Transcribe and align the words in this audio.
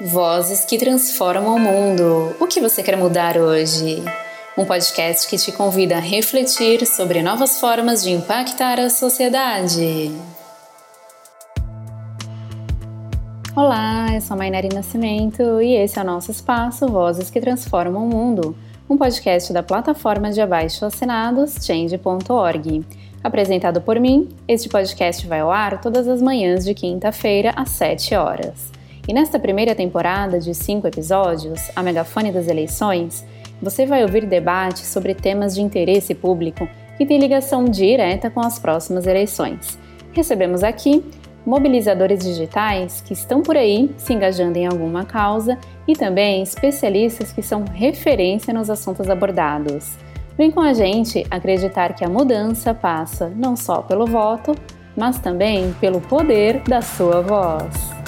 Vozes 0.00 0.64
que 0.64 0.78
transformam 0.78 1.56
o 1.56 1.58
mundo. 1.58 2.34
O 2.40 2.46
que 2.46 2.58
você 2.58 2.82
quer 2.82 2.96
mudar 2.96 3.36
hoje? 3.36 4.02
Um 4.56 4.64
podcast 4.64 5.28
que 5.28 5.36
te 5.36 5.52
convida 5.52 5.98
a 5.98 6.00
refletir 6.00 6.86
sobre 6.86 7.22
novas 7.22 7.60
formas 7.60 8.02
de 8.02 8.10
impactar 8.10 8.80
a 8.80 8.88
sociedade. 8.88 10.10
Olá, 13.54 14.14
eu 14.14 14.22
sou 14.22 14.36
a 14.36 14.38
Mainari 14.38 14.70
Nascimento 14.72 15.60
e 15.60 15.74
esse 15.74 15.98
é 15.98 16.02
o 16.02 16.06
nosso 16.06 16.30
espaço 16.30 16.88
Vozes 16.88 17.28
que 17.28 17.38
Transformam 17.38 18.02
o 18.02 18.08
Mundo, 18.08 18.56
um 18.88 18.96
podcast 18.96 19.52
da 19.52 19.62
plataforma 19.62 20.30
de 20.30 20.40
abaixo 20.40 20.86
assinados 20.86 21.56
change.org. 21.60 22.86
Apresentado 23.22 23.82
por 23.82 24.00
mim, 24.00 24.30
este 24.48 24.66
podcast 24.66 25.26
vai 25.26 25.40
ao 25.40 25.50
ar 25.50 25.78
todas 25.78 26.08
as 26.08 26.22
manhãs 26.22 26.64
de 26.64 26.72
quinta-feira 26.72 27.52
às 27.54 27.68
7 27.68 28.14
horas. 28.14 28.79
E 29.10 29.12
nesta 29.12 29.40
primeira 29.40 29.74
temporada 29.74 30.38
de 30.38 30.54
cinco 30.54 30.86
episódios, 30.86 31.60
A 31.74 31.82
Megafone 31.82 32.30
das 32.30 32.46
Eleições, 32.46 33.26
você 33.60 33.84
vai 33.84 34.04
ouvir 34.04 34.24
debates 34.24 34.86
sobre 34.86 35.16
temas 35.16 35.52
de 35.52 35.60
interesse 35.60 36.14
público 36.14 36.68
que 36.96 37.04
têm 37.04 37.18
ligação 37.18 37.64
direta 37.64 38.30
com 38.30 38.38
as 38.38 38.60
próximas 38.60 39.08
eleições. 39.08 39.76
Recebemos 40.12 40.62
aqui 40.62 41.04
mobilizadores 41.44 42.20
digitais 42.20 43.00
que 43.00 43.12
estão 43.12 43.42
por 43.42 43.56
aí 43.56 43.92
se 43.98 44.12
engajando 44.12 44.56
em 44.56 44.68
alguma 44.68 45.04
causa 45.04 45.58
e 45.88 45.96
também 45.96 46.40
especialistas 46.40 47.32
que 47.32 47.42
são 47.42 47.64
referência 47.64 48.54
nos 48.54 48.70
assuntos 48.70 49.10
abordados. 49.10 49.98
Vem 50.38 50.52
com 50.52 50.60
a 50.60 50.72
gente 50.72 51.26
acreditar 51.28 51.94
que 51.94 52.04
a 52.04 52.08
mudança 52.08 52.72
passa 52.72 53.28
não 53.28 53.56
só 53.56 53.82
pelo 53.82 54.06
voto, 54.06 54.54
mas 54.96 55.18
também 55.18 55.74
pelo 55.80 56.00
poder 56.00 56.60
da 56.60 56.80
sua 56.80 57.20
voz. 57.20 57.99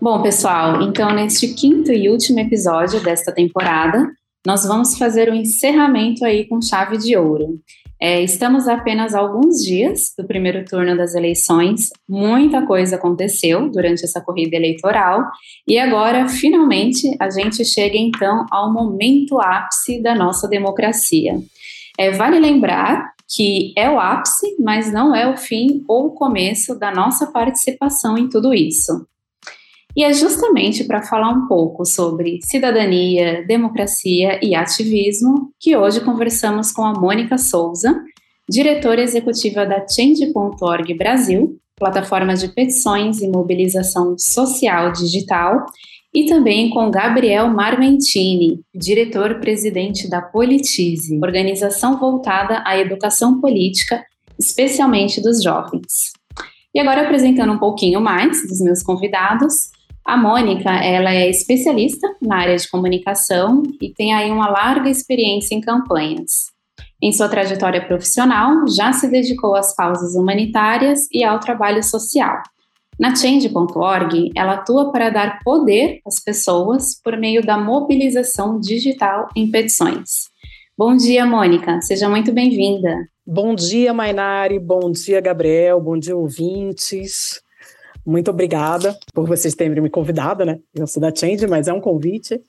Bom, 0.00 0.22
pessoal, 0.22 0.80
então 0.80 1.12
neste 1.12 1.48
quinto 1.54 1.90
e 1.90 2.08
último 2.08 2.38
episódio 2.38 3.02
desta 3.02 3.32
temporada, 3.32 4.08
nós 4.46 4.64
vamos 4.64 4.96
fazer 4.96 5.28
o 5.28 5.32
um 5.32 5.34
encerramento 5.34 6.24
aí 6.24 6.46
com 6.46 6.62
chave 6.62 6.96
de 6.96 7.16
ouro. 7.16 7.58
É, 8.00 8.22
estamos 8.22 8.68
apenas 8.68 9.12
alguns 9.12 9.56
dias 9.56 10.12
do 10.16 10.24
primeiro 10.24 10.64
turno 10.64 10.96
das 10.96 11.16
eleições, 11.16 11.88
muita 12.08 12.64
coisa 12.64 12.94
aconteceu 12.94 13.68
durante 13.68 14.04
essa 14.04 14.20
corrida 14.20 14.54
eleitoral 14.54 15.24
e 15.66 15.76
agora, 15.80 16.28
finalmente, 16.28 17.16
a 17.18 17.28
gente 17.28 17.64
chega 17.64 17.98
então 17.98 18.46
ao 18.52 18.72
momento 18.72 19.40
ápice 19.40 20.00
da 20.00 20.14
nossa 20.14 20.46
democracia. 20.46 21.40
É, 21.98 22.12
vale 22.12 22.38
lembrar 22.38 23.14
que 23.28 23.72
é 23.76 23.90
o 23.90 23.98
ápice, 23.98 24.54
mas 24.60 24.92
não 24.92 25.12
é 25.12 25.28
o 25.28 25.36
fim 25.36 25.82
ou 25.88 26.06
o 26.06 26.12
começo 26.12 26.78
da 26.78 26.92
nossa 26.92 27.26
participação 27.26 28.16
em 28.16 28.28
tudo 28.28 28.54
isso. 28.54 29.08
E 29.98 30.04
é 30.04 30.12
justamente 30.12 30.84
para 30.84 31.02
falar 31.02 31.28
um 31.28 31.48
pouco 31.48 31.84
sobre 31.84 32.38
cidadania, 32.44 33.44
democracia 33.44 34.38
e 34.40 34.54
ativismo 34.54 35.50
que 35.58 35.76
hoje 35.76 36.00
conversamos 36.00 36.70
com 36.70 36.84
a 36.84 36.92
Mônica 36.92 37.36
Souza, 37.36 38.00
diretora 38.48 39.02
executiva 39.02 39.66
da 39.66 39.84
Change.org 39.88 40.94
Brasil, 40.94 41.58
plataforma 41.74 42.34
de 42.36 42.46
petições 42.46 43.20
e 43.20 43.26
mobilização 43.26 44.16
social 44.16 44.92
digital, 44.92 45.66
e 46.14 46.26
também 46.26 46.70
com 46.70 46.92
Gabriel 46.92 47.48
Marmentini, 47.48 48.60
diretor-presidente 48.72 50.08
da 50.08 50.22
Politize, 50.22 51.18
organização 51.20 51.98
voltada 51.98 52.62
à 52.64 52.78
educação 52.78 53.40
política, 53.40 54.00
especialmente 54.38 55.20
dos 55.20 55.42
jovens. 55.42 56.12
E 56.72 56.78
agora 56.78 57.02
apresentando 57.02 57.52
um 57.52 57.58
pouquinho 57.58 58.00
mais 58.00 58.46
dos 58.46 58.60
meus 58.60 58.80
convidados, 58.80 59.76
a 60.08 60.16
Mônica, 60.16 60.70
ela 60.70 61.12
é 61.12 61.28
especialista 61.28 62.08
na 62.22 62.36
área 62.36 62.56
de 62.56 62.66
comunicação 62.70 63.62
e 63.78 63.92
tem 63.92 64.14
aí 64.14 64.30
uma 64.30 64.48
larga 64.48 64.88
experiência 64.88 65.54
em 65.54 65.60
campanhas. 65.60 66.46
Em 67.02 67.12
sua 67.12 67.28
trajetória 67.28 67.86
profissional, 67.86 68.66
já 68.66 68.90
se 68.90 69.06
dedicou 69.06 69.54
às 69.54 69.74
causas 69.74 70.14
humanitárias 70.14 71.06
e 71.12 71.22
ao 71.22 71.38
trabalho 71.38 71.84
social. 71.84 72.42
Na 72.98 73.14
Change.org, 73.14 74.32
ela 74.34 74.54
atua 74.54 74.90
para 74.90 75.10
dar 75.10 75.40
poder 75.44 76.00
às 76.06 76.18
pessoas 76.24 76.98
por 77.04 77.14
meio 77.18 77.44
da 77.44 77.58
mobilização 77.58 78.58
digital 78.58 79.28
em 79.36 79.50
petições. 79.50 80.30
Bom 80.76 80.96
dia, 80.96 81.26
Mônica. 81.26 81.82
Seja 81.82 82.08
muito 82.08 82.32
bem-vinda. 82.32 82.96
Bom 83.26 83.54
dia, 83.54 83.92
Mainari. 83.92 84.58
Bom 84.58 84.90
dia, 84.90 85.20
Gabriel. 85.20 85.78
Bom 85.82 85.98
dia, 85.98 86.16
ouvintes. 86.16 87.42
Muito 88.08 88.30
obrigada 88.30 88.98
por 89.12 89.28
vocês 89.28 89.54
terem 89.54 89.82
me 89.82 89.90
convidado, 89.90 90.42
né? 90.42 90.58
Eu 90.74 90.86
sou 90.86 90.98
da 90.98 91.14
Change, 91.14 91.46
mas 91.46 91.68
é 91.68 91.72
um 91.74 91.80
convite. 91.80 92.40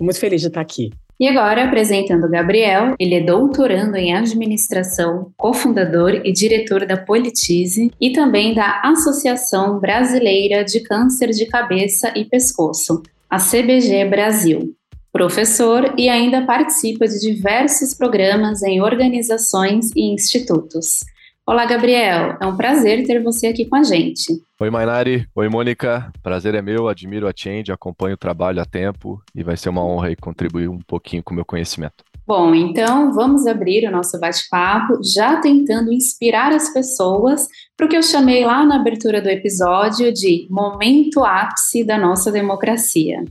Muito 0.00 0.18
feliz 0.18 0.40
de 0.40 0.48
estar 0.48 0.60
aqui. 0.60 0.90
E 1.20 1.28
agora 1.28 1.62
apresentando 1.62 2.24
o 2.24 2.28
Gabriel, 2.28 2.96
ele 2.98 3.14
é 3.14 3.20
doutorando 3.20 3.96
em 3.96 4.12
administração, 4.12 5.30
cofundador 5.36 6.20
e 6.24 6.32
diretor 6.32 6.84
da 6.84 6.96
Politize 6.96 7.92
e 8.00 8.10
também 8.10 8.56
da 8.56 8.80
Associação 8.82 9.78
Brasileira 9.78 10.64
de 10.64 10.80
Câncer 10.80 11.30
de 11.30 11.46
Cabeça 11.46 12.12
e 12.16 12.24
Pescoço, 12.24 13.00
a 13.30 13.38
CBG 13.38 14.06
Brasil. 14.06 14.74
Professor 15.12 15.94
e 15.96 16.08
ainda 16.08 16.44
participa 16.44 17.06
de 17.06 17.20
diversos 17.20 17.94
programas 17.94 18.64
em 18.64 18.82
organizações 18.82 19.92
e 19.94 20.12
institutos. 20.12 21.04
Olá, 21.46 21.66
Gabriel. 21.66 22.38
É 22.40 22.46
um 22.46 22.56
prazer 22.56 23.06
ter 23.06 23.22
você 23.22 23.48
aqui 23.48 23.66
com 23.66 23.76
a 23.76 23.82
gente. 23.82 24.32
Oi, 24.58 24.70
Mainari. 24.70 25.28
Oi, 25.34 25.46
Mônica. 25.46 26.10
Prazer 26.22 26.54
é 26.54 26.62
meu. 26.62 26.88
Admiro 26.88 27.28
a 27.28 27.32
Change, 27.36 27.70
acompanho 27.70 28.14
o 28.14 28.18
trabalho 28.18 28.62
há 28.62 28.64
tempo 28.64 29.22
e 29.34 29.42
vai 29.42 29.54
ser 29.54 29.68
uma 29.68 29.84
honra 29.84 30.06
aí 30.06 30.16
contribuir 30.16 30.68
um 30.68 30.78
pouquinho 30.78 31.22
com 31.22 31.32
o 31.32 31.34
meu 31.34 31.44
conhecimento. 31.44 32.02
Bom, 32.26 32.54
então 32.54 33.12
vamos 33.12 33.46
abrir 33.46 33.86
o 33.86 33.90
nosso 33.90 34.18
bate-papo 34.18 34.98
já 35.04 35.36
tentando 35.36 35.92
inspirar 35.92 36.50
as 36.50 36.72
pessoas 36.72 37.46
para 37.76 37.84
o 37.84 37.88
que 37.90 37.96
eu 37.98 38.02
chamei 38.02 38.42
lá 38.42 38.64
na 38.64 38.76
abertura 38.76 39.20
do 39.20 39.28
episódio 39.28 40.10
de 40.14 40.46
momento 40.48 41.22
ápice 41.22 41.84
da 41.84 41.98
nossa 41.98 42.32
democracia. 42.32 43.22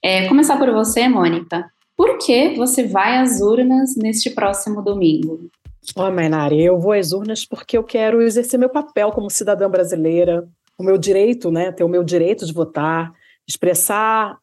É, 0.00 0.28
começar 0.28 0.56
por 0.56 0.70
você, 0.70 1.08
Mônica. 1.08 1.68
Por 1.96 2.18
que 2.18 2.54
você 2.54 2.86
vai 2.86 3.16
às 3.16 3.40
urnas 3.40 3.96
neste 3.96 4.30
próximo 4.30 4.82
domingo? 4.82 5.48
Ó, 5.94 6.08
oh, 6.08 6.10
Mainari, 6.10 6.64
eu 6.64 6.78
vou 6.78 6.92
às 6.92 7.12
urnas 7.12 7.44
porque 7.44 7.76
eu 7.76 7.84
quero 7.84 8.22
exercer 8.22 8.58
meu 8.58 8.68
papel 8.68 9.12
como 9.12 9.30
cidadã 9.30 9.70
brasileira, 9.70 10.48
o 10.78 10.82
meu 10.82 10.98
direito, 10.98 11.50
né, 11.50 11.70
ter 11.72 11.84
o 11.84 11.88
meu 11.88 12.02
direito 12.02 12.44
de 12.44 12.52
votar, 12.52 13.12
expressar 13.46 14.38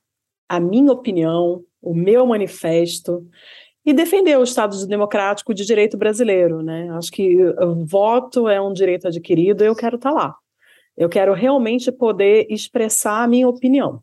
a 0.48 0.60
minha 0.60 0.92
opinião, 0.92 1.64
o 1.82 1.94
meu 1.94 2.26
manifesto 2.26 3.28
e 3.86 3.94
defender 3.94 4.38
o 4.38 4.44
Estado 4.44 4.88
democrático 4.88 5.54
de 5.54 5.66
direito 5.66 5.98
brasileiro, 5.98 6.62
né? 6.62 6.90
Acho 6.92 7.12
que 7.12 7.44
o 7.44 7.86
voto 7.86 8.48
é 8.48 8.62
um 8.62 8.72
direito 8.72 9.08
adquirido 9.08 9.64
e 9.64 9.68
eu 9.68 9.76
quero 9.76 9.98
estar 9.98 10.12
lá. 10.12 10.36
Eu 10.96 11.10
quero 11.10 11.34
realmente 11.34 11.92
poder 11.92 12.48
expressar 12.50 13.24
a 13.24 13.28
minha 13.28 13.48
opinião. 13.48 14.02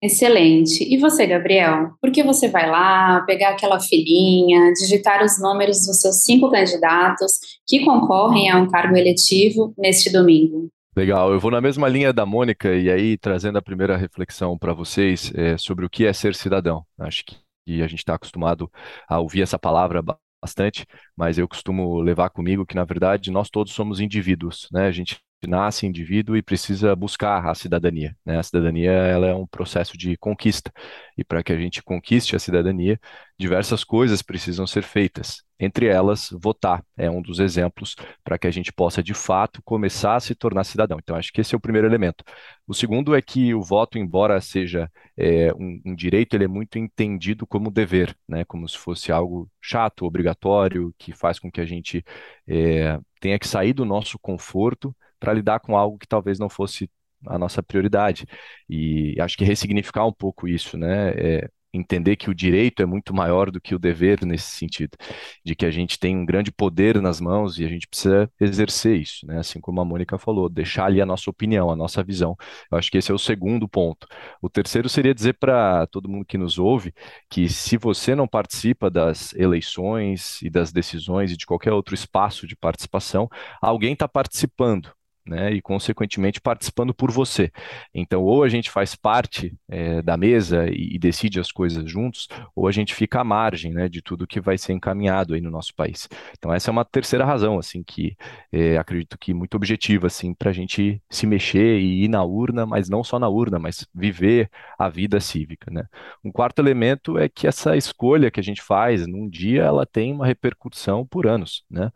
Excelente. 0.00 0.84
E 0.84 0.96
você, 0.96 1.26
Gabriel? 1.26 1.90
Por 2.00 2.12
que 2.12 2.22
você 2.22 2.48
vai 2.48 2.70
lá, 2.70 3.20
pegar 3.22 3.50
aquela 3.50 3.80
filinha, 3.80 4.72
digitar 4.72 5.24
os 5.24 5.40
números 5.40 5.84
dos 5.86 6.00
seus 6.00 6.22
cinco 6.22 6.50
candidatos 6.50 7.32
que 7.66 7.84
concorrem 7.84 8.48
a 8.48 8.58
um 8.58 8.68
cargo 8.68 8.96
eletivo 8.96 9.74
neste 9.76 10.10
domingo? 10.12 10.68
Legal, 10.96 11.32
eu 11.32 11.40
vou 11.40 11.50
na 11.50 11.60
mesma 11.60 11.88
linha 11.88 12.12
da 12.12 12.24
Mônica 12.24 12.74
e 12.74 12.90
aí 12.90 13.16
trazendo 13.16 13.58
a 13.58 13.62
primeira 13.62 13.96
reflexão 13.96 14.56
para 14.56 14.72
vocês 14.72 15.32
é, 15.34 15.56
sobre 15.56 15.84
o 15.84 15.90
que 15.90 16.06
é 16.06 16.12
ser 16.12 16.34
cidadão. 16.34 16.84
Acho 16.98 17.24
que 17.24 17.82
a 17.82 17.86
gente 17.86 18.00
está 18.00 18.14
acostumado 18.14 18.70
a 19.08 19.18
ouvir 19.20 19.42
essa 19.42 19.58
palavra 19.58 20.02
bastante, 20.42 20.86
mas 21.16 21.38
eu 21.38 21.48
costumo 21.48 22.00
levar 22.00 22.30
comigo 22.30 22.64
que, 22.64 22.74
na 22.74 22.84
verdade, 22.84 23.30
nós 23.30 23.50
todos 23.50 23.72
somos 23.72 24.00
indivíduos, 24.00 24.68
né? 24.72 24.86
A 24.86 24.92
gente 24.92 25.18
nasce 25.46 25.86
indivíduo 25.86 26.36
e 26.36 26.42
precisa 26.42 26.94
buscar 26.96 27.46
a 27.46 27.54
cidadania. 27.54 28.16
Né? 28.24 28.38
A 28.38 28.42
cidadania 28.42 28.90
ela 28.90 29.26
é 29.26 29.34
um 29.34 29.46
processo 29.46 29.96
de 29.96 30.16
conquista 30.16 30.72
e 31.16 31.24
para 31.24 31.42
que 31.42 31.52
a 31.52 31.58
gente 31.58 31.82
conquiste 31.82 32.34
a 32.34 32.38
cidadania, 32.38 32.98
diversas 33.38 33.84
coisas 33.84 34.22
precisam 34.22 34.66
ser 34.66 34.82
feitas. 34.82 35.42
Entre 35.60 35.86
elas, 35.86 36.30
votar 36.40 36.84
é 36.96 37.10
um 37.10 37.20
dos 37.20 37.40
exemplos 37.40 37.96
para 38.22 38.38
que 38.38 38.46
a 38.46 38.50
gente 38.50 38.72
possa 38.72 39.02
de 39.02 39.14
fato 39.14 39.60
começar 39.62 40.14
a 40.16 40.20
se 40.20 40.34
tornar 40.34 40.62
cidadão. 40.64 40.98
Então, 41.02 41.16
acho 41.16 41.32
que 41.32 41.40
esse 41.40 41.54
é 41.54 41.58
o 41.58 41.60
primeiro 41.60 41.86
elemento. 41.86 42.24
O 42.66 42.74
segundo 42.74 43.14
é 43.14 43.20
que 43.20 43.52
o 43.54 43.62
voto, 43.62 43.98
embora 43.98 44.40
seja 44.40 44.90
é, 45.16 45.52
um, 45.54 45.80
um, 45.86 45.94
direito, 45.96 46.36
ele 46.36 46.44
é 46.44 46.48
muito 46.48 46.78
entendido 46.78 47.46
como 47.46 47.70
dever, 47.70 48.16
né? 48.28 48.44
Como 48.44 48.68
se 48.68 48.78
fosse 48.78 49.10
algo 49.10 49.50
chato, 49.60 50.04
obrigatório, 50.04 50.94
que 50.96 51.12
faz 51.12 51.40
com 51.40 51.50
que 51.50 51.60
a 51.60 51.66
gente 51.66 52.04
é, 52.46 52.98
tenha 53.20 53.38
que 53.38 53.48
sair 53.48 53.72
do 53.72 53.84
nosso 53.84 54.18
conforto 54.18 54.94
para 55.18 55.32
lidar 55.32 55.60
com 55.60 55.76
algo 55.76 55.98
que 55.98 56.06
talvez 56.06 56.38
não 56.38 56.48
fosse 56.48 56.90
a 57.26 57.38
nossa 57.38 57.62
prioridade. 57.62 58.26
E 58.68 59.16
acho 59.20 59.36
que 59.36 59.44
ressignificar 59.44 60.06
um 60.06 60.12
pouco 60.12 60.46
isso, 60.48 60.76
né? 60.76 61.10
É, 61.10 61.50
entender 61.72 62.16
que 62.16 62.30
o 62.30 62.34
direito 62.34 62.82
é 62.82 62.86
muito 62.86 63.14
maior 63.14 63.50
do 63.50 63.60
que 63.60 63.74
o 63.74 63.78
dever 63.78 64.24
nesse 64.24 64.50
sentido, 64.52 64.96
de 65.44 65.54
que 65.54 65.66
a 65.66 65.70
gente 65.70 65.98
tem 65.98 66.16
um 66.16 66.24
grande 66.24 66.50
poder 66.50 67.00
nas 67.00 67.20
mãos 67.20 67.58
e 67.58 67.64
a 67.64 67.68
gente 67.68 67.86
precisa 67.86 68.30
exercer 68.40 68.96
isso, 69.00 69.26
né? 69.26 69.38
Assim 69.38 69.60
como 69.60 69.80
a 69.80 69.84
Mônica 69.84 70.18
falou, 70.18 70.48
deixar 70.48 70.86
ali 70.86 71.00
a 71.00 71.06
nossa 71.06 71.30
opinião, 71.30 71.70
a 71.70 71.76
nossa 71.76 72.02
visão. 72.02 72.36
Eu 72.70 72.78
acho 72.78 72.90
que 72.90 72.98
esse 72.98 73.10
é 73.10 73.14
o 73.14 73.18
segundo 73.18 73.68
ponto. 73.68 74.06
O 74.40 74.48
terceiro 74.48 74.88
seria 74.88 75.14
dizer 75.14 75.34
para 75.34 75.86
todo 75.88 76.08
mundo 76.08 76.24
que 76.24 76.38
nos 76.38 76.58
ouve 76.58 76.92
que 77.28 77.48
se 77.48 77.76
você 77.76 78.14
não 78.14 78.26
participa 78.26 78.90
das 78.90 79.34
eleições 79.34 80.40
e 80.42 80.50
das 80.50 80.72
decisões 80.72 81.32
e 81.32 81.36
de 81.36 81.46
qualquer 81.46 81.72
outro 81.72 81.94
espaço 81.94 82.46
de 82.46 82.56
participação, 82.56 83.28
alguém 83.60 83.92
está 83.92 84.08
participando 84.08 84.90
né, 85.28 85.52
e 85.52 85.60
consequentemente 85.60 86.40
participando 86.40 86.94
por 86.94 87.10
você. 87.10 87.52
Então, 87.94 88.22
ou 88.22 88.42
a 88.42 88.48
gente 88.48 88.70
faz 88.70 88.96
parte 88.96 89.54
é, 89.68 90.00
da 90.02 90.16
mesa 90.16 90.68
e, 90.68 90.94
e, 90.94 90.98
decide 90.98 91.38
as 91.38 91.52
coisas 91.52 91.88
juntos, 91.88 92.26
ou 92.56 92.66
a 92.66 92.72
gente 92.72 92.94
fica 92.94 93.20
à 93.20 93.24
margem, 93.24 93.72
né, 93.72 93.88
de 93.88 94.00
tudo 94.00 94.26
que 94.26 94.40
vai 94.40 94.56
ser 94.56 94.72
encaminhado 94.72 95.34
aí 95.34 95.40
no 95.40 95.50
nosso 95.50 95.74
país. 95.74 96.08
Então, 96.36 96.52
essa 96.52 96.70
é 96.70 96.72
uma 96.72 96.84
terceira 96.84 97.24
razão, 97.24 97.58
assim, 97.58 97.82
que 97.82 98.16
é, 98.52 98.78
acredito 98.78 99.18
que 99.18 99.34
muito 99.34 99.54
objetiva, 99.54 100.06
assim, 100.06 100.32
para 100.34 100.50
a 100.50 100.52
gente 100.52 101.02
se 101.10 101.26
mexer 101.26 101.78
e 101.78 102.04
ir 102.04 102.08
na 102.08 102.24
urna, 102.24 102.64
mas 102.64 102.88
não 102.88 103.04
só 103.04 103.18
na 103.18 103.28
urna, 103.28 103.58
mas 103.58 103.86
viver 103.94 104.50
a 104.78 104.88
vida 104.88 105.20
cívica, 105.20 105.70
né. 105.70 105.84
Um 106.24 106.32
quarto 106.32 106.60
elemento 106.60 107.18
é 107.18 107.28
que 107.28 107.46
essa 107.46 107.76
escolha 107.76 108.30
que 108.30 108.40
a 108.40 108.42
gente 108.42 108.62
faz 108.62 109.06
num 109.06 109.28
dia, 109.28 109.62
ela 109.62 109.84
tem 109.84 110.12
uma 110.12 110.26
repercussão 110.26 111.06
por 111.06 111.26
anos, 111.26 111.64
né. 111.70 111.90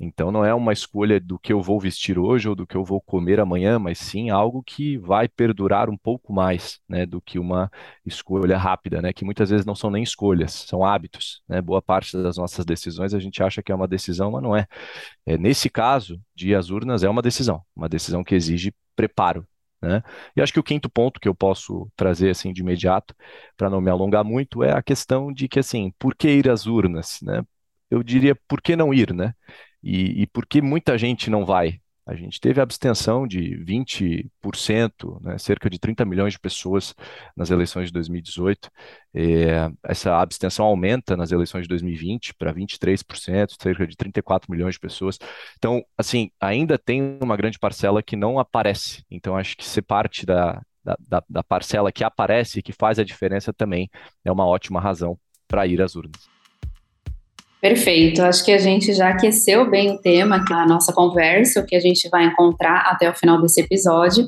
Então 0.00 0.30
não 0.30 0.44
é 0.44 0.54
uma 0.54 0.72
escolha 0.72 1.18
do 1.20 1.38
que 1.38 1.52
eu 1.52 1.60
vou 1.60 1.80
vestir 1.80 2.18
hoje 2.18 2.48
ou 2.48 2.54
do 2.54 2.66
que 2.66 2.76
eu 2.76 2.84
vou 2.84 3.00
comer 3.00 3.40
amanhã, 3.40 3.78
mas 3.78 3.98
sim 3.98 4.30
algo 4.30 4.62
que 4.62 4.96
vai 4.98 5.28
perdurar 5.28 5.90
um 5.90 5.96
pouco 5.96 6.32
mais, 6.32 6.80
né, 6.88 7.04
do 7.04 7.20
que 7.20 7.38
uma 7.38 7.70
escolha 8.06 8.56
rápida, 8.56 9.02
né, 9.02 9.12
que 9.12 9.24
muitas 9.24 9.50
vezes 9.50 9.66
não 9.66 9.74
são 9.74 9.90
nem 9.90 10.02
escolhas, 10.02 10.52
são 10.52 10.84
hábitos, 10.84 11.42
né? 11.48 11.60
Boa 11.60 11.82
parte 11.82 12.16
das 12.16 12.36
nossas 12.36 12.64
decisões 12.64 13.12
a 13.12 13.18
gente 13.18 13.42
acha 13.42 13.62
que 13.62 13.72
é 13.72 13.74
uma 13.74 13.88
decisão, 13.88 14.30
mas 14.30 14.42
não 14.42 14.56
é. 14.56 14.66
é 15.26 15.36
nesse 15.38 15.68
caso, 15.70 16.20
de 16.34 16.54
as 16.54 16.70
urnas 16.70 17.02
é 17.02 17.08
uma 17.08 17.22
decisão, 17.22 17.62
uma 17.74 17.88
decisão 17.88 18.24
que 18.24 18.34
exige 18.34 18.72
preparo, 18.96 19.46
né? 19.80 20.02
E 20.36 20.40
acho 20.42 20.52
que 20.52 20.60
o 20.60 20.62
quinto 20.62 20.88
ponto 20.90 21.20
que 21.20 21.28
eu 21.28 21.34
posso 21.34 21.90
trazer 21.96 22.30
assim 22.30 22.52
de 22.52 22.62
imediato, 22.62 23.14
para 23.56 23.70
não 23.70 23.80
me 23.80 23.90
alongar 23.90 24.24
muito, 24.24 24.62
é 24.62 24.72
a 24.72 24.82
questão 24.82 25.32
de 25.32 25.48
que 25.48 25.58
assim, 25.58 25.92
por 25.98 26.14
que 26.14 26.28
ir 26.28 26.48
às 26.50 26.66
urnas, 26.66 27.18
né? 27.22 27.42
Eu 27.90 28.02
diria 28.02 28.34
por 28.48 28.60
que 28.60 28.76
não 28.76 28.92
ir, 28.92 29.14
né? 29.14 29.34
E, 29.82 30.22
e 30.22 30.26
por 30.26 30.46
que 30.46 30.60
muita 30.60 30.98
gente 30.98 31.30
não 31.30 31.44
vai? 31.44 31.80
A 32.08 32.14
gente 32.14 32.40
teve 32.40 32.58
abstenção 32.58 33.26
de 33.26 33.62
20%, 33.66 35.20
né, 35.20 35.36
cerca 35.36 35.68
de 35.68 35.78
30 35.78 36.06
milhões 36.06 36.32
de 36.32 36.40
pessoas 36.40 36.94
nas 37.36 37.50
eleições 37.50 37.88
de 37.88 37.92
2018. 37.92 38.70
É, 39.14 39.70
essa 39.84 40.16
abstenção 40.16 40.64
aumenta 40.64 41.14
nas 41.18 41.32
eleições 41.32 41.64
de 41.64 41.68
2020 41.68 42.32
para 42.32 42.54
23%, 42.54 43.62
cerca 43.62 43.86
de 43.86 43.94
34 43.94 44.50
milhões 44.50 44.76
de 44.76 44.80
pessoas. 44.80 45.18
Então, 45.58 45.84
assim, 45.98 46.30
ainda 46.40 46.78
tem 46.78 47.18
uma 47.20 47.36
grande 47.36 47.58
parcela 47.58 48.02
que 48.02 48.16
não 48.16 48.38
aparece. 48.38 49.04
Então, 49.10 49.36
acho 49.36 49.54
que 49.54 49.66
ser 49.66 49.82
parte 49.82 50.24
da, 50.24 50.62
da, 50.82 51.22
da 51.28 51.44
parcela 51.44 51.92
que 51.92 52.02
aparece 52.02 52.60
e 52.60 52.62
que 52.62 52.72
faz 52.72 52.98
a 52.98 53.04
diferença 53.04 53.52
também 53.52 53.90
é 54.24 54.32
uma 54.32 54.46
ótima 54.46 54.80
razão 54.80 55.18
para 55.46 55.66
ir 55.66 55.82
às 55.82 55.94
urnas. 55.94 56.37
Perfeito. 57.60 58.22
Acho 58.22 58.44
que 58.44 58.52
a 58.52 58.58
gente 58.58 58.92
já 58.92 59.10
aqueceu 59.10 59.68
bem 59.68 59.90
o 59.90 59.98
tema, 59.98 60.44
a 60.50 60.66
nossa 60.66 60.92
conversa, 60.92 61.60
o 61.60 61.66
que 61.66 61.74
a 61.74 61.80
gente 61.80 62.08
vai 62.08 62.24
encontrar 62.24 62.82
até 62.86 63.10
o 63.10 63.14
final 63.14 63.40
desse 63.40 63.60
episódio. 63.60 64.26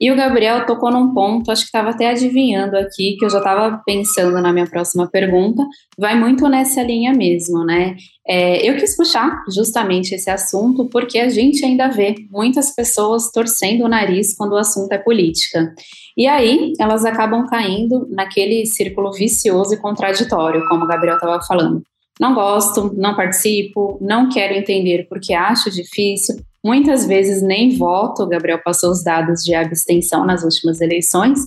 E 0.00 0.10
o 0.10 0.16
Gabriel 0.16 0.66
tocou 0.66 0.90
num 0.90 1.14
ponto, 1.14 1.52
acho 1.52 1.62
que 1.62 1.68
estava 1.68 1.90
até 1.90 2.10
adivinhando 2.10 2.76
aqui, 2.76 3.14
que 3.16 3.24
eu 3.24 3.30
já 3.30 3.38
estava 3.38 3.80
pensando 3.86 4.40
na 4.40 4.52
minha 4.52 4.66
próxima 4.66 5.08
pergunta, 5.08 5.64
vai 5.96 6.18
muito 6.18 6.48
nessa 6.48 6.82
linha 6.82 7.12
mesmo, 7.12 7.64
né? 7.64 7.94
É, 8.26 8.68
eu 8.68 8.74
quis 8.74 8.96
puxar 8.96 9.44
justamente 9.54 10.12
esse 10.12 10.28
assunto 10.28 10.88
porque 10.88 11.20
a 11.20 11.28
gente 11.28 11.64
ainda 11.64 11.86
vê 11.86 12.16
muitas 12.32 12.74
pessoas 12.74 13.30
torcendo 13.30 13.84
o 13.84 13.88
nariz 13.88 14.34
quando 14.36 14.54
o 14.54 14.58
assunto 14.58 14.90
é 14.90 14.98
política. 14.98 15.72
E 16.16 16.26
aí 16.26 16.72
elas 16.80 17.04
acabam 17.04 17.46
caindo 17.46 18.08
naquele 18.10 18.66
círculo 18.66 19.12
vicioso 19.12 19.72
e 19.72 19.80
contraditório, 19.80 20.66
como 20.68 20.84
o 20.84 20.88
Gabriel 20.88 21.14
estava 21.14 21.40
falando 21.46 21.80
não 22.22 22.34
gosto, 22.34 22.94
não 22.96 23.16
participo, 23.16 23.98
não 24.00 24.28
quero 24.28 24.54
entender 24.54 25.08
porque 25.08 25.34
acho 25.34 25.68
difícil. 25.72 26.36
Muitas 26.64 27.04
vezes 27.04 27.42
nem 27.42 27.76
voto, 27.76 28.22
o 28.22 28.28
Gabriel 28.28 28.60
passou 28.64 28.92
os 28.92 29.02
dados 29.02 29.42
de 29.42 29.52
abstenção 29.52 30.24
nas 30.24 30.44
últimas 30.44 30.80
eleições, 30.80 31.40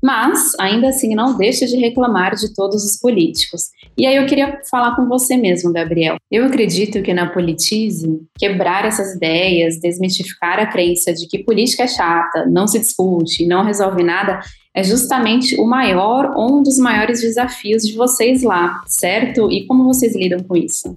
mas 0.00 0.52
ainda 0.60 0.90
assim 0.90 1.16
não 1.16 1.36
deixa 1.36 1.66
de 1.66 1.76
reclamar 1.76 2.36
de 2.36 2.54
todos 2.54 2.84
os 2.84 2.96
políticos. 2.96 3.70
E 3.98 4.06
aí 4.06 4.14
eu 4.14 4.26
queria 4.26 4.60
falar 4.70 4.94
com 4.94 5.08
você 5.08 5.36
mesmo, 5.36 5.72
Gabriel. 5.72 6.16
Eu 6.30 6.44
acredito 6.44 7.02
que 7.02 7.12
na 7.12 7.28
Politize, 7.28 8.20
quebrar 8.38 8.84
essas 8.84 9.16
ideias, 9.16 9.80
desmistificar 9.80 10.60
a 10.60 10.66
crença 10.66 11.12
de 11.12 11.26
que 11.26 11.42
política 11.42 11.82
é 11.82 11.88
chata, 11.88 12.46
não 12.46 12.68
se 12.68 12.78
discute, 12.78 13.44
não 13.44 13.64
resolve 13.64 14.04
nada, 14.04 14.38
é 14.74 14.82
justamente 14.82 15.56
o 15.60 15.66
maior 15.66 16.32
ou 16.36 16.58
um 16.58 16.62
dos 16.62 16.78
maiores 16.78 17.20
desafios 17.20 17.82
de 17.82 17.94
vocês 17.94 18.42
lá, 18.42 18.82
certo? 18.86 19.50
E 19.50 19.66
como 19.66 19.84
vocês 19.84 20.14
lidam 20.14 20.42
com 20.42 20.56
isso? 20.56 20.96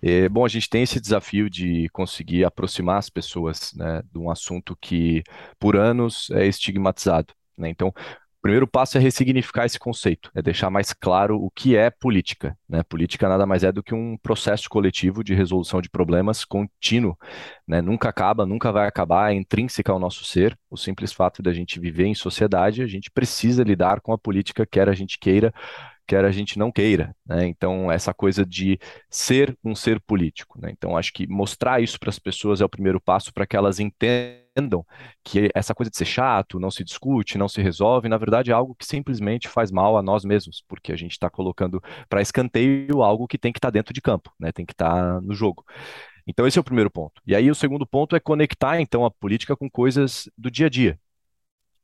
É, 0.00 0.28
bom, 0.28 0.44
a 0.44 0.48
gente 0.48 0.68
tem 0.68 0.82
esse 0.82 1.00
desafio 1.00 1.48
de 1.48 1.88
conseguir 1.90 2.44
aproximar 2.44 2.98
as 2.98 3.08
pessoas 3.08 3.72
né, 3.74 4.02
de 4.12 4.18
um 4.18 4.30
assunto 4.30 4.76
que, 4.80 5.22
por 5.60 5.76
anos, 5.76 6.28
é 6.32 6.46
estigmatizado. 6.46 7.32
Né? 7.56 7.68
Então, 7.68 7.92
o 8.42 8.48
primeiro 8.50 8.66
passo 8.66 8.98
é 8.98 9.00
ressignificar 9.00 9.66
esse 9.66 9.78
conceito, 9.78 10.28
é 10.34 10.42
deixar 10.42 10.68
mais 10.68 10.92
claro 10.92 11.40
o 11.40 11.48
que 11.48 11.76
é 11.76 11.90
política. 11.90 12.58
Né? 12.68 12.82
Política 12.82 13.28
nada 13.28 13.46
mais 13.46 13.62
é 13.62 13.70
do 13.70 13.84
que 13.84 13.94
um 13.94 14.18
processo 14.20 14.68
coletivo 14.68 15.22
de 15.22 15.32
resolução 15.32 15.80
de 15.80 15.88
problemas 15.88 16.44
contínuo. 16.44 17.16
Né? 17.68 17.80
Nunca 17.80 18.08
acaba, 18.08 18.44
nunca 18.44 18.72
vai 18.72 18.88
acabar, 18.88 19.30
é 19.30 19.36
intrínseca 19.36 19.92
ao 19.92 19.98
nosso 20.00 20.24
ser. 20.24 20.58
O 20.68 20.76
simples 20.76 21.12
fato 21.12 21.40
de 21.40 21.50
a 21.50 21.52
gente 21.52 21.78
viver 21.78 22.06
em 22.06 22.16
sociedade, 22.16 22.82
a 22.82 22.86
gente 22.88 23.12
precisa 23.12 23.62
lidar 23.62 24.00
com 24.00 24.12
a 24.12 24.18
política, 24.18 24.66
quer 24.66 24.88
a 24.88 24.92
gente 24.92 25.20
queira, 25.20 25.54
quer 26.04 26.24
a 26.24 26.32
gente 26.32 26.58
não 26.58 26.72
queira. 26.72 27.14
Né? 27.24 27.46
Então, 27.46 27.92
essa 27.92 28.12
coisa 28.12 28.44
de 28.44 28.76
ser 29.08 29.56
um 29.64 29.76
ser 29.76 30.00
político. 30.00 30.60
Né? 30.60 30.72
Então, 30.72 30.96
acho 30.96 31.12
que 31.12 31.28
mostrar 31.28 31.80
isso 31.80 31.96
para 31.96 32.10
as 32.10 32.18
pessoas 32.18 32.60
é 32.60 32.64
o 32.64 32.68
primeiro 32.68 33.00
passo 33.00 33.32
para 33.32 33.46
que 33.46 33.56
elas 33.56 33.78
entendam 33.78 34.41
entendam 34.54 34.84
que 35.24 35.50
essa 35.54 35.74
coisa 35.74 35.90
de 35.90 35.96
ser 35.96 36.04
chato, 36.04 36.60
não 36.60 36.70
se 36.70 36.84
discute, 36.84 37.38
não 37.38 37.48
se 37.48 37.60
resolve, 37.62 38.08
na 38.08 38.18
verdade 38.18 38.50
é 38.50 38.54
algo 38.54 38.74
que 38.74 38.84
simplesmente 38.84 39.48
faz 39.48 39.70
mal 39.70 39.96
a 39.96 40.02
nós 40.02 40.24
mesmos, 40.24 40.62
porque 40.68 40.92
a 40.92 40.96
gente 40.96 41.12
está 41.12 41.30
colocando 41.30 41.82
para 42.08 42.22
escanteio 42.22 43.02
algo 43.02 43.26
que 43.26 43.38
tem 43.38 43.52
que 43.52 43.58
estar 43.58 43.68
tá 43.68 43.72
dentro 43.72 43.92
de 43.94 44.00
campo, 44.00 44.32
né? 44.38 44.52
tem 44.52 44.66
que 44.66 44.72
estar 44.72 44.90
tá 44.90 45.20
no 45.20 45.34
jogo. 45.34 45.64
Então 46.26 46.46
esse 46.46 46.58
é 46.58 46.60
o 46.60 46.64
primeiro 46.64 46.90
ponto. 46.90 47.20
E 47.26 47.34
aí 47.34 47.50
o 47.50 47.54
segundo 47.54 47.86
ponto 47.86 48.14
é 48.14 48.20
conectar 48.20 48.80
então 48.80 49.04
a 49.04 49.10
política 49.10 49.56
com 49.56 49.68
coisas 49.68 50.30
do 50.36 50.50
dia 50.50 50.66
a 50.66 50.70
dia, 50.70 50.98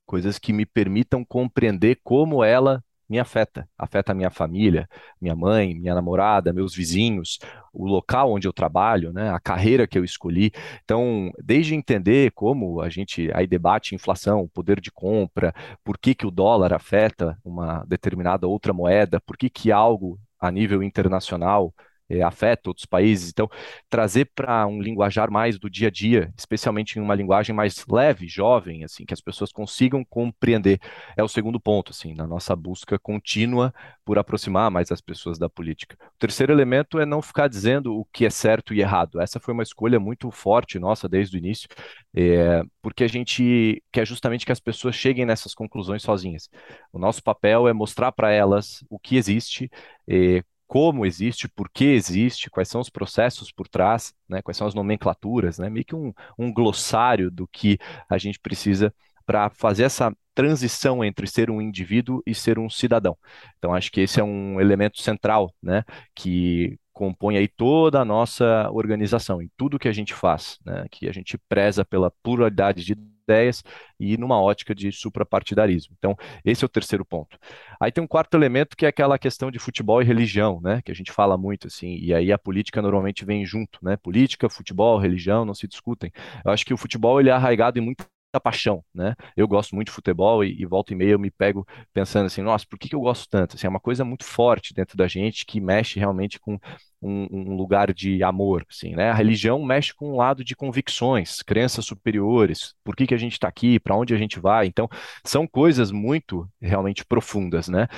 coisas 0.07 0.39
que 0.39 0.53
me 0.53 0.65
permitam 0.67 1.25
compreender 1.25 2.01
como 2.05 2.45
ela 2.45 2.83
me 3.09 3.19
afeta. 3.19 3.69
Afeta 3.79 4.13
a 4.13 4.15
minha 4.15 4.31
família, 4.31 4.89
minha 5.21 5.35
mãe, 5.35 5.75
minha 5.75 5.95
namorada, 5.95 6.53
meus 6.53 6.75
vizinhos, 6.75 7.39
o 7.73 7.87
local 7.87 8.33
onde 8.33 8.47
eu 8.47 8.53
trabalho, 8.53 9.13
né, 9.13 9.31
a 9.31 9.41
carreira 9.41 9.87
que 9.87 9.99
eu 9.99 10.05
escolhi. 10.05 10.53
Então, 10.85 11.33
desde 11.43 11.75
entender 11.75 12.33
como 12.33 12.81
a 12.81 12.89
gente 12.89 13.31
aí 13.35 13.47
debate 13.47 13.95
inflação, 13.95 14.49
poder 14.49 14.81
de 14.81 14.91
compra, 14.91 15.55
por 15.83 15.97
que, 15.99 16.15
que 16.15 16.27
o 16.27 16.31
dólar 16.31 16.73
afeta 16.73 17.39
uma 17.45 17.85
determinada 17.87 18.47
outra 18.47 18.73
moeda, 18.73 19.21
por 19.21 19.37
que, 19.37 19.49
que 19.49 19.73
algo 19.73 20.19
a 20.41 20.51
nível 20.51 20.83
internacional 20.83 21.75
é, 22.09 22.23
afeta 22.23 22.71
outros 22.71 22.87
países. 22.87 23.31
Então, 23.31 23.49
trazer 23.89 24.31
para 24.35 24.67
um 24.67 24.81
linguajar 24.81 25.31
mais 25.31 25.59
do 25.59 25.69
dia 25.69 25.89
a 25.89 25.91
dia, 25.91 26.33
especialmente 26.37 26.99
em 26.99 27.03
uma 27.03 27.15
linguagem 27.15 27.55
mais 27.55 27.85
leve, 27.89 28.27
jovem, 28.27 28.85
assim, 28.85 29.05
que 29.05 29.15
as 29.15 29.21
pessoas 29.21 29.53
consigam 29.53 30.05
compreender, 30.05 30.81
é 31.17 31.23
o 31.23 31.29
segundo 31.29 31.61
ponto, 31.61 31.91
assim, 31.91 32.15
na 32.15 32.27
nossa 32.27 32.55
busca 32.57 32.99
contínua 32.99 33.73
por 34.05 34.19
aproximar 34.19 34.71
mais 34.71 34.91
as 34.91 35.01
pessoas 35.01 35.39
da 35.39 35.49
política. 35.49 35.97
O 36.01 36.19
terceiro 36.19 36.53
elemento 36.53 36.99
é 36.99 37.07
não 37.07 37.21
ficar 37.21 37.49
dizendo 37.49 37.95
o 37.95 38.05
que 38.07 38.25
é 38.25 38.31
certo 38.31 38.73
e 38.75 38.81
errado. 38.81 39.21
Essa 39.21 39.39
foi 39.39 39.53
uma 39.55 39.63
escolha 39.63 40.01
muito 40.01 40.31
forte 40.31 40.79
nossa 40.79 41.09
desde 41.09 41.37
o 41.37 41.39
início, 41.39 41.69
é, 42.15 42.63
porque 42.83 43.05
a 43.05 43.09
gente 43.09 43.83
quer 43.93 44.07
justamente 44.07 44.47
que 44.47 44.53
as 44.53 44.61
pessoas 44.61 44.95
cheguem 44.95 45.27
nessas 45.27 45.55
conclusões 45.55 46.03
sozinhas. 46.03 46.49
O 46.93 46.99
nosso 46.99 47.23
papel 47.23 47.69
é 47.69 47.73
mostrar 47.73 48.13
para 48.13 48.31
elas 48.31 48.85
o 48.89 48.99
que 48.99 49.17
existe, 49.17 49.71
é, 50.09 50.43
como 50.69 51.07
existe, 51.07 51.49
por 51.49 51.71
que 51.71 51.87
existe, 51.87 52.51
quais 52.51 52.69
são 52.69 52.81
os 52.81 52.91
processos 52.91 53.51
por 53.51 53.67
trás, 53.67 54.15
né, 54.29 54.43
quais 54.43 54.57
são 54.57 54.67
as 54.67 54.75
nomenclaturas, 54.75 55.59
né, 55.59 55.71
meio 55.71 55.85
que 55.85 55.95
um, 55.97 56.13
um 56.39 56.53
glossário 56.53 57.31
do 57.31 57.49
que 57.49 57.79
a 58.09 58.19
gente 58.19 58.39
precisa 58.39 58.95
para 59.25 59.51
fazer 59.51 59.85
essa 59.85 60.15
transição 60.35 61.03
entre 61.03 61.27
ser 61.27 61.51
um 61.51 61.61
indivíduo 61.61 62.23
e 62.27 62.35
ser 62.35 62.59
um 62.59 62.71
cidadão. 62.71 63.17
Então, 63.59 63.75
acho 63.75 63.91
que 63.91 64.03
esse 64.03 64.21
é 64.21 64.25
um 64.25 64.61
elemento 64.61 65.01
central, 65.01 65.53
né, 65.63 65.83
que 66.15 66.79
compõe 66.93 67.39
aí 67.39 67.49
toda 67.49 68.01
a 68.01 68.05
nossa 68.05 68.71
organização, 68.71 69.41
em 69.41 69.51
tudo 69.57 69.79
que 69.79 69.89
a 69.89 69.93
gente 69.93 70.13
faz, 70.13 70.59
né, 70.65 70.87
que 70.91 71.09
a 71.09 71.13
gente 71.13 71.39
preza 71.49 71.85
pela 71.85 72.11
pluralidade 72.23 72.85
de 72.85 72.95
ideias 73.29 73.63
e 74.01 74.17
numa 74.17 74.41
ótica 74.41 74.75
de 74.75 74.91
suprapartidarismo. 74.91 75.95
Então, 75.99 76.17
esse 76.45 76.65
é 76.65 76.67
o 76.67 76.69
terceiro 76.69 77.05
ponto. 77.05 77.39
Aí 77.79 77.93
tem 77.93 78.03
um 78.03 78.07
quarto 78.07 78.35
elemento 78.35 78.77
que 78.77 78.87
é 78.87 78.89
aquela 78.89 79.19
questão 79.19 79.51
de 79.51 79.59
futebol 79.59 80.01
e 80.01 80.05
religião, 80.05 80.61
né, 80.63 80.81
que 80.85 80.91
a 80.91 80.95
gente 80.95 81.13
fala 81.13 81.37
muito 81.37 81.67
assim, 81.67 81.97
e 81.97 82.15
aí 82.15 82.33
a 82.33 82.39
política 82.39 82.81
normalmente 82.81 83.25
vem 83.25 83.45
junto, 83.45 83.79
né? 83.83 83.97
Política, 83.97 84.49
futebol, 84.49 84.99
religião 84.99 85.45
não 85.45 85.55
se 85.55 85.67
discutem. 85.69 86.11
Eu 86.45 86.51
acho 86.51 86.65
que 86.65 86.73
o 86.73 86.77
futebol 86.77 87.21
ele 87.21 87.29
é 87.29 87.33
arraigado 87.33 87.79
em 87.79 87.83
muita 87.83 88.05
paixão, 88.39 88.85
né? 88.95 89.15
Eu 89.37 89.49
gosto 89.49 89.75
muito 89.75 89.89
de 89.89 89.93
futebol 89.93 90.45
e, 90.45 90.61
e 90.61 90.67
volta 90.67 90.93
e 90.93 90.97
meia 90.97 91.13
eu 91.13 91.19
me 91.19 91.31
pego 91.31 91.67
pensando 91.93 92.27
assim, 92.27 92.43
nossa, 92.43 92.67
por 92.69 92.79
que, 92.79 92.89
que 92.89 92.95
eu 92.95 93.01
gosto 93.01 93.29
tanto? 93.29 93.57
Assim, 93.57 93.67
é 93.67 93.71
uma 93.71 93.81
coisa 93.81 94.05
muito 94.05 94.25
forte 94.25 94.75
dentro 94.75 94.97
da 94.97 95.09
gente 95.09 95.47
que 95.47 95.61
mexe 95.61 95.99
realmente 95.99 96.39
com 96.39 96.59
um, 97.01 97.27
um, 97.31 97.57
lugar 97.57 97.93
de 97.95 98.23
amor, 98.23 98.67
assim, 98.69 98.95
né? 98.95 99.11
A 99.11 99.15
religião 99.15 99.65
mexe 99.65 99.95
com 99.95 100.13
um 100.13 100.17
lado 100.17 100.45
de 100.45 100.55
convicções, 100.55 101.43
crenças 101.43 101.87
superiores, 101.87 102.75
por 102.85 102.95
que, 102.95 103.07
que 103.07 103.15
a 103.15 103.19
gente 103.19 103.33
está 103.33 103.49
aqui, 103.49 103.81
para 103.81 103.97
onde 103.97 104.15
a 104.15 104.19
gente 104.19 104.39
vai. 104.39 104.67
Então, 104.67 104.89
são 105.25 105.47
coisas 105.47 105.91
muito 105.91 106.49
realmente 106.61 107.05
profundas, 107.05 107.69
né? 107.69 107.89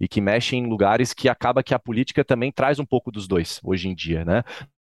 E 0.00 0.08
que 0.08 0.20
mexem 0.20 0.64
em 0.64 0.68
lugares 0.68 1.12
que 1.12 1.28
acaba 1.28 1.62
que 1.62 1.74
a 1.74 1.78
política 1.78 2.24
também 2.24 2.52
traz 2.52 2.78
um 2.78 2.86
pouco 2.86 3.10
dos 3.10 3.26
dois 3.28 3.60
hoje 3.62 3.88
em 3.88 3.94
dia, 3.94 4.24
né? 4.24 4.42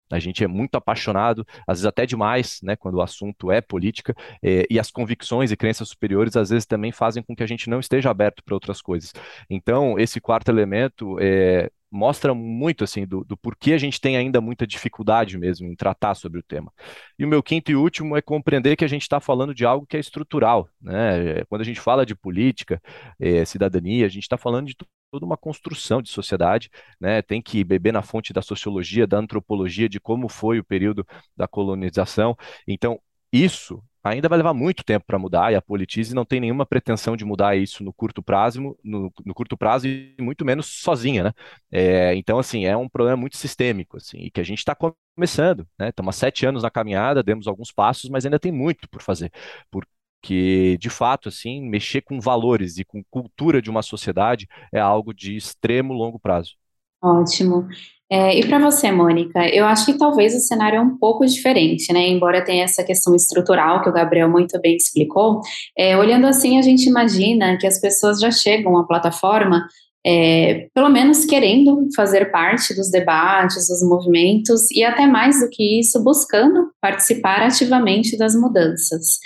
A 0.09 0.19
gente 0.19 0.43
é 0.43 0.47
muito 0.47 0.75
apaixonado, 0.75 1.45
às 1.67 1.77
vezes 1.79 1.85
até 1.85 2.05
demais, 2.05 2.59
né, 2.63 2.75
quando 2.75 2.95
o 2.95 3.01
assunto 3.01 3.51
é 3.51 3.61
política, 3.61 4.15
eh, 4.43 4.65
e 4.69 4.79
as 4.79 4.91
convicções 4.91 5.51
e 5.51 5.57
crenças 5.57 5.89
superiores 5.89 6.35
às 6.35 6.49
vezes 6.49 6.65
também 6.65 6.91
fazem 6.91 7.23
com 7.23 7.35
que 7.35 7.43
a 7.43 7.47
gente 7.47 7.69
não 7.69 7.79
esteja 7.79 8.09
aberto 8.09 8.43
para 8.43 8.53
outras 8.55 8.81
coisas. 8.81 9.13
Então, 9.49 9.99
esse 9.99 10.19
quarto 10.21 10.49
elemento 10.49 11.17
é, 11.19 11.69
mostra 11.91 12.33
muito 12.33 12.83
assim 12.83 13.05
do, 13.05 13.23
do, 13.23 13.37
porquê 13.37 13.73
a 13.73 13.77
gente 13.77 13.99
tem 13.99 14.17
ainda 14.17 14.41
muita 14.41 14.67
dificuldade 14.67 15.37
mesmo 15.37 15.67
em 15.67 15.75
tratar 15.75 16.15
sobre 16.15 16.39
o 16.39 16.43
tema. 16.43 16.71
E 17.17 17.25
o 17.25 17.27
meu 17.27 17.41
quinto 17.41 17.71
e 17.71 17.75
último 17.75 18.15
é 18.17 18.21
compreender 18.21 18.75
que 18.75 18.85
a 18.85 18.87
gente 18.87 19.03
está 19.03 19.19
falando 19.19 19.53
de 19.53 19.65
algo 19.65 19.85
que 19.85 19.97
é 19.97 19.99
estrutural. 19.99 20.69
Né? 20.81 21.43
Quando 21.45 21.61
a 21.61 21.65
gente 21.65 21.79
fala 21.79 22.05
de 22.05 22.15
política, 22.15 22.81
é, 23.19 23.45
cidadania, 23.45 24.05
a 24.05 24.09
gente 24.09 24.23
está 24.23 24.37
falando 24.37 24.67
de 24.67 24.75
toda 25.11 25.25
uma 25.25 25.37
construção 25.37 26.01
de 26.01 26.09
sociedade, 26.09 26.69
né? 26.99 27.21
Tem 27.21 27.41
que 27.41 27.63
beber 27.63 27.93
na 27.93 28.01
fonte 28.01 28.33
da 28.33 28.41
sociologia, 28.41 29.07
da 29.07 29.17
antropologia, 29.17 29.87
de 29.87 29.99
como 29.99 30.27
foi 30.27 30.59
o 30.59 30.63
período 30.63 31.05
da 31.35 31.47
colonização. 31.47 32.35
Então, 32.67 32.99
isso 33.31 33.83
ainda 34.03 34.29
vai 34.29 34.37
levar 34.37 34.53
muito 34.53 34.83
tempo 34.85 35.05
para 35.05 35.19
mudar 35.19 35.51
e 35.51 35.55
a 35.55 35.61
Politize 35.61 36.15
não 36.15 36.23
tem 36.25 36.39
nenhuma 36.39 36.65
pretensão 36.65 37.17
de 37.17 37.25
mudar 37.25 37.57
isso 37.57 37.83
no 37.83 37.91
curto 37.93 38.23
prazo, 38.23 38.77
no, 38.83 39.11
no 39.25 39.33
curto 39.33 39.57
prazo 39.57 39.87
e 39.87 40.15
muito 40.19 40.45
menos 40.45 40.65
sozinha, 40.81 41.25
né? 41.25 41.33
É, 41.71 42.15
então, 42.15 42.39
assim, 42.39 42.65
é 42.65 42.75
um 42.77 42.87
problema 42.87 43.17
muito 43.17 43.37
sistêmico, 43.37 43.97
assim, 43.97 44.17
e 44.19 44.31
que 44.31 44.39
a 44.39 44.43
gente 44.43 44.59
está 44.59 44.75
começando, 44.75 45.67
né? 45.77 45.89
Estamos 45.89 46.15
há 46.15 46.19
sete 46.19 46.45
anos 46.45 46.63
na 46.63 46.71
caminhada, 46.71 47.21
demos 47.23 47.47
alguns 47.47 47.71
passos, 47.71 48.09
mas 48.09 48.25
ainda 48.25 48.39
tem 48.39 48.51
muito 48.51 48.89
por 48.89 49.01
fazer, 49.01 49.31
por, 49.69 49.85
que 50.21 50.77
de 50.79 50.89
fato 50.89 51.29
assim 51.29 51.61
mexer 51.61 52.01
com 52.01 52.19
valores 52.19 52.77
e 52.77 52.85
com 52.85 53.03
cultura 53.09 53.61
de 53.61 53.69
uma 53.69 53.81
sociedade 53.81 54.47
é 54.73 54.79
algo 54.79 55.13
de 55.13 55.35
extremo 55.35 55.93
longo 55.93 56.19
prazo. 56.19 56.55
Ótimo. 57.01 57.67
É, 58.09 58.39
e 58.39 58.47
para 58.47 58.57
você, 58.57 58.89
Mônica, 58.89 59.47
eu 59.49 59.65
acho 59.65 59.85
que 59.85 59.97
talvez 59.97 60.33
o 60.33 60.39
cenário 60.39 60.77
é 60.77 60.81
um 60.81 60.97
pouco 60.97 61.25
diferente, 61.25 61.91
né? 61.91 62.07
Embora 62.07 62.43
tenha 62.43 62.63
essa 62.63 62.83
questão 62.83 63.13
estrutural 63.13 63.81
que 63.81 63.89
o 63.89 63.93
Gabriel 63.93 64.29
muito 64.29 64.59
bem 64.61 64.77
explicou, 64.77 65.41
é, 65.77 65.97
olhando 65.97 66.25
assim, 66.25 66.57
a 66.57 66.61
gente 66.61 66.87
imagina 66.87 67.57
que 67.57 67.67
as 67.67 67.81
pessoas 67.81 68.21
já 68.21 68.31
chegam 68.31 68.77
à 68.77 68.85
plataforma, 68.87 69.67
é, 70.05 70.67
pelo 70.73 70.87
menos 70.89 71.25
querendo 71.25 71.85
fazer 71.93 72.31
parte 72.31 72.73
dos 72.73 72.89
debates, 72.89 73.67
dos 73.67 73.83
movimentos, 73.83 74.71
e 74.71 74.85
até 74.85 75.05
mais 75.05 75.41
do 75.41 75.49
que 75.49 75.81
isso, 75.81 76.01
buscando 76.01 76.69
participar 76.79 77.41
ativamente 77.41 78.17
das 78.17 78.33
mudanças. 78.35 79.19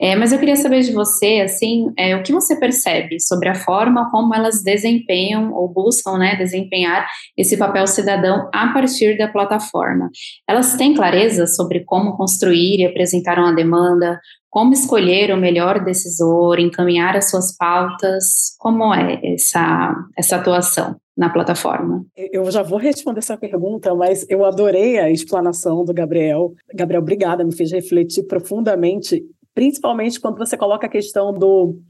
É, 0.00 0.14
mas 0.14 0.32
eu 0.32 0.38
queria 0.38 0.56
saber 0.56 0.80
de 0.80 0.92
você, 0.92 1.40
assim, 1.40 1.86
é, 1.96 2.14
o 2.14 2.22
que 2.22 2.32
você 2.32 2.54
percebe 2.56 3.18
sobre 3.18 3.48
a 3.48 3.54
forma 3.54 4.10
como 4.10 4.34
elas 4.34 4.62
desempenham 4.62 5.54
ou 5.54 5.68
buscam, 5.68 6.18
né, 6.18 6.36
desempenhar 6.36 7.06
esse 7.36 7.56
papel 7.56 7.86
cidadão 7.86 8.48
a 8.52 8.72
partir 8.74 9.16
da 9.16 9.28
plataforma. 9.28 10.10
Elas 10.46 10.74
têm 10.76 10.94
clareza 10.94 11.46
sobre 11.46 11.84
como 11.84 12.16
construir 12.16 12.80
e 12.80 12.86
apresentar 12.86 13.38
uma 13.38 13.54
demanda, 13.54 14.20
como 14.50 14.72
escolher 14.72 15.32
o 15.32 15.36
melhor 15.36 15.84
decisor, 15.84 16.58
encaminhar 16.58 17.16
as 17.16 17.30
suas 17.30 17.56
pautas, 17.56 18.54
como 18.58 18.94
é 18.94 19.20
essa, 19.22 19.94
essa 20.16 20.36
atuação 20.36 20.96
na 21.16 21.30
plataforma? 21.30 22.04
Eu 22.16 22.50
já 22.50 22.62
vou 22.62 22.78
responder 22.78 23.18
essa 23.18 23.36
pergunta, 23.36 23.94
mas 23.94 24.26
eu 24.28 24.44
adorei 24.44 24.98
a 24.98 25.10
explanação 25.10 25.84
do 25.84 25.94
Gabriel. 25.94 26.52
Gabriel, 26.74 27.02
obrigada, 27.02 27.44
me 27.44 27.54
fez 27.54 27.72
refletir 27.72 28.24
profundamente 28.24 29.22
principalmente 29.56 30.20
quando 30.20 30.36
você 30.36 30.54
coloca 30.54 30.86
a 30.86 30.90
questão 30.90 31.32
do, 31.32 31.80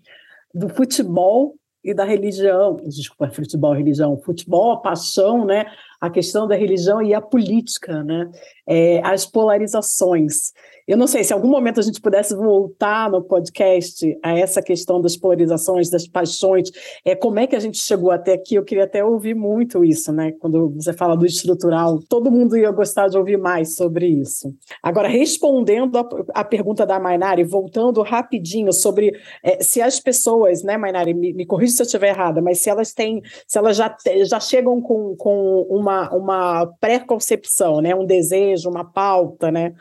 do 0.54 0.68
futebol 0.68 1.56
e 1.82 1.92
da 1.92 2.04
religião, 2.04 2.76
desculpa, 2.76 3.28
futebol 3.28 3.74
religião, 3.74 4.16
futebol, 4.24 4.70
a 4.70 4.80
paixão, 4.80 5.44
né, 5.44 5.66
a 6.00 6.08
questão 6.08 6.46
da 6.46 6.54
religião 6.54 7.02
e 7.02 7.12
a 7.12 7.20
política, 7.20 8.04
né, 8.04 8.30
é, 8.68 9.04
as 9.04 9.26
polarizações. 9.26 10.52
Eu 10.86 10.96
não 10.96 11.06
sei 11.08 11.24
se 11.24 11.32
em 11.32 11.36
algum 11.36 11.48
momento 11.48 11.80
a 11.80 11.82
gente 11.82 12.00
pudesse 12.00 12.34
voltar 12.34 13.10
no 13.10 13.22
podcast 13.22 14.16
a 14.22 14.38
essa 14.38 14.62
questão 14.62 15.00
das 15.00 15.16
polarizações, 15.16 15.90
das 15.90 16.06
paixões, 16.06 16.70
é, 17.04 17.16
como 17.16 17.40
é 17.40 17.46
que 17.46 17.56
a 17.56 17.60
gente 17.60 17.78
chegou 17.78 18.12
até 18.12 18.34
aqui? 18.34 18.54
Eu 18.54 18.64
queria 18.64 18.84
até 18.84 19.04
ouvir 19.04 19.34
muito 19.34 19.84
isso, 19.84 20.12
né? 20.12 20.32
Quando 20.38 20.70
você 20.70 20.92
fala 20.92 21.16
do 21.16 21.26
estrutural, 21.26 21.98
todo 22.08 22.30
mundo 22.30 22.56
ia 22.56 22.70
gostar 22.70 23.08
de 23.08 23.18
ouvir 23.18 23.36
mais 23.36 23.74
sobre 23.74 24.06
isso. 24.06 24.54
Agora, 24.80 25.08
respondendo 25.08 25.98
a, 25.98 26.08
a 26.34 26.44
pergunta 26.44 26.86
da 26.86 27.00
Mainari, 27.00 27.42
voltando 27.42 28.02
rapidinho 28.02 28.72
sobre 28.72 29.12
é, 29.42 29.60
se 29.62 29.82
as 29.82 29.98
pessoas, 29.98 30.62
né, 30.62 30.76
Mainari, 30.76 31.14
me, 31.14 31.32
me 31.32 31.44
corrija 31.44 31.72
se 31.72 31.82
eu 31.82 31.86
estiver 31.86 32.10
errada, 32.10 32.40
mas 32.40 32.62
se 32.62 32.70
elas 32.70 32.92
têm, 32.92 33.22
se 33.46 33.58
elas 33.58 33.76
já, 33.76 33.94
já 34.24 34.38
chegam 34.38 34.80
com, 34.80 35.16
com 35.16 35.66
uma, 35.68 36.14
uma 36.14 36.66
pré-concepção, 36.80 37.80
né, 37.80 37.92
um 37.92 38.06
desejo, 38.06 38.70
uma 38.70 38.84
pauta, 38.84 39.50
né, 39.50 39.74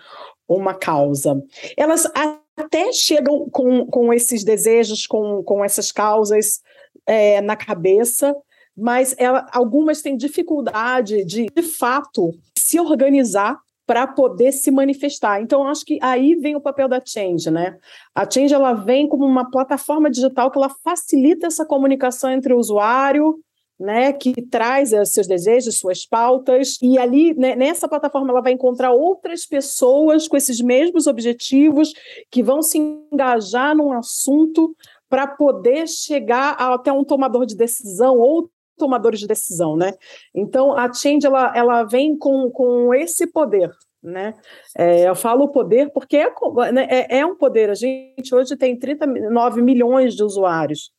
uma 0.47 0.73
causa. 0.73 1.41
Elas 1.75 2.07
até 2.55 2.91
chegam 2.93 3.49
com, 3.49 3.85
com 3.85 4.13
esses 4.13 4.43
desejos, 4.43 5.05
com, 5.05 5.43
com 5.43 5.63
essas 5.63 5.91
causas 5.91 6.61
é, 7.05 7.41
na 7.41 7.55
cabeça, 7.55 8.35
mas 8.75 9.15
ela, 9.17 9.47
algumas 9.51 10.01
têm 10.01 10.17
dificuldade 10.17 11.23
de, 11.25 11.47
de 11.47 11.61
fato, 11.61 12.31
se 12.57 12.79
organizar 12.79 13.59
para 13.85 14.07
poder 14.07 14.51
se 14.51 14.71
manifestar. 14.71 15.41
Então, 15.41 15.67
acho 15.67 15.85
que 15.85 15.99
aí 16.01 16.35
vem 16.35 16.55
o 16.55 16.61
papel 16.61 16.87
da 16.87 16.99
Change, 17.03 17.51
né? 17.51 17.77
A 18.15 18.29
Change 18.29 18.53
ela 18.53 18.73
vem 18.73 19.07
como 19.07 19.25
uma 19.25 19.49
plataforma 19.51 20.09
digital 20.09 20.49
que 20.49 20.57
ela 20.57 20.69
facilita 20.83 21.47
essa 21.47 21.65
comunicação 21.65 22.31
entre 22.31 22.53
o 22.53 22.57
usuário 22.57 23.39
né, 23.79 24.13
que 24.13 24.41
traz 24.41 24.91
seus 25.09 25.27
desejos, 25.27 25.79
suas 25.79 26.05
pautas, 26.05 26.77
e 26.81 26.97
ali, 26.97 27.33
né, 27.33 27.55
nessa 27.55 27.87
plataforma, 27.87 28.31
ela 28.31 28.41
vai 28.41 28.53
encontrar 28.53 28.91
outras 28.91 29.45
pessoas 29.45 30.27
com 30.27 30.37
esses 30.37 30.61
mesmos 30.61 31.07
objetivos, 31.07 31.93
que 32.31 32.41
vão 32.41 32.61
se 32.61 32.77
engajar 32.77 33.75
num 33.75 33.91
assunto 33.91 34.75
para 35.09 35.27
poder 35.27 35.87
chegar 35.87 36.53
até 36.53 36.91
um 36.91 37.03
tomador 37.03 37.45
de 37.45 37.55
decisão 37.55 38.17
ou 38.17 38.49
tomadores 38.77 39.19
de 39.19 39.27
decisão, 39.27 39.75
né? 39.75 39.93
Então, 40.33 40.77
a 40.77 40.91
Change, 40.91 41.25
ela, 41.25 41.53
ela 41.55 41.83
vem 41.83 42.17
com, 42.17 42.49
com 42.51 42.93
esse 42.93 43.27
poder, 43.27 43.71
né? 44.03 44.33
É, 44.77 45.07
eu 45.07 45.15
falo 45.15 45.49
poder 45.49 45.91
porque 45.91 46.17
é, 46.17 46.31
né, 46.71 46.87
é, 46.89 47.19
é, 47.19 47.25
um 47.25 47.35
poder. 47.35 47.69
A 47.69 47.75
gente 47.75 48.33
hoje 48.33 48.55
tem 48.55 48.77
39 48.77 49.61
milhões 49.61 50.13
de 50.13 50.23
usuários, 50.23 50.91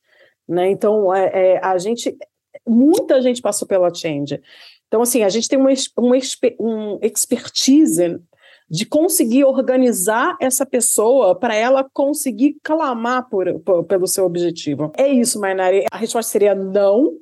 né? 0.47 0.69
Então, 0.69 1.13
é, 1.13 1.53
é, 1.53 1.59
a 1.63 1.77
gente 1.77 2.17
muita 2.67 3.21
gente 3.21 3.41
passou 3.41 3.67
pela 3.67 3.93
Change. 3.93 4.41
Então, 4.87 5.01
assim, 5.01 5.23
a 5.23 5.29
gente 5.29 5.47
tem 5.47 5.59
uma, 5.59 5.69
uma 5.97 6.15
um 6.59 6.99
expertise 7.01 8.19
de 8.69 8.85
conseguir 8.85 9.45
organizar 9.45 10.35
essa 10.41 10.65
pessoa 10.65 11.37
para 11.37 11.55
ela 11.55 11.87
conseguir 11.93 12.57
clamar 12.61 13.29
por, 13.29 13.59
por, 13.61 13.83
pelo 13.85 14.07
seu 14.07 14.25
objetivo. 14.25 14.91
É 14.97 15.07
isso, 15.07 15.39
Mainari. 15.39 15.85
A 15.91 15.97
resposta 15.97 16.31
seria 16.31 16.53
não. 16.53 17.13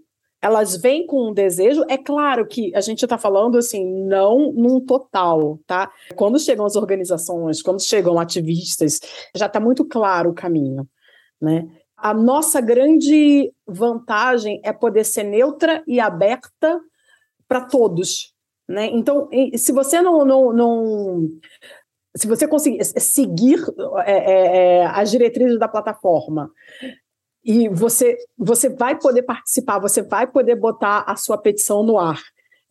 Elas 0.42 0.76
vêm 0.78 1.06
com 1.06 1.30
um 1.30 1.34
desejo. 1.34 1.84
É 1.88 1.98
claro 1.98 2.48
que 2.48 2.76
a 2.76 2.82
gente 2.82 3.04
está 3.04 3.18
falando 3.18 3.58
assim, 3.58 3.84
não 4.06 4.52
num 4.54 4.80
total, 4.80 5.60
tá? 5.66 5.92
Quando 6.16 6.40
chegam 6.40 6.66
as 6.66 6.76
organizações, 6.76 7.62
quando 7.62 7.82
chegam 7.82 8.20
ativistas, 8.20 9.00
já 9.36 9.46
está 9.46 9.60
muito 9.60 9.86
claro 9.86 10.32
o 10.32 10.36
caminho, 10.36 10.88
né? 11.42 11.68
A 11.98 12.14
nossa 12.14 12.60
grande 12.60 13.52
vantagem 13.66 14.60
é 14.64 14.74
poder 14.74 15.04
ser 15.04 15.24
neutra 15.24 15.84
e 15.88 16.00
aberta 16.00 16.80
para 17.48 17.62
todos. 17.62 18.34
Né? 18.68 18.88
Então, 18.88 19.30
se 19.56 19.72
você 19.72 20.02
não, 20.02 20.26
não, 20.26 20.54
não 20.54 21.30
se 22.16 22.28
você 22.28 22.48
conseguir 22.48 22.84
seguir 22.84 23.64
é, 24.06 24.14
é, 24.14 24.58
é, 24.58 24.86
as 24.86 25.12
diretrizes 25.12 25.60
da 25.60 25.68
plataforma 25.68 26.50
e 27.44 27.70
você, 27.70 28.18
você 28.38 28.70
vai 28.70 28.98
poder 28.98 29.22
participar, 29.22 29.80
você 29.80 30.02
vai 30.02 30.26
poder 30.26 30.56
botar 30.56 31.04
a 31.08 31.16
sua 31.16 31.38
petição 31.38 31.84
no 31.84 32.00
ar. 32.00 32.20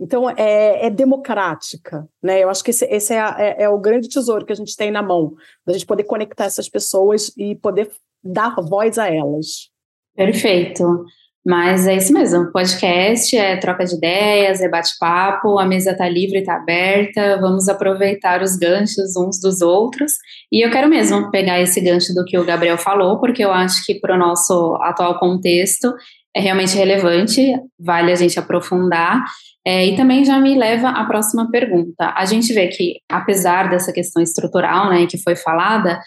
Então, 0.00 0.28
é, 0.28 0.86
é 0.86 0.90
democrática, 0.90 2.08
né? 2.20 2.42
Eu 2.42 2.50
acho 2.50 2.64
que 2.64 2.72
esse, 2.72 2.84
esse 2.86 3.14
é, 3.14 3.18
é, 3.18 3.62
é, 3.62 3.68
o 3.68 3.78
grande 3.78 4.08
tesouro 4.08 4.44
que 4.44 4.52
a 4.52 4.56
gente 4.56 4.76
tem 4.76 4.90
na 4.90 5.00
mão, 5.00 5.34
da 5.64 5.72
gente 5.72 5.86
poder 5.86 6.02
conectar 6.02 6.46
essas 6.46 6.68
pessoas 6.68 7.32
e 7.36 7.54
poder 7.54 7.92
dar 8.24 8.54
voz 8.56 8.98
a 8.98 9.08
elas. 9.08 9.68
Perfeito. 10.16 11.04
Mas 11.46 11.86
é 11.86 11.94
isso 11.94 12.10
mesmo, 12.10 12.50
podcast 12.50 13.36
é 13.36 13.58
troca 13.58 13.84
de 13.84 13.94
ideias, 13.94 14.62
é 14.62 14.68
bate-papo, 14.68 15.58
a 15.58 15.66
mesa 15.66 15.90
está 15.90 16.08
livre, 16.08 16.38
está 16.38 16.56
aberta, 16.56 17.38
vamos 17.38 17.68
aproveitar 17.68 18.40
os 18.40 18.56
ganchos 18.56 19.14
uns 19.14 19.38
dos 19.38 19.60
outros. 19.60 20.12
E 20.50 20.64
eu 20.64 20.70
quero 20.70 20.88
mesmo 20.88 21.30
pegar 21.30 21.60
esse 21.60 21.82
gancho 21.82 22.14
do 22.14 22.24
que 22.24 22.38
o 22.38 22.46
Gabriel 22.46 22.78
falou, 22.78 23.20
porque 23.20 23.44
eu 23.44 23.52
acho 23.52 23.84
que 23.84 24.00
para 24.00 24.14
o 24.14 24.18
nosso 24.18 24.78
atual 24.80 25.18
contexto 25.18 25.92
é 26.34 26.40
realmente 26.40 26.74
relevante, 26.76 27.54
vale 27.78 28.10
a 28.10 28.16
gente 28.16 28.38
aprofundar. 28.38 29.22
É, 29.66 29.86
e 29.86 29.96
também 29.96 30.24
já 30.24 30.38
me 30.38 30.56
leva 30.56 30.88
à 30.88 31.04
próxima 31.04 31.50
pergunta. 31.50 32.12
A 32.16 32.24
gente 32.24 32.54
vê 32.54 32.68
que, 32.68 33.00
apesar 33.10 33.68
dessa 33.68 33.92
questão 33.92 34.22
estrutural, 34.22 34.88
né, 34.90 35.06
que 35.06 35.18
foi 35.18 35.36
falada, 35.36 36.00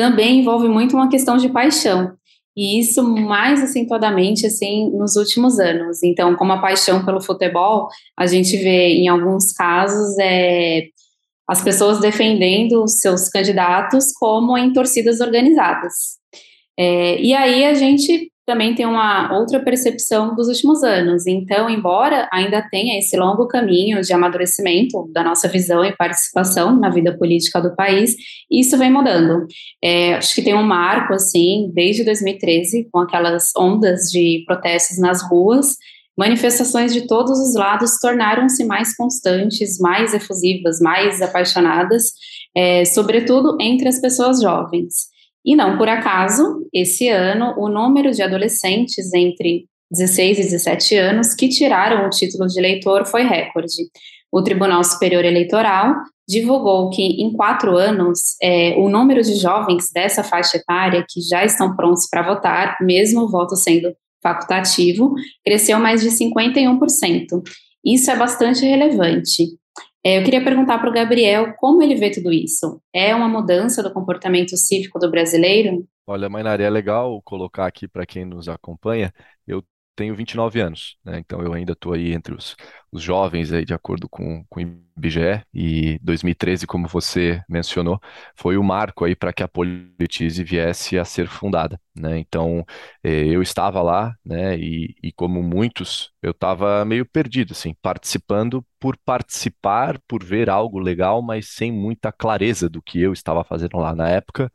também 0.00 0.40
envolve 0.40 0.66
muito 0.66 0.96
uma 0.96 1.10
questão 1.10 1.36
de 1.36 1.50
paixão. 1.50 2.16
E 2.56 2.80
isso 2.80 3.02
mais 3.04 3.62
acentuadamente, 3.62 4.46
assim, 4.46 4.90
nos 4.96 5.14
últimos 5.14 5.60
anos. 5.60 6.02
Então, 6.02 6.34
como 6.36 6.54
a 6.54 6.58
paixão 6.58 7.04
pelo 7.04 7.20
futebol, 7.20 7.86
a 8.18 8.26
gente 8.26 8.56
vê, 8.56 8.94
em 8.94 9.08
alguns 9.08 9.52
casos, 9.52 10.16
é, 10.18 10.84
as 11.46 11.62
pessoas 11.62 12.00
defendendo 12.00 12.88
seus 12.88 13.28
candidatos 13.28 14.10
como 14.18 14.56
em 14.56 14.72
torcidas 14.72 15.20
organizadas. 15.20 15.92
É, 16.78 17.20
e 17.20 17.34
aí 17.34 17.66
a 17.66 17.74
gente 17.74 18.32
também 18.50 18.74
tem 18.74 18.84
uma 18.84 19.32
outra 19.38 19.60
percepção 19.60 20.34
dos 20.34 20.48
últimos 20.48 20.82
anos. 20.82 21.24
Então, 21.24 21.70
embora 21.70 22.28
ainda 22.32 22.60
tenha 22.60 22.98
esse 22.98 23.16
longo 23.16 23.46
caminho 23.46 24.00
de 24.00 24.12
amadurecimento 24.12 25.08
da 25.12 25.22
nossa 25.22 25.46
visão 25.46 25.84
e 25.84 25.94
participação 25.94 26.76
na 26.76 26.90
vida 26.90 27.16
política 27.16 27.60
do 27.60 27.76
país, 27.76 28.16
isso 28.50 28.76
vem 28.76 28.90
mudando. 28.90 29.46
É, 29.80 30.14
acho 30.14 30.34
que 30.34 30.42
tem 30.42 30.52
um 30.52 30.64
marco, 30.64 31.14
assim, 31.14 31.70
desde 31.72 32.02
2013, 32.02 32.88
com 32.90 32.98
aquelas 32.98 33.52
ondas 33.56 34.10
de 34.10 34.42
protestos 34.44 34.98
nas 34.98 35.22
ruas, 35.22 35.76
manifestações 36.18 36.92
de 36.92 37.06
todos 37.06 37.38
os 37.38 37.54
lados 37.54 38.00
tornaram-se 38.00 38.64
mais 38.64 38.96
constantes, 38.96 39.78
mais 39.78 40.12
efusivas, 40.12 40.80
mais 40.80 41.22
apaixonadas, 41.22 42.14
é, 42.56 42.84
sobretudo 42.84 43.56
entre 43.60 43.86
as 43.86 44.00
pessoas 44.00 44.42
jovens. 44.42 45.09
E 45.44 45.56
não 45.56 45.78
por 45.78 45.88
acaso, 45.88 46.66
esse 46.72 47.08
ano, 47.08 47.54
o 47.56 47.68
número 47.68 48.10
de 48.10 48.22
adolescentes 48.22 49.12
entre 49.14 49.66
16 49.90 50.38
e 50.38 50.42
17 50.42 50.96
anos 50.96 51.34
que 51.34 51.48
tiraram 51.48 52.06
o 52.06 52.10
título 52.10 52.46
de 52.46 52.58
eleitor 52.58 53.06
foi 53.06 53.22
recorde. 53.22 53.88
O 54.32 54.42
Tribunal 54.42 54.84
Superior 54.84 55.24
Eleitoral 55.24 55.94
divulgou 56.28 56.90
que, 56.90 57.02
em 57.02 57.32
quatro 57.32 57.76
anos, 57.76 58.36
é, 58.40 58.76
o 58.76 58.88
número 58.88 59.20
de 59.20 59.34
jovens 59.34 59.86
dessa 59.92 60.22
faixa 60.22 60.58
etária 60.58 61.04
que 61.08 61.20
já 61.20 61.44
estão 61.44 61.74
prontos 61.74 62.06
para 62.08 62.22
votar, 62.22 62.76
mesmo 62.80 63.22
o 63.22 63.28
voto 63.28 63.56
sendo 63.56 63.92
facultativo, 64.22 65.12
cresceu 65.44 65.80
mais 65.80 66.00
de 66.02 66.10
51%. 66.10 67.42
Isso 67.84 68.10
é 68.10 68.16
bastante 68.16 68.64
relevante. 68.64 69.59
É, 70.04 70.18
eu 70.18 70.24
queria 70.24 70.42
perguntar 70.42 70.78
para 70.78 70.88
o 70.88 70.92
Gabriel 70.92 71.54
como 71.58 71.82
ele 71.82 71.94
vê 71.94 72.10
tudo 72.10 72.32
isso. 72.32 72.80
É 72.92 73.14
uma 73.14 73.28
mudança 73.28 73.82
do 73.82 73.92
comportamento 73.92 74.56
cívico 74.56 74.98
do 74.98 75.10
brasileiro? 75.10 75.86
Olha, 76.06 76.28
Mainaré, 76.28 76.64
é 76.64 76.70
legal 76.70 77.20
colocar 77.22 77.66
aqui 77.66 77.86
para 77.86 78.06
quem 78.06 78.24
nos 78.24 78.48
acompanha. 78.48 79.12
Eu 79.46 79.62
tenho 80.00 80.14
29 80.16 80.60
anos, 80.60 80.96
né? 81.04 81.18
Então 81.18 81.42
eu 81.42 81.52
ainda 81.52 81.72
estou 81.72 81.92
aí 81.92 82.12
entre 82.12 82.34
os, 82.34 82.56
os 82.90 83.02
jovens 83.02 83.52
aí, 83.52 83.64
de 83.64 83.74
acordo 83.74 84.08
com, 84.08 84.42
com 84.48 84.58
o 84.60 84.62
IBGE, 84.62 85.42
e 85.52 85.98
2013, 86.02 86.66
como 86.66 86.88
você 86.88 87.42
mencionou, 87.48 88.00
foi 88.34 88.56
o 88.56 88.62
marco 88.64 89.04
aí 89.04 89.14
para 89.14 89.32
que 89.32 89.42
a 89.42 89.48
Politize 89.48 90.42
viesse 90.42 90.98
a 90.98 91.04
ser 91.04 91.28
fundada, 91.28 91.78
né? 91.94 92.18
Então 92.18 92.64
eh, 93.04 93.26
eu 93.28 93.42
estava 93.42 93.82
lá, 93.82 94.14
né? 94.24 94.56
E, 94.58 94.94
e 95.02 95.12
como 95.12 95.42
muitos, 95.42 96.10
eu 96.22 96.30
estava 96.30 96.82
meio 96.84 97.04
perdido, 97.04 97.52
assim, 97.52 97.74
participando 97.82 98.64
por 98.78 98.96
participar, 99.04 99.98
por 100.08 100.24
ver 100.24 100.48
algo 100.48 100.78
legal, 100.78 101.20
mas 101.22 101.48
sem 101.50 101.70
muita 101.70 102.10
clareza 102.12 102.68
do 102.70 102.82
que 102.82 103.00
eu 103.00 103.12
estava 103.12 103.44
fazendo 103.44 103.76
lá 103.78 103.94
na 103.94 104.08
época 104.08 104.50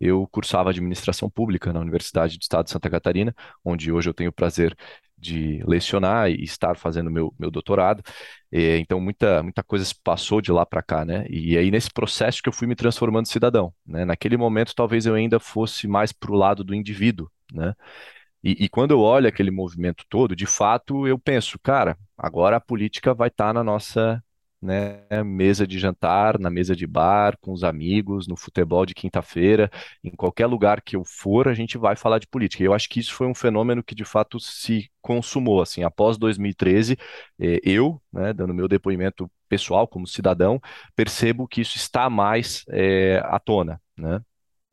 eu 0.00 0.26
cursava 0.28 0.70
administração 0.70 1.30
pública 1.30 1.72
na 1.72 1.80
Universidade 1.80 2.38
do 2.38 2.42
Estado 2.42 2.66
de 2.66 2.72
Santa 2.72 2.90
Catarina, 2.90 3.34
onde 3.64 3.90
hoje 3.90 4.08
eu 4.08 4.14
tenho 4.14 4.30
o 4.30 4.32
prazer 4.32 4.76
de 5.18 5.62
lecionar 5.66 6.30
e 6.30 6.44
estar 6.44 6.76
fazendo 6.76 7.10
meu, 7.10 7.34
meu 7.38 7.50
doutorado. 7.50 8.02
E, 8.52 8.78
então, 8.78 9.00
muita, 9.00 9.42
muita 9.42 9.62
coisa 9.62 9.84
se 9.84 9.94
passou 10.02 10.40
de 10.40 10.52
lá 10.52 10.66
para 10.66 10.82
cá, 10.82 11.04
né? 11.04 11.26
E 11.28 11.56
aí, 11.56 11.70
nesse 11.70 11.90
processo 11.90 12.42
que 12.42 12.48
eu 12.48 12.52
fui 12.52 12.66
me 12.66 12.74
transformando 12.76 13.26
cidadão, 13.26 13.72
né? 13.86 14.04
Naquele 14.04 14.36
momento, 14.36 14.74
talvez 14.74 15.06
eu 15.06 15.14
ainda 15.14 15.40
fosse 15.40 15.88
mais 15.88 16.12
para 16.12 16.30
o 16.32 16.36
lado 16.36 16.62
do 16.62 16.74
indivíduo, 16.74 17.30
né? 17.52 17.74
E, 18.44 18.64
e, 18.64 18.68
quando 18.68 18.92
eu 18.92 19.00
olho 19.00 19.28
aquele 19.28 19.50
movimento 19.50 20.04
todo, 20.08 20.36
de 20.36 20.46
fato, 20.46 21.06
eu 21.06 21.18
penso, 21.18 21.58
cara, 21.58 21.98
agora 22.16 22.56
a 22.56 22.60
política 22.60 23.14
vai 23.14 23.28
estar 23.28 23.48
tá 23.48 23.52
na 23.54 23.64
nossa 23.64 24.22
né, 24.66 25.22
mesa 25.24 25.66
de 25.66 25.78
jantar, 25.78 26.38
na 26.38 26.50
mesa 26.50 26.76
de 26.76 26.86
bar, 26.86 27.38
com 27.40 27.52
os 27.52 27.64
amigos, 27.64 28.26
no 28.28 28.36
futebol 28.36 28.84
de 28.84 28.94
quinta-feira, 28.94 29.70
em 30.04 30.10
qualquer 30.10 30.46
lugar 30.46 30.82
que 30.82 30.96
eu 30.96 31.04
for, 31.04 31.48
a 31.48 31.54
gente 31.54 31.78
vai 31.78 31.96
falar 31.96 32.18
de 32.18 32.26
política. 32.26 32.62
E 32.62 32.66
eu 32.66 32.74
acho 32.74 32.88
que 32.88 33.00
isso 33.00 33.14
foi 33.14 33.26
um 33.26 33.34
fenômeno 33.34 33.82
que 33.84 33.94
de 33.94 34.04
fato 34.04 34.40
se 34.40 34.90
consumou, 35.00 35.62
assim, 35.62 35.84
após 35.84 36.18
2013, 36.18 36.96
eh, 37.40 37.60
eu, 37.62 38.02
né, 38.12 38.32
dando 38.32 38.52
meu 38.52 38.68
depoimento 38.68 39.30
pessoal 39.48 39.86
como 39.86 40.06
cidadão, 40.06 40.60
percebo 40.96 41.46
que 41.46 41.60
isso 41.60 41.76
está 41.76 42.10
mais 42.10 42.64
eh, 42.70 43.20
à 43.24 43.38
tona, 43.38 43.80
né? 43.96 44.20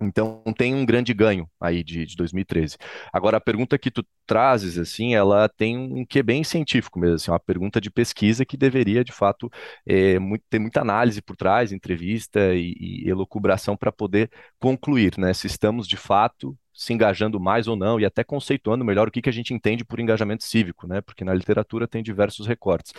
Então 0.01 0.43
tem 0.57 0.75
um 0.75 0.85
grande 0.85 1.13
ganho 1.13 1.49
aí 1.61 1.81
de, 1.83 2.05
de 2.05 2.15
2013. 2.17 2.77
Agora 3.11 3.37
a 3.37 3.41
pergunta 3.41 3.77
que 3.79 3.89
tu 3.89 4.05
trazes 4.25 4.77
assim, 4.77 5.15
ela 5.15 5.47
tem 5.47 5.77
um 5.77 6.05
que 6.05 6.21
bem 6.21 6.43
científico 6.43 6.99
mesmo, 6.99 7.15
assim, 7.15 7.31
uma 7.31 7.39
pergunta 7.39 7.79
de 7.79 7.89
pesquisa 7.89 8.45
que 8.45 8.57
deveria 8.57 9.03
de 9.03 9.13
fato 9.13 9.49
é, 9.85 10.19
muito, 10.19 10.43
ter 10.49 10.59
muita 10.59 10.81
análise 10.81 11.21
por 11.21 11.37
trás, 11.37 11.71
entrevista 11.71 12.53
e, 12.53 12.73
e 13.05 13.09
elucubração 13.09 13.77
para 13.77 13.91
poder 13.93 14.29
concluir, 14.59 15.17
né, 15.17 15.33
se 15.33 15.47
estamos 15.47 15.87
de 15.87 15.95
fato 15.97 16.57
se 16.73 16.93
engajando 16.93 17.39
mais 17.39 17.67
ou 17.67 17.75
não 17.75 17.99
e 17.99 18.05
até 18.05 18.23
conceituando 18.23 18.83
melhor 18.83 19.07
o 19.07 19.11
que, 19.11 19.21
que 19.21 19.29
a 19.29 19.33
gente 19.33 19.53
entende 19.53 19.85
por 19.85 19.99
engajamento 19.99 20.43
cívico, 20.43 20.87
né? 20.87 21.01
Porque 21.01 21.23
na 21.23 21.33
literatura 21.33 21.87
tem 21.87 22.01
diversos 22.03 22.47
recortes. 22.47 22.93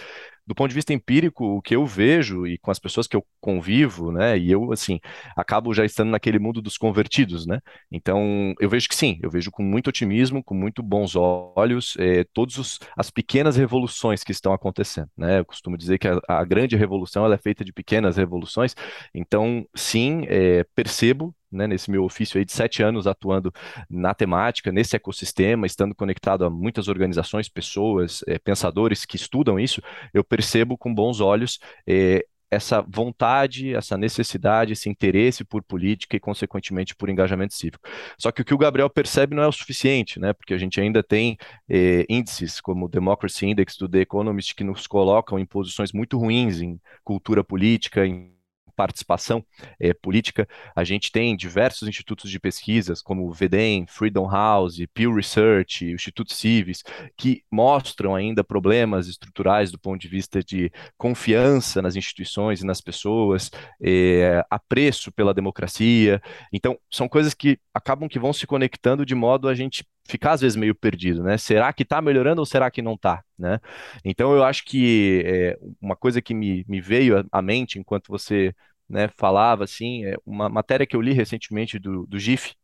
Do 0.47 0.55
ponto 0.55 0.69
de 0.69 0.75
vista 0.75 0.93
empírico, 0.93 1.43
o 1.45 1.63
que 1.63 1.75
eu 1.75 1.87
vejo 1.87 2.47
e 2.47 2.59
com 2.59 2.71
as 2.71 2.79
pessoas 2.79 3.07
que 3.07 3.17
eu 3.17 3.25
convivo, 3.41 4.13
né? 4.13 4.39
E 4.39 4.51
eu, 4.51 4.73
assim, 4.73 5.01
acabo 5.35 5.73
já 5.73 5.87
estando 5.87 6.11
naquele 6.11 6.39
mundo 6.39 6.61
dos 6.61 6.77
convertidos, 6.77 7.47
né? 7.47 7.61
Então, 7.91 8.55
eu 8.61 8.69
vejo 8.69 8.87
que 8.89 8.95
sim, 8.95 9.19
eu 9.23 9.31
vejo 9.31 9.51
com 9.51 9.63
muito 9.63 9.89
otimismo, 9.89 10.45
com 10.45 10.55
muito 10.55 10.83
bons 10.83 11.17
olhos, 11.17 11.97
eh, 11.99 12.25
todas 12.35 12.79
as 12.97 13.11
pequenas 13.11 13.57
revoluções 13.57 14.23
que 14.23 14.33
estão 14.33 14.53
acontecendo, 14.53 15.09
né? 15.17 15.39
Eu 15.39 15.47
costumo 15.47 15.79
dizer 15.79 15.99
que 15.99 16.09
a, 16.09 16.21
a 16.29 16.45
grande 16.45 16.77
revolução 16.77 17.25
ela 17.25 17.35
é 17.37 17.39
feita 17.39 17.65
de 17.65 17.73
pequenas 17.73 18.17
revoluções. 18.19 18.75
Então, 19.15 19.67
sim, 19.75 20.25
eh, 20.29 20.65
percebo 20.75 21.35
né, 21.55 21.67
nesse 21.67 21.91
meu 21.91 22.05
ofício 22.05 22.39
aí 22.39 22.45
de 22.45 22.53
sete 22.53 22.83
anos 22.83 23.07
atuando 23.07 23.53
na 23.89 24.15
temática, 24.15 24.73
nesse 24.73 24.97
ecossistema, 24.97 25.67
estando 25.67 25.95
conectado 25.95 26.45
a 26.45 26.51
muitas 26.51 26.89
organizações, 26.89 27.49
pessoas, 27.49 28.23
é, 28.27 28.39
pensadores 28.39 29.05
que 29.05 29.17
estudam 29.17 29.59
isso, 29.59 29.81
eu 30.13 30.25
percebo 30.25 30.77
com 30.77 30.95
bons 30.95 31.21
olhos 31.21 31.59
é, 31.87 32.25
essa 32.55 32.83
vontade, 32.83 33.75
essa 33.75 33.97
necessidade, 33.97 34.73
esse 34.73 34.89
interesse 34.89 35.45
por 35.45 35.63
política 35.63 36.17
e, 36.17 36.21
consequentemente, 36.21 36.95
por 36.95 37.09
engajamento 37.09 37.55
cívico. 37.55 37.87
Só 38.19 38.31
que 38.31 38.43
o 38.43 38.45
que 38.45 38.55
o 38.55 38.59
Gabriel 38.59 38.89
percebe 38.89 39.35
não 39.35 39.43
é 39.43 39.49
o 39.49 39.53
suficiente, 39.53 40.19
né? 40.19 40.33
Porque 40.33 40.55
a 40.55 40.59
gente 40.59 40.81
ainda 40.81 41.03
tem 41.03 41.37
eh, 41.69 42.07
índices 42.09 42.61
como 42.61 42.87
o 42.87 42.89
Democracy 42.89 43.47
Index 43.47 43.77
do 43.77 43.89
The 43.89 44.01
Economist 44.01 44.55
que 44.55 44.65
nos 44.65 44.87
colocam 44.87 45.39
em 45.39 45.47
posições 45.47 45.93
muito 45.93 46.19
ruins 46.19 46.61
em 46.61 46.81
cultura 47.03 47.43
política, 47.43 48.07
em 48.07 48.34
participação 48.75 49.45
é, 49.81 49.95
política. 49.95 50.49
A 50.75 50.85
gente 50.85 51.11
tem 51.11 51.37
diversos 51.37 51.89
institutos 51.89 52.31
de 52.31 52.39
pesquisas, 52.39 53.03
como 53.03 53.27
o 53.27 53.33
VEDEM, 53.33 53.87
Freedom 53.87 54.29
House, 54.29 54.79
Pew 54.93 55.15
Research, 55.15 55.85
o 55.85 55.95
Instituto 55.95 56.33
Civis, 56.35 56.83
que 57.17 57.43
mostram 57.51 58.15
ainda 58.15 58.45
problemas 58.45 59.09
estruturais 59.09 59.71
do 59.71 59.79
ponto 59.79 60.01
de 60.01 60.09
vista 60.09 60.43
de 60.43 60.71
confiança 60.97 61.81
nas 61.81 61.97
instituições 61.97 62.61
e 62.61 62.67
nas 62.67 62.81
pessoas, 62.81 63.51
é, 63.81 64.45
apreço 64.51 65.13
pela 65.13 65.35
democracia. 65.35 66.21
Então, 66.53 66.79
são 66.91 67.09
coisas 67.09 67.35
que 67.35 67.59
acabam 67.73 68.09
que 68.09 68.19
vão 68.19 68.33
se 68.33 68.47
conectando 68.47 69.07
de 69.07 69.15
modo 69.15 69.49
a 69.49 69.55
gente 69.55 69.85
ficar 70.07 70.33
às 70.33 70.41
vezes 70.41 70.57
meio 70.57 70.75
perdido, 70.75 71.23
né? 71.23 71.39
Será 71.39 71.73
que 71.73 71.83
está 71.83 72.01
melhorando 72.03 72.41
ou 72.41 72.47
será 72.47 72.71
que 72.71 72.83
não 72.83 72.95
está, 72.95 73.23
né? 73.39 73.61
Então 74.05 74.35
eu 74.35 74.45
acho 74.45 74.65
que 74.65 75.23
é, 75.27 75.59
uma 75.81 75.97
coisa 75.97 76.21
que 76.23 76.35
me, 76.35 76.65
me 76.69 76.81
veio 76.81 77.27
à 77.33 77.43
mente 77.43 77.79
enquanto 77.79 78.09
você 78.09 78.55
né, 78.89 79.09
falava 79.09 79.65
assim, 79.65 80.05
é 80.05 80.15
uma 80.27 80.49
matéria 80.49 80.87
que 80.87 80.95
eu 80.97 81.01
li 81.01 81.13
recentemente 81.13 81.79
do, 81.79 82.07
do 82.07 82.19
GIF, 82.19 82.55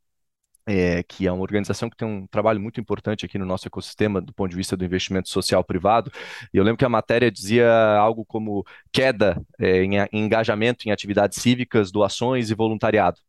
é, 0.67 1.03
que 1.03 1.27
é 1.27 1.33
uma 1.33 1.43
organização 1.43 1.91
que 1.91 1.97
tem 1.97 2.07
um 2.07 2.27
trabalho 2.27 2.61
muito 2.61 2.81
importante 2.81 3.25
aqui 3.27 3.39
no 3.39 3.47
nosso 3.47 3.67
ecossistema 3.67 4.21
do 4.21 4.33
ponto 4.33 4.51
de 4.51 4.57
vista 4.57 4.77
do 4.77 4.85
investimento 4.85 5.29
social 5.29 5.65
privado. 5.65 6.13
E 6.53 6.59
eu 6.59 6.65
lembro 6.65 6.79
que 6.79 6.85
a 6.85 6.89
matéria 6.89 7.31
dizia 7.31 7.69
algo 7.97 8.25
como 8.25 8.65
queda 8.93 9.43
é, 9.59 9.83
em, 9.83 9.97
em 10.13 10.25
engajamento 10.25 10.89
em 10.89 10.93
atividades 10.93 11.41
cívicas, 11.41 11.91
doações 11.91 12.51
e 12.51 12.55
voluntariado 12.55 13.21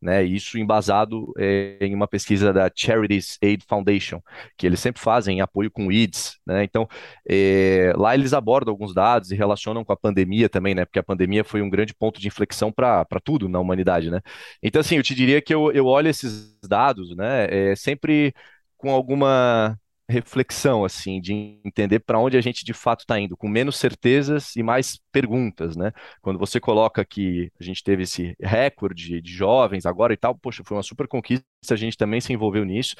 né? 0.00 0.22
Isso 0.22 0.58
embasado 0.58 1.32
é, 1.38 1.78
em 1.80 1.94
uma 1.94 2.06
pesquisa 2.08 2.52
da 2.52 2.70
Charities 2.74 3.38
Aid 3.42 3.64
Foundation, 3.66 4.20
que 4.56 4.66
eles 4.66 4.80
sempre 4.80 5.00
fazem 5.00 5.38
em 5.38 5.40
apoio 5.40 5.70
com 5.70 5.90
IDS, 5.90 6.38
né? 6.46 6.64
Então, 6.64 6.88
é, 7.28 7.92
lá 7.96 8.14
eles 8.14 8.32
abordam 8.32 8.72
alguns 8.72 8.94
dados 8.94 9.30
e 9.30 9.36
relacionam 9.36 9.84
com 9.84 9.92
a 9.92 9.96
pandemia 9.96 10.48
também, 10.48 10.74
né? 10.74 10.84
Porque 10.84 10.98
a 10.98 11.02
pandemia 11.02 11.44
foi 11.44 11.62
um 11.62 11.70
grande 11.70 11.94
ponto 11.94 12.20
de 12.20 12.28
inflexão 12.28 12.72
para 12.72 13.06
tudo 13.24 13.48
na 13.48 13.58
humanidade, 13.60 14.10
né? 14.10 14.20
Então, 14.62 14.80
assim, 14.80 14.96
eu 14.96 15.02
te 15.02 15.14
diria 15.14 15.40
que 15.42 15.54
eu, 15.54 15.72
eu 15.72 15.86
olho 15.86 16.08
esses 16.08 16.58
dados, 16.68 17.14
né? 17.16 17.46
É, 17.50 17.76
sempre 17.76 18.34
com 18.76 18.90
alguma 18.90 19.78
reflexão, 20.08 20.84
assim, 20.84 21.20
de 21.20 21.60
entender 21.64 22.00
para 22.00 22.18
onde 22.18 22.36
a 22.36 22.40
gente 22.40 22.64
de 22.64 22.72
fato 22.72 23.00
está 23.00 23.18
indo, 23.18 23.36
com 23.36 23.48
menos 23.48 23.76
certezas 23.76 24.54
e 24.54 24.62
mais 24.62 25.00
perguntas, 25.10 25.76
né? 25.76 25.92
Quando 26.22 26.38
você 26.38 26.60
coloca 26.60 27.04
que 27.04 27.50
a 27.60 27.64
gente 27.64 27.82
teve 27.82 28.04
esse 28.04 28.36
recorde 28.40 29.20
de 29.20 29.32
jovens 29.32 29.84
agora 29.84 30.12
e 30.12 30.16
tal, 30.16 30.34
poxa, 30.36 30.62
foi 30.64 30.76
uma 30.76 30.82
super 30.82 31.08
conquista, 31.08 31.44
a 31.70 31.76
gente 31.76 31.96
também 31.96 32.20
se 32.20 32.32
envolveu 32.32 32.64
nisso. 32.64 32.94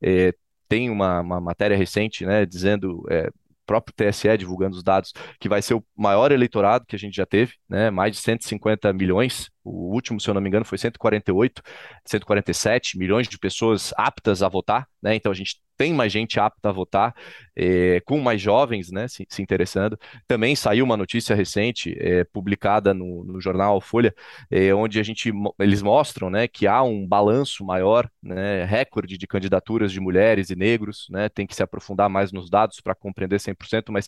É, 0.00 0.32
tem 0.68 0.88
uma, 0.88 1.20
uma, 1.20 1.40
matéria 1.40 1.76
recente, 1.76 2.24
né, 2.24 2.46
dizendo 2.46 3.04
é, 3.10 3.30
próprio 3.66 3.94
TSE 3.94 4.36
divulgando 4.36 4.76
os 4.76 4.82
dados, 4.82 5.12
que 5.40 5.48
vai 5.48 5.62
ser 5.62 5.74
o 5.74 5.84
maior 5.96 6.32
eleitorado 6.32 6.84
que 6.86 6.96
a 6.96 6.98
gente 6.98 7.16
já 7.16 7.26
teve, 7.26 7.54
né? 7.68 7.90
Mais 7.90 8.12
de 8.12 8.22
150 8.22 8.92
milhões. 8.92 9.50
O 9.64 9.92
último, 9.94 10.20
se 10.20 10.28
eu 10.28 10.34
não 10.34 10.40
me 10.40 10.48
engano, 10.48 10.64
foi 10.64 10.78
148, 10.78 11.62
147 12.04 12.98
milhões 12.98 13.28
de 13.28 13.38
pessoas 13.38 13.92
aptas 13.96 14.42
a 14.42 14.48
votar, 14.48 14.86
né? 15.02 15.14
Então 15.14 15.32
a 15.32 15.34
gente 15.34 15.60
tem 15.82 15.92
mais 15.92 16.12
gente 16.12 16.38
apta 16.38 16.68
a 16.68 16.72
votar, 16.72 17.12
é, 17.56 18.00
com 18.04 18.20
mais 18.20 18.40
jovens 18.40 18.92
né, 18.92 19.08
se, 19.08 19.26
se, 19.28 19.42
interessando. 19.42 19.98
Também 20.28 20.54
saiu 20.54 20.84
uma 20.84 20.96
notícia 20.96 21.34
recente, 21.34 21.96
é, 21.98 22.22
publicada 22.22 22.94
no, 22.94 23.24
no, 23.24 23.40
jornal 23.40 23.80
Folha, 23.80 24.14
é, 24.48 24.72
onde 24.72 25.00
a 25.00 25.02
gente, 25.02 25.32
eles 25.58 25.82
mostram 25.82 26.30
né, 26.30 26.46
que 26.46 26.68
há 26.68 26.84
um 26.84 27.04
balanço 27.04 27.64
maior, 27.64 28.08
né, 28.22 28.64
recorde 28.64 29.18
de 29.18 29.26
candidaturas 29.26 29.90
de 29.90 29.98
mulheres 29.98 30.50
e 30.50 30.54
negros, 30.54 31.08
né, 31.10 31.28
tem 31.28 31.48
que 31.48 31.56
se 31.56 31.64
aprofundar 31.64 32.08
mais 32.08 32.30
nos 32.30 32.48
dados 32.48 32.80
para 32.80 32.94
compreender 32.94 33.40
100%, 33.40 33.90
mas 33.90 34.06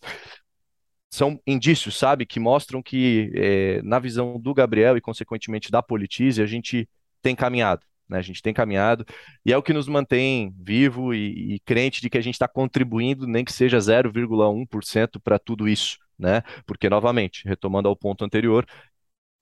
são 1.11 1.37
indícios, 1.45 1.97
sabe, 1.97 2.25
que 2.25 2.39
mostram 2.39 2.81
que, 2.81 3.81
na 3.83 3.99
visão 3.99 4.39
do 4.39 4.53
Gabriel 4.53 4.95
e, 4.95 5.01
consequentemente, 5.01 5.69
da 5.71 5.83
Politize, 5.83 6.41
a 6.41 6.45
gente 6.45 6.89
tem 7.21 7.35
caminhado. 7.35 7.85
Né? 8.09 8.17
A 8.19 8.21
gente 8.21 8.41
tem 8.41 8.53
caminhado 8.53 9.05
e 9.45 9.51
é 9.51 9.57
o 9.57 9.63
que 9.63 9.73
nos 9.73 9.87
mantém 9.87 10.53
vivo 10.59 11.13
e, 11.13 11.55
e 11.55 11.59
crente 11.61 12.01
de 12.01 12.09
que 12.09 12.17
a 12.17 12.21
gente 12.21 12.35
está 12.35 12.47
contribuindo, 12.47 13.27
nem 13.27 13.43
que 13.45 13.53
seja 13.53 13.79
0,1% 13.79 15.19
para 15.19 15.39
tudo 15.39 15.67
isso, 15.67 15.97
né? 16.17 16.41
Porque, 16.65 16.89
novamente, 16.89 17.47
retomando 17.47 17.87
ao 17.89 17.95
ponto 17.95 18.23
anterior, 18.23 18.65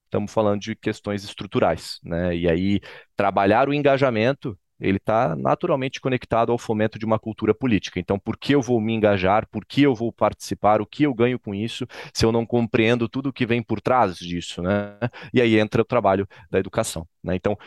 estamos 0.06 0.32
falando 0.34 0.62
de 0.62 0.76
questões 0.76 1.24
estruturais, 1.24 2.00
né? 2.04 2.36
E 2.36 2.50
aí, 2.50 2.80
trabalhar 3.16 3.68
o 3.70 3.74
engajamento 3.74 4.58
ele 4.80 4.98
está 4.98 5.36
naturalmente 5.36 6.02
conectado 6.02 6.52
ao 6.52 6.58
fomento 6.58 7.00
de 7.00 7.06
uma 7.06 7.18
cultura 7.18 7.54
política. 7.54 8.00
Então, 8.00 8.20
por 8.20 8.38
que 8.38 8.54
eu 8.54 8.62
vou 8.62 8.82
me 8.82 8.94
engajar? 8.94 9.48
Por 9.50 9.66
que 9.66 9.82
eu 9.82 9.96
vou 9.96 10.12
participar? 10.12 10.82
O 10.82 10.86
que 10.86 11.04
eu 11.04 11.14
ganho 11.14 11.40
com 11.40 11.56
isso 11.56 11.88
se 12.14 12.26
eu 12.26 12.32
não 12.32 12.46
compreendo 12.46 13.08
tudo 13.08 13.30
o 13.30 13.34
que 13.34 13.46
vem 13.46 13.64
por 13.64 13.80
trás 13.80 14.18
disso, 14.18 14.62
né? 14.62 14.98
E 15.34 15.42
aí 15.42 15.58
entra 15.58 15.82
o 15.82 15.86
trabalho 15.86 16.28
da 16.52 16.60
educação, 16.60 17.08
né? 17.24 17.36
Então, 17.36 17.58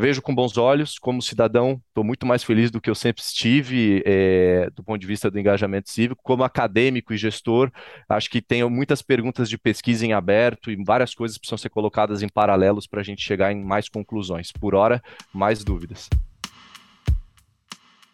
vejo 0.00 0.22
com 0.22 0.34
bons 0.34 0.56
olhos. 0.56 0.98
Como 0.98 1.22
cidadão, 1.22 1.80
estou 1.88 2.02
muito 2.02 2.26
mais 2.26 2.42
feliz 2.42 2.70
do 2.70 2.80
que 2.80 2.90
eu 2.90 2.94
sempre 2.94 3.22
estive, 3.22 4.02
é, 4.04 4.68
do 4.74 4.82
ponto 4.82 4.98
de 5.00 5.06
vista 5.06 5.30
do 5.30 5.38
engajamento 5.38 5.90
cívico. 5.90 6.22
Como 6.24 6.42
acadêmico 6.42 7.12
e 7.12 7.16
gestor, 7.16 7.70
acho 8.08 8.30
que 8.30 8.40
tenho 8.40 8.68
muitas 8.68 9.02
perguntas 9.02 9.48
de 9.48 9.58
pesquisa 9.58 10.04
em 10.04 10.12
aberto 10.12 10.70
e 10.70 10.82
várias 10.82 11.14
coisas 11.14 11.38
precisam 11.38 11.58
ser 11.58 11.68
colocadas 11.68 12.22
em 12.22 12.28
paralelos 12.28 12.86
para 12.86 13.00
a 13.00 13.04
gente 13.04 13.22
chegar 13.22 13.52
em 13.52 13.62
mais 13.62 13.88
conclusões. 13.88 14.50
Por 14.50 14.74
hora, 14.74 15.02
mais 15.32 15.62
dúvidas. 15.62 16.08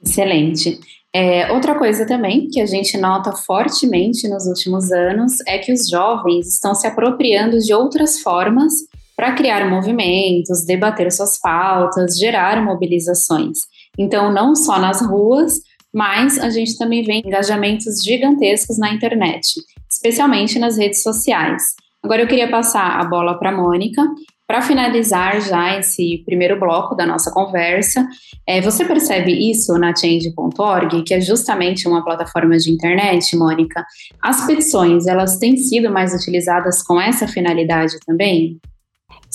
Excelente. 0.04 0.78
É, 1.12 1.50
outra 1.50 1.78
coisa 1.78 2.06
também 2.06 2.48
que 2.48 2.60
a 2.60 2.66
gente 2.66 2.98
nota 2.98 3.32
fortemente 3.32 4.28
nos 4.28 4.44
últimos 4.46 4.92
anos 4.92 5.32
é 5.46 5.56
que 5.56 5.72
os 5.72 5.88
jovens 5.88 6.46
estão 6.46 6.74
se 6.74 6.86
apropriando 6.86 7.58
de 7.58 7.72
outras 7.72 8.20
formas 8.20 8.74
para 9.16 9.32
criar 9.32 9.68
movimentos, 9.68 10.64
debater 10.66 11.10
suas 11.10 11.40
pautas, 11.40 12.18
gerar 12.18 12.62
mobilizações. 12.62 13.60
Então, 13.98 14.30
não 14.32 14.54
só 14.54 14.78
nas 14.78 15.00
ruas, 15.00 15.54
mas 15.92 16.38
a 16.38 16.50
gente 16.50 16.76
também 16.76 17.02
vê 17.02 17.22
engajamentos 17.24 18.02
gigantescos 18.04 18.78
na 18.78 18.92
internet, 18.92 19.46
especialmente 19.90 20.58
nas 20.58 20.76
redes 20.76 21.02
sociais. 21.02 21.62
Agora 22.02 22.22
eu 22.22 22.28
queria 22.28 22.50
passar 22.50 23.00
a 23.00 23.04
bola 23.04 23.38
para 23.38 23.48
a 23.48 23.56
Mônica. 23.56 24.02
Para 24.46 24.62
finalizar 24.62 25.40
já 25.40 25.76
esse 25.76 26.22
primeiro 26.24 26.60
bloco 26.60 26.94
da 26.94 27.04
nossa 27.04 27.32
conversa, 27.32 28.06
é, 28.46 28.60
você 28.60 28.84
percebe 28.84 29.32
isso 29.32 29.76
na 29.76 29.92
Change.org, 29.92 31.02
que 31.02 31.14
é 31.14 31.20
justamente 31.20 31.88
uma 31.88 32.04
plataforma 32.04 32.56
de 32.56 32.70
internet, 32.70 33.34
Mônica? 33.34 33.84
As 34.22 34.46
petições, 34.46 35.08
elas 35.08 35.38
têm 35.38 35.56
sido 35.56 35.90
mais 35.90 36.14
utilizadas 36.14 36.80
com 36.80 37.00
essa 37.00 37.26
finalidade 37.26 37.96
também? 38.06 38.60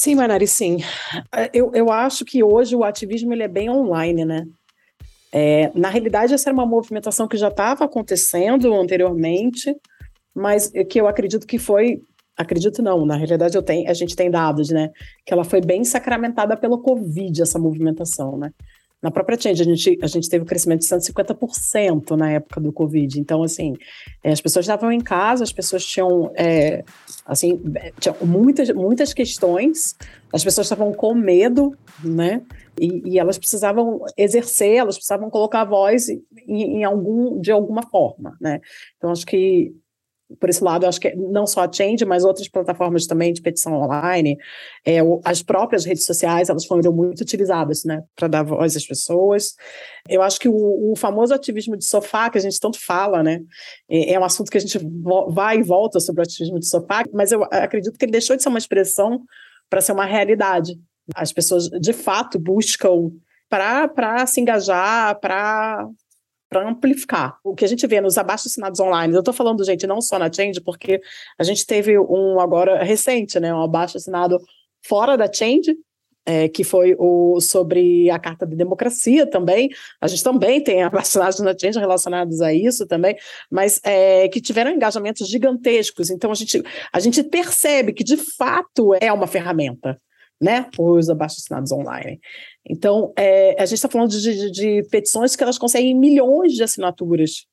Sim, 0.01 0.15
Manari, 0.15 0.47
sim. 0.47 0.77
Eu, 1.53 1.71
eu 1.75 1.91
acho 1.91 2.25
que 2.25 2.43
hoje 2.43 2.75
o 2.75 2.83
ativismo 2.83 3.33
ele 3.33 3.43
é 3.43 3.47
bem 3.47 3.69
online, 3.69 4.25
né? 4.25 4.47
É, 5.31 5.71
na 5.75 5.89
realidade, 5.89 6.33
essa 6.33 6.49
era 6.49 6.55
uma 6.55 6.65
movimentação 6.65 7.27
que 7.27 7.37
já 7.37 7.49
estava 7.49 7.85
acontecendo 7.85 8.73
anteriormente, 8.73 9.75
mas 10.33 10.71
que 10.89 10.99
eu 10.99 11.07
acredito 11.07 11.45
que 11.45 11.59
foi. 11.59 12.01
Acredito 12.35 12.81
não, 12.81 13.05
na 13.05 13.15
realidade 13.15 13.55
eu 13.55 13.61
tenho, 13.61 13.87
a 13.87 13.93
gente 13.93 14.15
tem 14.15 14.31
dados, 14.31 14.71
né? 14.71 14.89
Que 15.23 15.35
ela 15.35 15.43
foi 15.43 15.61
bem 15.61 15.83
sacramentada 15.83 16.57
pelo 16.57 16.81
Covid, 16.81 17.39
essa 17.39 17.59
movimentação, 17.59 18.39
né? 18.39 18.49
Na 19.01 19.09
própria 19.09 19.39
Change, 19.39 19.61
a 19.61 19.65
gente, 19.65 19.99
a 20.01 20.07
gente 20.07 20.29
teve 20.29 20.43
um 20.43 20.47
crescimento 20.47 20.81
de 20.81 20.87
150% 20.87 22.15
na 22.15 22.31
época 22.33 22.61
do 22.61 22.71
Covid. 22.71 23.19
Então, 23.19 23.41
assim, 23.41 23.73
é, 24.23 24.31
as 24.31 24.39
pessoas 24.39 24.65
estavam 24.65 24.91
em 24.91 25.01
casa, 25.01 25.43
as 25.43 25.51
pessoas 25.51 25.83
tinham, 25.83 26.31
é, 26.35 26.83
assim, 27.25 27.59
tinham 27.99 28.15
muitas, 28.21 28.69
muitas 28.69 29.11
questões, 29.11 29.95
as 30.31 30.43
pessoas 30.43 30.65
estavam 30.65 30.93
com 30.93 31.15
medo, 31.15 31.75
né? 32.03 32.43
E, 32.79 33.13
e, 33.13 33.19
elas 33.19 33.37
precisavam 33.37 34.01
exercer, 34.15 34.77
elas 34.77 34.95
precisavam 34.95 35.29
colocar 35.29 35.61
a 35.61 35.65
voz 35.65 36.07
em, 36.09 36.21
em, 36.47 36.83
algum, 36.83 37.39
de 37.41 37.51
alguma 37.51 37.81
forma, 37.81 38.37
né? 38.39 38.61
Então, 38.97 39.11
acho 39.11 39.25
que 39.25 39.73
por 40.39 40.49
esse 40.49 40.63
lado, 40.63 40.85
acho 40.85 40.99
que 40.99 41.15
não 41.15 41.45
só 41.45 41.61
a 41.61 41.71
Change, 41.71 42.05
mas 42.05 42.23
outras 42.23 42.47
plataformas 42.47 43.05
também 43.05 43.33
de 43.33 43.41
petição 43.41 43.73
online, 43.73 44.37
é, 44.85 44.97
as 45.23 45.41
próprias 45.41 45.85
redes 45.85 46.05
sociais, 46.05 46.49
elas 46.49 46.65
foram 46.65 46.91
muito 46.91 47.21
utilizadas, 47.21 47.83
né, 47.83 48.01
para 48.15 48.27
dar 48.27 48.43
voz 48.43 48.75
às 48.75 48.85
pessoas. 48.85 49.55
Eu 50.07 50.21
acho 50.21 50.39
que 50.39 50.49
o, 50.49 50.91
o, 50.91 50.95
famoso 50.95 51.33
ativismo 51.33 51.77
de 51.77 51.85
sofá, 51.85 52.29
que 52.29 52.37
a 52.37 52.41
gente 52.41 52.59
tanto 52.59 52.79
fala, 52.79 53.23
né, 53.23 53.41
é, 53.89 54.13
é 54.13 54.19
um 54.19 54.23
assunto 54.23 54.51
que 54.51 54.57
a 54.57 54.61
gente 54.61 54.79
vai 55.29 55.57
e 55.57 55.63
volta 55.63 55.99
sobre 55.99 56.21
o 56.21 56.23
ativismo 56.23 56.59
de 56.59 56.67
sofá, 56.67 57.03
mas 57.13 57.31
eu 57.31 57.43
acredito 57.43 57.97
que 57.97 58.05
ele 58.05 58.11
deixou 58.11 58.35
de 58.35 58.43
ser 58.43 58.49
uma 58.49 58.57
expressão 58.59 59.21
para 59.69 59.81
ser 59.81 59.91
uma 59.91 60.05
realidade. 60.05 60.77
As 61.15 61.31
pessoas, 61.31 61.69
de 61.69 61.93
fato, 61.93 62.39
buscam 62.39 63.11
para 63.49 64.25
se 64.25 64.39
engajar, 64.39 65.19
para 65.19 65.85
para 66.51 66.67
amplificar. 66.67 67.39
O 67.45 67.55
que 67.55 67.63
a 67.63 67.67
gente 67.67 67.87
vê 67.87 68.01
nos 68.01 68.17
abaixo-assinados 68.17 68.81
online, 68.81 69.13
eu 69.13 69.19
estou 69.19 69.33
falando, 69.33 69.63
gente, 69.63 69.87
não 69.87 70.01
só 70.01 70.19
na 70.19 70.31
Change, 70.31 70.59
porque 70.59 71.01
a 71.39 71.43
gente 71.45 71.65
teve 71.65 71.97
um 71.97 72.41
agora 72.41 72.83
recente, 72.83 73.39
né, 73.39 73.55
um 73.55 73.63
abaixo-assinado 73.63 74.37
fora 74.85 75.15
da 75.15 75.31
Change, 75.31 75.73
é, 76.25 76.49
que 76.49 76.65
foi 76.65 76.93
o 76.99 77.39
sobre 77.39 78.09
a 78.09 78.19
Carta 78.19 78.45
de 78.45 78.55
Democracia 78.55 79.25
também. 79.25 79.69
A 80.01 80.07
gente 80.07 80.21
também 80.21 80.61
tem 80.61 80.83
abaixo-assinados 80.83 81.39
na 81.39 81.57
Change 81.57 81.79
relacionados 81.79 82.41
a 82.41 82.53
isso 82.53 82.85
também, 82.85 83.15
mas 83.49 83.79
é, 83.85 84.27
que 84.27 84.41
tiveram 84.41 84.71
engajamentos 84.71 85.29
gigantescos. 85.29 86.09
Então 86.09 86.31
a 86.31 86.35
gente, 86.35 86.61
a 86.91 86.99
gente 86.99 87.23
percebe 87.23 87.93
que 87.93 88.03
de 88.03 88.17
fato 88.17 88.93
é 88.99 89.11
uma 89.13 89.25
ferramenta 89.25 89.97
né, 90.41 90.65
os 90.77 91.07
abaixo-assinados 91.07 91.71
online. 91.71 92.19
Então, 92.67 93.12
é, 93.17 93.56
a 93.62 93.65
gente 93.65 93.78
está 93.78 93.89
falando 93.89 94.10
de, 94.10 94.21
de, 94.21 94.52
de, 94.52 94.84
petições 94.89 95.36
que 95.36 95.43
elas 95.43 95.58
conseguem 95.58 95.95
milhões 95.95 96.54
de 96.54 96.63
assinaturas. 96.63 97.45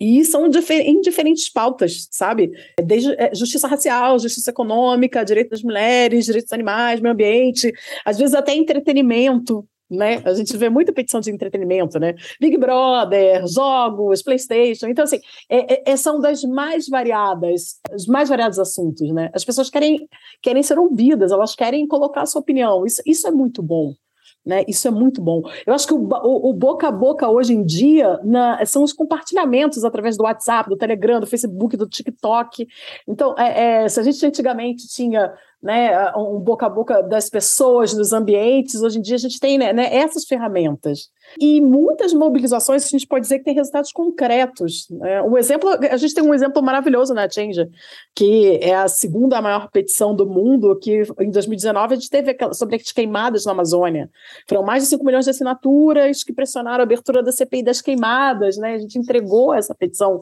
E 0.00 0.24
são 0.24 0.46
em 0.46 1.00
diferentes 1.00 1.48
pautas, 1.48 2.08
sabe? 2.10 2.50
Desde 2.82 3.12
é, 3.12 3.34
justiça 3.34 3.68
racial, 3.68 4.18
justiça 4.18 4.50
econômica, 4.50 5.24
direitos 5.24 5.50
das 5.50 5.62
mulheres, 5.62 6.24
direitos 6.24 6.48
dos 6.48 6.52
animais, 6.52 7.00
meio 7.00 7.14
ambiente, 7.14 7.72
às 8.04 8.18
vezes 8.18 8.34
até 8.34 8.54
entretenimento, 8.54 9.66
né? 9.90 10.20
A 10.24 10.34
gente 10.34 10.56
vê 10.56 10.68
muita 10.68 10.92
petição 10.92 11.20
de 11.20 11.30
entretenimento, 11.30 11.98
né? 11.98 12.14
Big 12.40 12.56
Brother, 12.56 13.46
jogos, 13.46 14.22
PlayStation. 14.22 14.88
Então, 14.88 15.04
assim, 15.04 15.20
é, 15.48 15.74
é, 15.74 15.92
é, 15.92 15.96
são 15.96 16.20
das 16.20 16.42
mais 16.42 16.88
variadas, 16.88 17.80
os 17.94 18.06
mais 18.06 18.28
variados 18.28 18.58
assuntos, 18.58 19.08
né? 19.12 19.30
As 19.32 19.44
pessoas 19.44 19.70
querem, 19.70 20.08
querem 20.42 20.62
ser 20.62 20.78
ouvidas, 20.78 21.30
elas 21.30 21.54
querem 21.54 21.86
colocar 21.86 22.22
a 22.22 22.26
sua 22.26 22.40
opinião. 22.40 22.84
Isso, 22.84 23.02
isso 23.06 23.26
é 23.26 23.30
muito 23.30 23.62
bom. 23.62 23.94
Né? 24.44 24.62
Isso 24.68 24.86
é 24.86 24.90
muito 24.90 25.22
bom. 25.22 25.42
Eu 25.66 25.72
acho 25.72 25.86
que 25.86 25.94
o, 25.94 26.06
o, 26.06 26.50
o 26.50 26.52
boca 26.52 26.88
a 26.88 26.92
boca 26.92 27.28
hoje 27.28 27.54
em 27.54 27.64
dia 27.64 28.20
na, 28.22 28.64
são 28.66 28.82
os 28.82 28.92
compartilhamentos 28.92 29.84
através 29.84 30.18
do 30.18 30.24
WhatsApp, 30.24 30.68
do 30.68 30.76
Telegram, 30.76 31.18
do 31.18 31.26
Facebook, 31.26 31.76
do 31.76 31.88
TikTok. 31.88 32.68
Então, 33.08 33.34
é, 33.38 33.84
é, 33.84 33.88
se 33.88 33.98
a 33.98 34.02
gente 34.02 34.24
antigamente 34.26 34.86
tinha 34.86 35.32
né, 35.64 36.12
um 36.14 36.38
boca 36.38 36.66
a 36.66 36.68
boca 36.68 37.02
das 37.02 37.30
pessoas 37.30 37.94
nos 37.94 38.12
ambientes, 38.12 38.82
hoje 38.82 38.98
em 38.98 39.02
dia 39.02 39.14
a 39.14 39.18
gente 39.18 39.40
tem 39.40 39.56
né, 39.56 39.72
né, 39.72 39.96
essas 39.96 40.26
ferramentas. 40.26 41.08
E 41.40 41.58
muitas 41.58 42.12
mobilizações 42.12 42.84
a 42.84 42.88
gente 42.88 43.06
pode 43.06 43.22
dizer 43.22 43.38
que 43.38 43.46
tem 43.46 43.54
resultados 43.54 43.90
concretos. 43.90 44.86
Né? 44.90 45.22
Um 45.22 45.38
exemplo, 45.38 45.70
a 45.70 45.96
gente 45.96 46.12
tem 46.12 46.22
um 46.22 46.34
exemplo 46.34 46.62
maravilhoso 46.62 47.14
na 47.14 47.26
Change, 47.28 47.66
que 48.14 48.58
é 48.60 48.74
a 48.74 48.88
segunda 48.88 49.40
maior 49.40 49.70
petição 49.70 50.14
do 50.14 50.26
mundo, 50.26 50.78
que 50.78 51.02
em 51.18 51.30
2019 51.30 51.94
a 51.94 51.96
gente 51.96 52.10
teve 52.10 52.36
sobre 52.52 52.76
as 52.76 52.92
queimadas 52.92 53.46
na 53.46 53.52
Amazônia. 53.52 54.10
Foram 54.46 54.64
mais 54.64 54.82
de 54.82 54.90
5 54.90 55.02
milhões 55.02 55.24
de 55.24 55.30
assinaturas 55.30 56.22
que 56.22 56.34
pressionaram 56.34 56.80
a 56.80 56.82
abertura 56.82 57.22
da 57.22 57.32
CPI 57.32 57.62
das 57.62 57.80
queimadas. 57.80 58.58
Né? 58.58 58.74
A 58.74 58.78
gente 58.78 58.98
entregou 58.98 59.54
essa 59.54 59.74
petição 59.74 60.20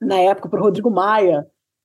na 0.00 0.20
época 0.20 0.48
para 0.48 0.60
o 0.60 0.62
Rodrigo 0.62 0.88
Maia. 0.88 1.44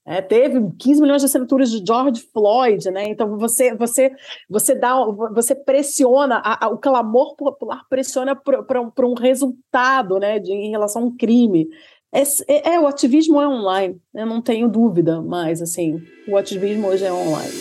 É, 0.10 0.24
teve 0.24 0.60
15 0.80 1.02
milhões 1.02 1.22
de 1.22 1.28
assinaturas 1.28 1.70
de 1.70 1.86
George 1.86 2.24
Floyd, 2.34 2.90
né? 2.90 3.10
Então 3.10 3.38
você 3.38 3.76
você 3.76 4.12
você 4.50 4.74
dá 4.74 4.96
você 5.32 5.54
pressiona 5.54 6.42
a, 6.44 6.66
a, 6.66 6.70
o 6.70 6.80
clamor 6.80 7.36
popular 7.36 7.84
pressiona 7.88 8.36
para 8.36 9.08
um, 9.08 9.14
resultado, 9.14 10.18
né? 10.18 10.40
De, 10.40 10.52
em 10.52 10.72
relação 10.72 11.04
a 11.04 11.06
um 11.06 11.16
crime. 11.16 11.68
É, 12.12 12.24
é, 12.48 12.74
é, 12.74 12.80
o 12.80 12.88
ativismo 12.88 13.40
é 13.40 13.48
online, 13.48 14.02
eu 14.16 14.26
não 14.26 14.42
tenho 14.42 14.68
dúvida, 14.68 15.22
mas 15.22 15.62
assim 15.62 16.02
o 16.28 16.36
ativismo 16.38 16.88
hoje 16.88 17.06
é 17.06 17.14
online. 17.14 17.54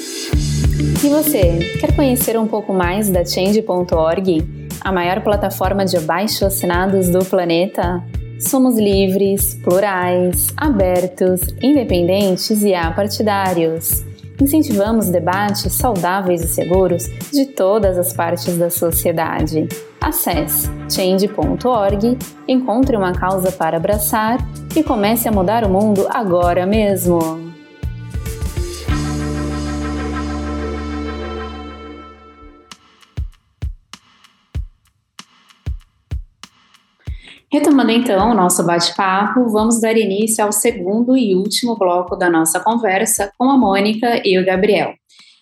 E 1.05 1.09
você 1.11 1.59
quer 1.79 1.95
conhecer 1.95 2.39
um 2.39 2.49
pouco 2.49 2.73
mais 2.73 3.11
da 3.11 3.27
Change.org, 3.27 4.39
a 4.81 4.91
maior 4.91 5.23
plataforma 5.23 5.85
de 5.85 5.99
abaixo 5.99 6.47
assinados 6.47 7.11
do 7.11 7.23
planeta? 7.27 8.03
Somos 8.41 8.79
livres, 8.79 9.55
plurais, 9.55 10.49
abertos, 10.57 11.41
independentes 11.61 12.63
e 12.63 12.73
apartidários. 12.73 14.05
Incentivamos 14.41 15.09
debates 15.09 15.73
saudáveis 15.73 16.45
e 16.45 16.49
seguros 16.49 17.05
de 17.33 17.47
todas 17.47 17.99
as 17.99 18.13
partes 18.13 18.57
da 18.57 18.71
sociedade. 18.71 19.69
Acesse 20.01 20.71
change.org, 20.89 22.17
encontre 22.47 22.97
uma 22.97 23.13
causa 23.13 23.51
para 23.51 23.77
abraçar 23.77 24.39
e 24.77 24.85
comece 24.85 25.29
a 25.29 25.33
mudar 25.33 25.65
o 25.65 25.69
mundo 25.69 26.07
agora 26.09 26.65
mesmo. 26.65 27.48
Retomando 37.51 37.91
então 37.91 38.31
o 38.31 38.35
nosso 38.35 38.63
bate-papo, 38.63 39.49
vamos 39.49 39.81
dar 39.81 39.97
início 39.97 40.45
ao 40.45 40.53
segundo 40.53 41.17
e 41.17 41.35
último 41.35 41.79
bloco 41.79 42.15
da 42.15 42.29
nossa 42.29 42.61
conversa 42.61 43.33
com 43.39 43.49
a 43.49 43.57
Mônica 43.57 44.21
e 44.23 44.39
o 44.39 44.45
Gabriel. 44.45 44.93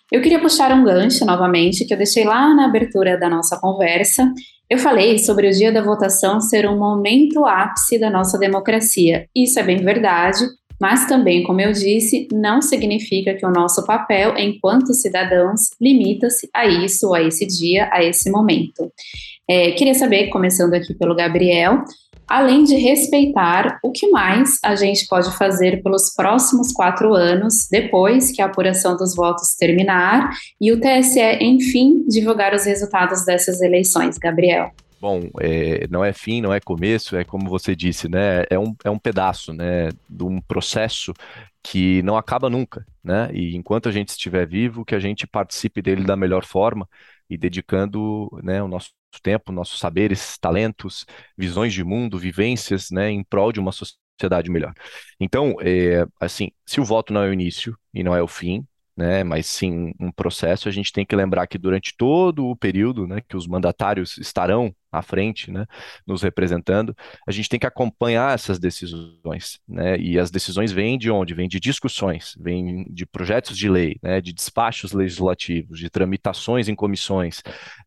Eu 0.09 0.21
queria 0.21 0.39
puxar 0.39 0.71
um 0.71 0.85
gancho 0.85 1.25
novamente 1.25 1.83
que 1.83 1.93
eu 1.93 1.97
deixei 1.97 2.23
lá 2.23 2.55
na 2.55 2.67
abertura 2.67 3.19
da 3.19 3.29
nossa 3.29 3.59
conversa. 3.59 4.31
Eu 4.69 4.77
falei 4.77 5.19
sobre 5.19 5.49
o 5.49 5.51
dia 5.51 5.69
da 5.69 5.81
votação 5.81 6.39
ser 6.39 6.65
um 6.69 6.77
momento 6.77 7.45
ápice 7.45 7.99
da 7.99 8.09
nossa 8.09 8.37
democracia. 8.37 9.27
Isso 9.35 9.59
é 9.59 9.63
bem 9.63 9.83
verdade, 9.83 10.45
mas 10.79 11.07
também, 11.07 11.43
como 11.43 11.59
eu 11.59 11.73
disse, 11.73 12.25
não 12.31 12.61
significa 12.61 13.33
que 13.33 13.45
o 13.45 13.51
nosso 13.51 13.85
papel 13.85 14.37
enquanto 14.37 14.93
cidadãos 14.93 15.71
limita-se 15.81 16.49
a 16.53 16.65
isso, 16.65 17.13
a 17.13 17.21
esse 17.21 17.45
dia, 17.45 17.89
a 17.91 18.01
esse 18.01 18.31
momento. 18.31 18.89
É, 19.49 19.71
queria 19.71 19.93
saber, 19.93 20.27
começando 20.27 20.73
aqui 20.73 20.93
pelo 20.93 21.15
Gabriel, 21.15 21.83
além 22.27 22.65
de 22.65 22.75
respeitar, 22.75 23.79
o 23.81 23.91
que 23.91 24.09
mais 24.09 24.59
a 24.61 24.75
gente 24.75 25.07
pode 25.07 25.35
fazer 25.37 25.81
pelos 25.81 26.13
próximos 26.13 26.73
quatro 26.73 27.13
anos, 27.13 27.67
depois 27.71 28.31
que 28.31 28.41
a 28.41 28.45
apuração 28.45 28.97
dos 28.97 29.15
votos 29.15 29.55
terminar 29.55 30.31
e 30.59 30.71
o 30.73 30.81
TSE, 30.81 31.37
enfim, 31.39 32.05
divulgar 32.09 32.53
os 32.53 32.65
resultados 32.65 33.23
dessas 33.23 33.61
eleições, 33.61 34.17
Gabriel? 34.17 34.71
Bom, 34.99 35.29
é, 35.39 35.87
não 35.89 36.03
é 36.03 36.11
fim, 36.11 36.41
não 36.41 36.51
é 36.51 36.59
começo, 36.59 37.15
é 37.15 37.23
como 37.23 37.49
você 37.49 37.75
disse, 37.75 38.09
né? 38.09 38.43
É 38.49 38.59
um, 38.59 38.75
é 38.83 38.89
um 38.89 38.97
pedaço, 38.97 39.53
né? 39.53 39.89
De 40.09 40.23
um 40.23 40.41
processo 40.41 41.13
que 41.63 42.01
não 42.01 42.17
acaba 42.17 42.49
nunca, 42.49 42.85
né? 43.03 43.29
E 43.31 43.55
enquanto 43.55 43.87
a 43.87 43.91
gente 43.91 44.09
estiver 44.09 44.47
vivo, 44.47 44.83
que 44.83 44.95
a 44.95 44.99
gente 44.99 45.27
participe 45.27 45.81
dele 45.81 46.03
da 46.03 46.15
melhor 46.15 46.43
forma 46.43 46.89
e 47.29 47.37
dedicando, 47.37 48.29
né, 48.41 48.63
o 48.63 48.67
nosso 48.67 48.89
tempo, 49.21 49.51
nossos 49.51 49.79
saberes, 49.79 50.37
talentos, 50.37 51.05
visões 51.37 51.73
de 51.73 51.83
mundo, 51.83 52.17
vivências, 52.17 52.89
né, 52.91 53.09
em 53.09 53.23
prol 53.23 53.51
de 53.51 53.59
uma 53.59 53.71
sociedade 53.71 54.49
melhor. 54.49 54.73
Então, 55.19 55.55
é, 55.61 56.05
assim, 56.19 56.51
se 56.65 56.79
o 56.81 56.85
voto 56.85 57.13
não 57.13 57.23
é 57.23 57.29
o 57.29 57.33
início 57.33 57.77
e 57.93 58.03
não 58.03 58.15
é 58.15 58.21
o 58.21 58.27
fim, 58.27 58.65
né, 58.95 59.23
mas 59.23 59.45
sim 59.47 59.93
um 59.99 60.11
processo, 60.11 60.67
a 60.67 60.71
gente 60.71 60.91
tem 60.91 61.05
que 61.05 61.15
lembrar 61.15 61.47
que 61.47 61.57
durante 61.57 61.95
todo 61.95 62.47
o 62.47 62.55
período, 62.55 63.05
né, 63.07 63.21
que 63.27 63.37
os 63.37 63.47
mandatários 63.47 64.17
estarão 64.17 64.73
à 64.91 65.01
frente, 65.01 65.51
né, 65.51 65.65
nos 66.05 66.21
representando, 66.21 66.95
a 67.27 67.31
gente 67.31 67.49
tem 67.49 67.59
que 67.59 67.67
acompanhar 67.67 68.33
essas 68.33 68.59
decisões, 68.59 69.59
né, 69.67 69.97
e 69.97 70.17
as 70.19 70.31
decisões 70.31 70.71
vêm 70.71 70.97
de 70.97 71.11
onde? 71.11 71.33
Vêm 71.33 71.47
de 71.47 71.59
discussões, 71.59 72.35
vêm 72.39 72.85
de 72.89 73.05
projetos 73.05 73.57
de 73.57 73.69
lei, 73.69 73.97
né, 74.01 74.21
de 74.21 74.33
despachos 74.33 74.93
legislativos, 74.93 75.79
de 75.79 75.89
tramitações 75.89 76.67
em 76.67 76.75
comissões, 76.75 77.41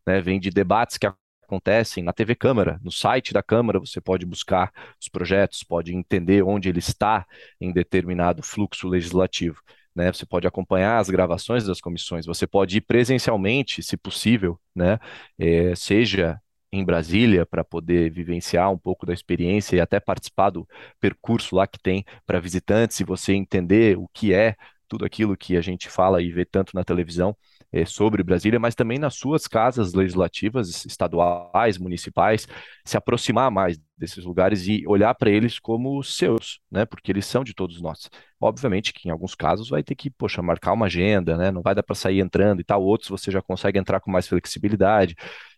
né, 0.06 0.20
vêm 0.20 0.38
de 0.38 0.50
debates 0.50 0.98
que 0.98 1.06
acontecem 1.42 2.04
na 2.04 2.12
TV 2.12 2.34
Câmara, 2.34 2.78
no 2.82 2.92
site 2.92 3.32
da 3.32 3.42
Câmara 3.42 3.80
você 3.80 4.00
pode 4.00 4.24
buscar 4.24 4.72
os 5.00 5.08
projetos, 5.08 5.64
pode 5.64 5.94
entender 5.94 6.42
onde 6.42 6.68
ele 6.68 6.78
está 6.78 7.26
em 7.60 7.72
determinado 7.72 8.42
fluxo 8.42 8.88
legislativo 8.88 9.60
né? 9.94 10.12
Você 10.12 10.24
pode 10.26 10.46
acompanhar 10.46 10.98
as 10.98 11.10
gravações 11.10 11.64
das 11.64 11.80
comissões, 11.80 12.26
você 12.26 12.46
pode 12.46 12.78
ir 12.78 12.80
presencialmente, 12.82 13.82
se 13.82 13.96
possível, 13.96 14.58
né? 14.74 14.98
É, 15.38 15.74
seja 15.74 16.40
em 16.72 16.85
Brasília 16.85 17.44
para 17.46 17.64
poder 17.64 18.11
vivenciar 18.11 18.70
um 18.70 18.78
pouco 18.78 19.06
da 19.06 19.12
experiência 19.12 19.76
e 19.76 19.80
até 19.80 19.98
participar 20.00 20.50
do 20.50 20.68
percurso 21.00 21.56
lá 21.56 21.66
que 21.66 21.78
tem 21.78 22.04
para 22.26 22.40
visitantes 22.40 23.00
e 23.00 23.04
você 23.04 23.33
entender 23.35 23.98
o 23.98 24.09
que 24.12 24.33
é 24.33 24.56
tudo 24.88 25.04
aquilo 25.04 25.37
que 25.37 25.56
a 25.56 25.61
gente 25.61 25.88
fala 25.88 26.20
e 26.20 26.33
vê 26.33 26.44
tanto 26.44 26.74
na 26.74 26.83
televisão 26.85 27.37
é, 27.72 27.85
sobre 27.85 28.24
Brasília, 28.24 28.59
mas 28.59 28.74
também 28.74 28.98
nas 28.98 29.14
suas 29.14 29.46
casas 29.46 29.94
legislativas, 29.94 30.85
estaduais, 30.85 31.78
municipais, 31.78 32.46
se 32.85 32.96
aproximar 32.96 33.50
mais 33.50 33.78
desses 33.96 34.24
lugares 34.24 34.66
e 34.66 34.85
olhar 34.88 35.14
para 35.14 35.30
eles 35.30 35.61
como 35.61 36.02
seus, 36.02 36.61
né? 36.70 36.85
Porque 36.85 37.12
eles 37.12 37.26
são 37.26 37.44
de 37.44 37.54
todos 37.54 37.80
nós. 37.80 38.11
Obviamente 38.40 38.92
que 38.92 39.09
em 39.09 39.12
alguns 39.12 39.37
casos 39.37 39.68
vai 39.68 39.83
ter 39.85 39.94
que, 39.94 40.11
poxa, 40.11 40.42
marcar 40.42 40.72
uma 40.72 40.87
agenda, 40.87 41.37
né? 41.37 41.50
Não 41.52 41.62
vai 41.62 41.74
dar 41.74 41.83
para 41.85 41.94
sair 41.94 42.18
entrando 42.20 42.61
e 42.61 42.64
tal. 42.64 42.83
Outros 42.83 43.09
você 43.09 43.30
já 43.30 43.40
consegue 43.40 43.78
entrar 43.78 44.00
com 44.00 44.11
mais 44.11 44.26
flexibilidade. 44.26 45.14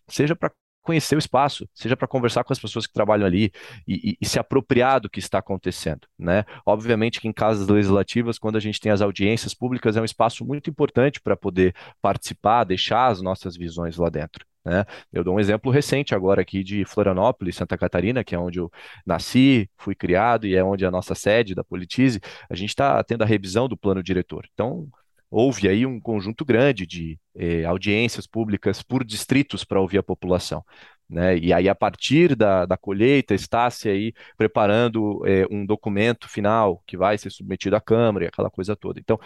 Seja 0.07 0.35
para 0.35 0.51
conhecer 0.83 1.15
o 1.15 1.19
espaço, 1.19 1.67
seja 1.73 1.97
para 1.97 2.07
conversar 2.07 2.43
com 2.43 2.53
as 2.53 2.59
pessoas 2.59 2.85
que 2.85 2.93
trabalham 2.93 3.25
ali 3.25 3.51
e, 3.87 4.11
e, 4.11 4.17
e, 4.21 4.25
se 4.25 4.37
apropriar 4.37 4.99
do 4.99 5.09
que 5.09 5.19
está 5.19 5.39
acontecendo, 5.39 6.07
né? 6.19 6.45
Obviamente 6.65 7.19
que 7.21 7.27
em 7.27 7.33
casas 7.33 7.67
legislativas, 7.67 8.37
quando 8.37 8.57
a 8.57 8.59
gente 8.59 8.79
tem 8.79 8.91
as 8.91 9.01
audiências 9.01 9.53
públicas, 9.53 9.97
é 9.97 10.01
um 10.01 10.05
espaço 10.05 10.45
muito 10.45 10.69
importante 10.69 11.21
para 11.21 11.35
poder 11.35 11.73
participar, 12.01 12.65
deixar 12.65 13.07
as 13.07 13.21
nossas 13.21 13.55
visões 13.55 13.97
lá 13.97 14.09
dentro. 14.09 14.45
Né? 14.65 14.85
Eu 15.11 15.23
dou 15.23 15.35
um 15.35 15.39
exemplo 15.39 15.71
recente 15.71 16.15
agora 16.15 16.41
aqui 16.41 16.63
de 16.63 16.85
Florianópolis, 16.85 17.55
Santa 17.55 17.77
Catarina, 17.77 18.23
que 18.23 18.33
é 18.33 18.39
onde 18.39 18.59
eu 18.59 18.71
nasci, 19.05 19.69
fui 19.77 19.93
criado 19.93 20.47
e 20.47 20.55
é 20.55 20.63
onde 20.63 20.85
é 20.85 20.87
a 20.87 20.91
nossa 20.91 21.13
sede 21.15 21.53
da 21.53 21.63
Politize. 21.63 22.21
A 22.49 22.55
gente 22.55 22.69
está 22.69 23.03
tendo 23.03 23.23
a 23.23 23.25
revisão 23.25 23.67
do 23.67 23.77
plano 23.77 24.01
diretor. 24.01 24.47
Então, 24.53 24.87
houve 25.33 25.67
aí 25.67 25.85
um 25.85 25.99
conjunto 25.99 26.45
grande 26.45 26.85
de 26.85 27.19
eh, 27.35 27.65
audiências 27.65 28.27
públicas 28.27 28.83
por 28.83 29.03
distritos 29.03 29.63
para 29.63 29.81
ouvir 29.81 29.97
a 29.97 30.03
população. 30.03 30.63
Né? 31.09 31.37
E 31.39 31.51
aí, 31.51 31.67
a 31.67 31.75
partir 31.75 32.35
da, 32.35 32.65
da 32.65 32.77
colheita, 32.77 33.33
está-se 33.33 33.89
aí 33.89 34.13
preparando 34.37 35.25
eh, 35.25 35.47
um 35.49 35.65
documento 35.65 36.29
final 36.29 36.83
que 36.85 36.95
vai 36.95 37.17
ser 37.17 37.31
submetido 37.31 37.75
à 37.75 37.81
Câmara 37.81 38.25
e 38.25 38.27
aquela 38.27 38.49
coisa 38.49 38.75
toda. 38.75 38.99
Então, 38.99 39.19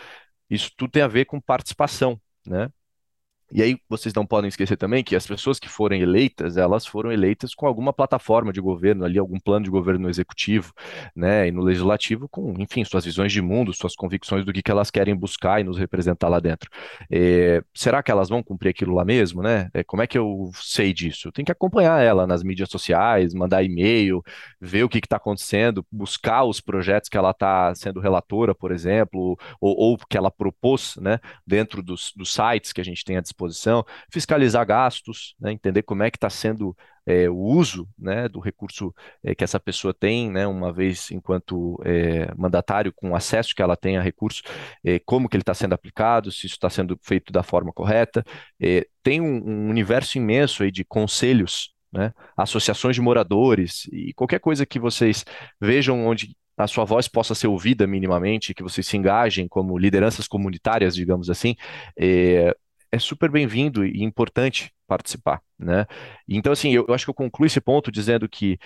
isso 0.49 0.71
tudo 0.77 0.91
tem 0.91 1.03
a 1.03 1.07
ver 1.07 1.25
com 1.25 1.41
participação, 1.41 2.19
né? 2.45 2.69
E 3.49 3.61
aí 3.63 3.77
vocês 3.87 4.13
não 4.13 4.25
podem 4.25 4.49
esquecer 4.49 4.75
também 4.75 5.01
que 5.01 5.15
as 5.15 5.25
pessoas 5.25 5.57
que 5.57 5.69
foram 5.69 5.95
eleitas, 5.95 6.57
elas 6.57 6.85
foram 6.85 7.11
eleitas 7.13 7.55
com 7.55 7.65
alguma 7.65 7.93
plataforma 7.93 8.51
de 8.51 8.59
governo 8.59 9.05
ali, 9.05 9.17
algum 9.17 9.39
plano 9.39 9.63
de 9.63 9.71
governo 9.71 10.01
no 10.01 10.09
executivo, 10.09 10.73
né, 11.15 11.47
e 11.47 11.51
no 11.51 11.61
legislativo 11.61 12.27
com, 12.27 12.53
enfim, 12.59 12.83
suas 12.83 13.05
visões 13.05 13.31
de 13.31 13.41
mundo, 13.41 13.73
suas 13.73 13.95
convicções 13.95 14.43
do 14.43 14.51
que, 14.51 14.61
que 14.61 14.69
elas 14.69 14.91
querem 14.91 15.15
buscar 15.15 15.61
e 15.61 15.63
nos 15.63 15.77
representar 15.77 16.27
lá 16.27 16.41
dentro. 16.41 16.69
É, 17.09 17.63
será 17.73 18.03
que 18.03 18.11
elas 18.11 18.27
vão 18.27 18.43
cumprir 18.43 18.69
aquilo 18.69 18.93
lá 18.93 19.05
mesmo, 19.05 19.41
né? 19.41 19.69
É, 19.73 19.81
como 19.81 20.01
é 20.01 20.07
que 20.07 20.17
eu 20.17 20.51
sei 20.55 20.93
disso? 20.93 21.29
Eu 21.29 21.31
tenho 21.31 21.45
que 21.45 21.51
acompanhar 21.51 22.01
ela 22.03 22.27
nas 22.27 22.43
mídias 22.43 22.69
sociais, 22.69 23.33
mandar 23.33 23.63
e-mail, 23.63 24.21
ver 24.59 24.83
o 24.83 24.89
que 24.89 24.97
está 24.97 25.15
acontecendo, 25.15 25.85
buscar 25.89 26.43
os 26.43 26.59
projetos 26.59 27.07
que 27.07 27.17
ela 27.17 27.31
está 27.31 27.73
sendo 27.75 28.01
relatora, 28.01 28.53
por 28.53 28.73
exemplo, 28.73 29.37
ou, 29.61 29.75
ou 29.77 29.97
que 29.97 30.17
ela 30.17 30.29
propôs, 30.29 30.97
né, 30.97 31.19
dentro 31.45 31.81
dos, 31.81 32.11
dos 32.13 32.33
sites 32.33 32.73
que 32.73 32.81
a 32.81 32.83
gente 32.83 33.05
tem 33.05 33.15
à 33.15 33.21
disposição 33.21 33.36
disposição, 33.37 33.85
fiscalizar 34.11 34.65
gastos, 34.65 35.35
né, 35.39 35.51
entender 35.51 35.83
como 35.83 36.03
é 36.03 36.09
que 36.09 36.17
está 36.17 36.29
sendo 36.29 36.75
é, 37.05 37.29
o 37.29 37.37
uso 37.37 37.87
né, 37.97 38.27
do 38.27 38.39
recurso 38.39 38.93
é, 39.23 39.33
que 39.33 39.43
essa 39.43 39.59
pessoa 39.59 39.93
tem, 39.93 40.29
né, 40.29 40.45
uma 40.45 40.73
vez 40.73 41.09
enquanto 41.11 41.79
é, 41.85 42.33
mandatário, 42.35 42.91
com 42.93 43.15
acesso 43.15 43.55
que 43.55 43.61
ela 43.61 43.77
tem 43.77 43.97
a 43.97 44.01
recurso, 44.01 44.41
é, 44.83 44.99
como 44.99 45.29
que 45.29 45.37
ele 45.37 45.41
está 45.41 45.53
sendo 45.53 45.73
aplicado, 45.73 46.31
se 46.31 46.45
isso 46.45 46.55
está 46.55 46.69
sendo 46.69 46.99
feito 47.01 47.31
da 47.31 47.43
forma 47.43 47.71
correta. 47.71 48.25
É, 48.59 48.85
tem 49.01 49.21
um, 49.21 49.37
um, 49.47 49.69
universo 49.69 50.17
imenso 50.17 50.63
aí 50.63 50.71
de 50.71 50.83
conselhos, 50.83 51.73
né, 51.93 52.13
associações 52.35 52.95
de 52.95 53.01
moradores 53.01 53.87
e 53.93 54.13
qualquer 54.13 54.39
coisa 54.39 54.65
que 54.65 54.77
vocês 54.77 55.23
vejam 55.61 56.05
onde 56.05 56.35
a 56.57 56.67
sua 56.67 56.83
voz 56.83 57.07
possa 57.07 57.35
ser 57.35 57.47
ouvida 57.47 57.85
minimamente, 57.85 58.53
que 58.53 58.63
vocês 58.63 58.85
se 58.85 58.97
engajem 58.97 59.47
como 59.47 59.77
lideranças 59.77 60.27
comunitárias, 60.27 60.95
digamos 60.95 61.29
assim, 61.29 61.55
é, 62.91 62.99
super 62.99 63.29
bem-vindo 63.31 63.85
e 63.85 64.03
importante 64.03 64.73
participar, 64.87 65.41
né? 65.59 65.85
Então, 66.27 66.51
assim, 66.53 66.71
eu, 66.73 66.85
eu 66.87 66.93
acho 66.93 67.05
que 67.05 67.09
eu 67.09 67.13
concluo 67.15 67.45
esse 67.45 67.59
ponto 67.61 67.91
dizendo 67.91 68.27
que 68.29 68.57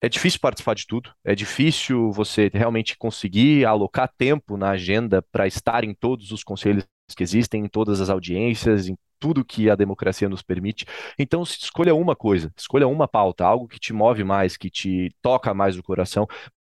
é 0.00 0.08
difícil 0.08 0.40
participar 0.40 0.74
de 0.74 0.86
tudo, 0.86 1.12
é 1.24 1.34
difícil 1.34 2.10
você 2.12 2.50
realmente 2.52 2.96
conseguir 2.96 3.64
alocar 3.64 4.12
tempo 4.18 4.56
na 4.56 4.70
agenda 4.70 5.22
para 5.22 5.46
estar 5.46 5.84
em 5.84 5.94
todos 5.94 6.32
os 6.32 6.42
conselhos 6.42 6.84
que 7.16 7.22
existem, 7.22 7.64
em 7.64 7.68
todas 7.68 8.00
as 8.00 8.10
audiências, 8.10 8.88
em 8.88 8.96
tudo 9.20 9.44
que 9.44 9.70
a 9.70 9.76
democracia 9.76 10.28
nos 10.28 10.42
permite. 10.42 10.84
Então, 11.18 11.42
escolha 11.42 11.94
uma 11.94 12.16
coisa, 12.16 12.52
escolha 12.56 12.88
uma 12.88 13.06
pauta, 13.06 13.44
algo 13.44 13.68
que 13.68 13.78
te 13.78 13.92
move 13.92 14.24
mais, 14.24 14.56
que 14.56 14.68
te 14.68 15.14
toca 15.22 15.54
mais 15.54 15.76
o 15.78 15.82
coração, 15.82 16.26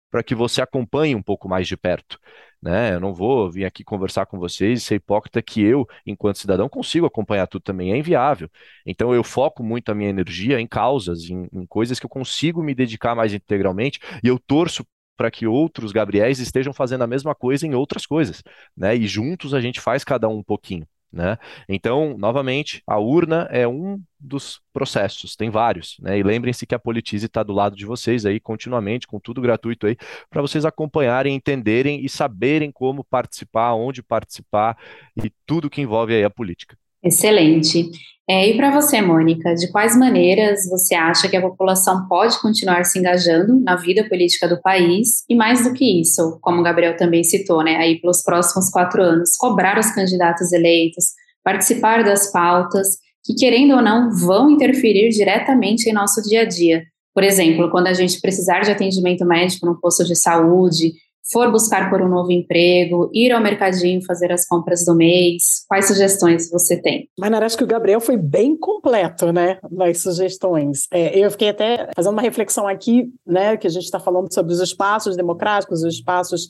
para 0.09 0.23
que 0.23 0.33
você 0.35 0.61
acompanhe 0.61 1.15
um 1.15 1.21
pouco 1.21 1.49
mais 1.49 1.67
de 1.67 1.75
perto 1.75 2.17
né? 2.61 2.93
Eu 2.95 2.99
não 2.99 3.13
vou 3.13 3.51
vir 3.51 3.65
aqui 3.65 3.83
conversar 3.83 4.25
com 4.25 4.39
vocês 4.39 4.81
e 4.81 4.85
ser 4.85 4.95
hipócrita 4.95 5.41
que 5.41 5.61
eu, 5.61 5.85
enquanto 6.05 6.37
cidadão, 6.39 6.67
consigo 6.69 7.05
acompanhar 7.05 7.47
tudo 7.47 7.61
também, 7.63 7.91
é 7.93 7.97
inviável. 7.97 8.49
Então 8.85 9.13
eu 9.13 9.23
foco 9.23 9.63
muito 9.63 9.91
a 9.91 9.95
minha 9.95 10.09
energia 10.09 10.59
em 10.59 10.67
causas, 10.67 11.29
em, 11.29 11.47
em 11.53 11.65
coisas 11.65 11.99
que 11.99 12.05
eu 12.05 12.09
consigo 12.09 12.63
me 12.63 12.73
dedicar 12.75 13.15
mais 13.15 13.33
integralmente 13.33 13.99
e 14.23 14.27
eu 14.27 14.39
torço 14.39 14.85
para 15.15 15.31
que 15.31 15.47
outros 15.47 15.91
Gabriéis 15.91 16.39
estejam 16.39 16.71
fazendo 16.73 17.03
a 17.03 17.07
mesma 17.07 17.33
coisa 17.33 17.65
em 17.65 17.73
outras 17.73 18.05
coisas, 18.05 18.43
né? 18.75 18.95
E 18.95 19.07
juntos 19.07 19.53
a 19.53 19.59
gente 19.61 19.81
faz 19.81 20.03
cada 20.03 20.27
um 20.29 20.37
um 20.37 20.43
pouquinho. 20.43 20.87
Né? 21.11 21.37
Então, 21.69 22.17
novamente, 22.17 22.83
a 22.85 22.99
urna 22.99 23.47
é 23.49 23.67
um 23.67 24.01
dos 24.19 24.61
processos, 24.73 25.35
tem 25.35 25.49
vários, 25.49 25.97
né? 25.99 26.17
E 26.19 26.23
lembrem-se 26.23 26.65
que 26.65 26.75
a 26.75 26.79
Politize 26.79 27.25
está 27.27 27.43
do 27.43 27.53
lado 27.53 27.75
de 27.75 27.85
vocês 27.85 28.25
aí 28.25 28.39
continuamente, 28.39 29.07
com 29.07 29.19
tudo 29.19 29.41
gratuito 29.41 29.87
aí, 29.87 29.95
para 30.29 30.41
vocês 30.41 30.65
acompanharem, 30.65 31.33
entenderem 31.33 32.03
e 32.03 32.09
saberem 32.09 32.71
como 32.71 33.03
participar, 33.03 33.73
onde 33.73 34.03
participar 34.03 34.77
e 35.15 35.31
tudo 35.45 35.69
que 35.69 35.81
envolve 35.81 36.13
aí 36.13 36.23
a 36.23 36.29
política. 36.29 36.77
Excelente. 37.03 37.89
É, 38.29 38.49
e 38.49 38.57
para 38.57 38.71
você, 38.71 39.01
Mônica, 39.01 39.55
de 39.55 39.71
quais 39.71 39.97
maneiras 39.97 40.67
você 40.69 40.93
acha 40.95 41.29
que 41.29 41.37
a 41.37 41.41
população 41.41 42.09
pode 42.09 42.37
continuar 42.41 42.83
se 42.83 42.99
engajando 42.99 43.57
na 43.61 43.77
vida 43.77 44.03
política 44.09 44.49
do 44.49 44.61
país? 44.61 45.23
E 45.29 45.35
mais 45.35 45.63
do 45.63 45.73
que 45.73 46.01
isso, 46.01 46.37
como 46.41 46.59
o 46.59 46.63
Gabriel 46.63 46.97
também 46.97 47.23
citou, 47.23 47.63
né, 47.63 47.77
aí 47.77 48.01
pelos 48.01 48.21
próximos 48.21 48.69
quatro 48.69 49.01
anos, 49.01 49.37
cobrar 49.37 49.79
os 49.79 49.91
candidatos 49.91 50.51
eleitos, 50.51 51.05
participar 51.41 52.03
das 52.03 52.29
pautas 52.29 52.97
que, 53.23 53.33
querendo 53.33 53.75
ou 53.75 53.81
não, 53.81 54.11
vão 54.11 54.49
interferir 54.49 55.07
diretamente 55.09 55.89
em 55.89 55.93
nosso 55.93 56.21
dia 56.21 56.41
a 56.41 56.45
dia. 56.45 56.83
Por 57.13 57.23
exemplo, 57.23 57.71
quando 57.71 57.87
a 57.87 57.93
gente 57.93 58.19
precisar 58.19 58.59
de 58.59 58.71
atendimento 58.71 59.25
médico 59.25 59.65
no 59.65 59.79
posto 59.79 60.03
de 60.03 60.15
saúde, 60.15 60.91
for 61.31 61.51
buscar 61.51 61.89
por 61.89 62.01
um 62.01 62.07
novo 62.07 62.31
emprego, 62.31 63.09
ir 63.13 63.31
ao 63.31 63.41
mercadinho 63.41 64.05
fazer 64.05 64.31
as 64.31 64.45
compras 64.45 64.85
do 64.85 64.95
mês? 64.95 65.65
Quais 65.67 65.87
sugestões 65.87 66.49
você 66.49 66.81
tem? 66.81 67.09
Mas 67.19 67.31
acho 67.33 67.57
que 67.57 67.63
o 67.63 67.67
Gabriel 67.67 67.99
foi 67.99 68.17
bem 68.17 68.57
completo, 68.57 69.31
né, 69.31 69.59
nas 69.71 70.01
sugestões. 70.01 70.87
É, 70.91 71.17
eu 71.17 71.29
fiquei 71.31 71.49
até 71.49 71.89
fazendo 71.95 72.13
uma 72.13 72.21
reflexão 72.21 72.67
aqui, 72.67 73.11
né, 73.25 73.57
que 73.57 73.67
a 73.67 73.69
gente 73.69 73.83
está 73.83 73.99
falando 73.99 74.33
sobre 74.33 74.53
os 74.53 74.59
espaços 74.59 75.15
democráticos, 75.15 75.83
os 75.83 75.93
espaços 75.95 76.47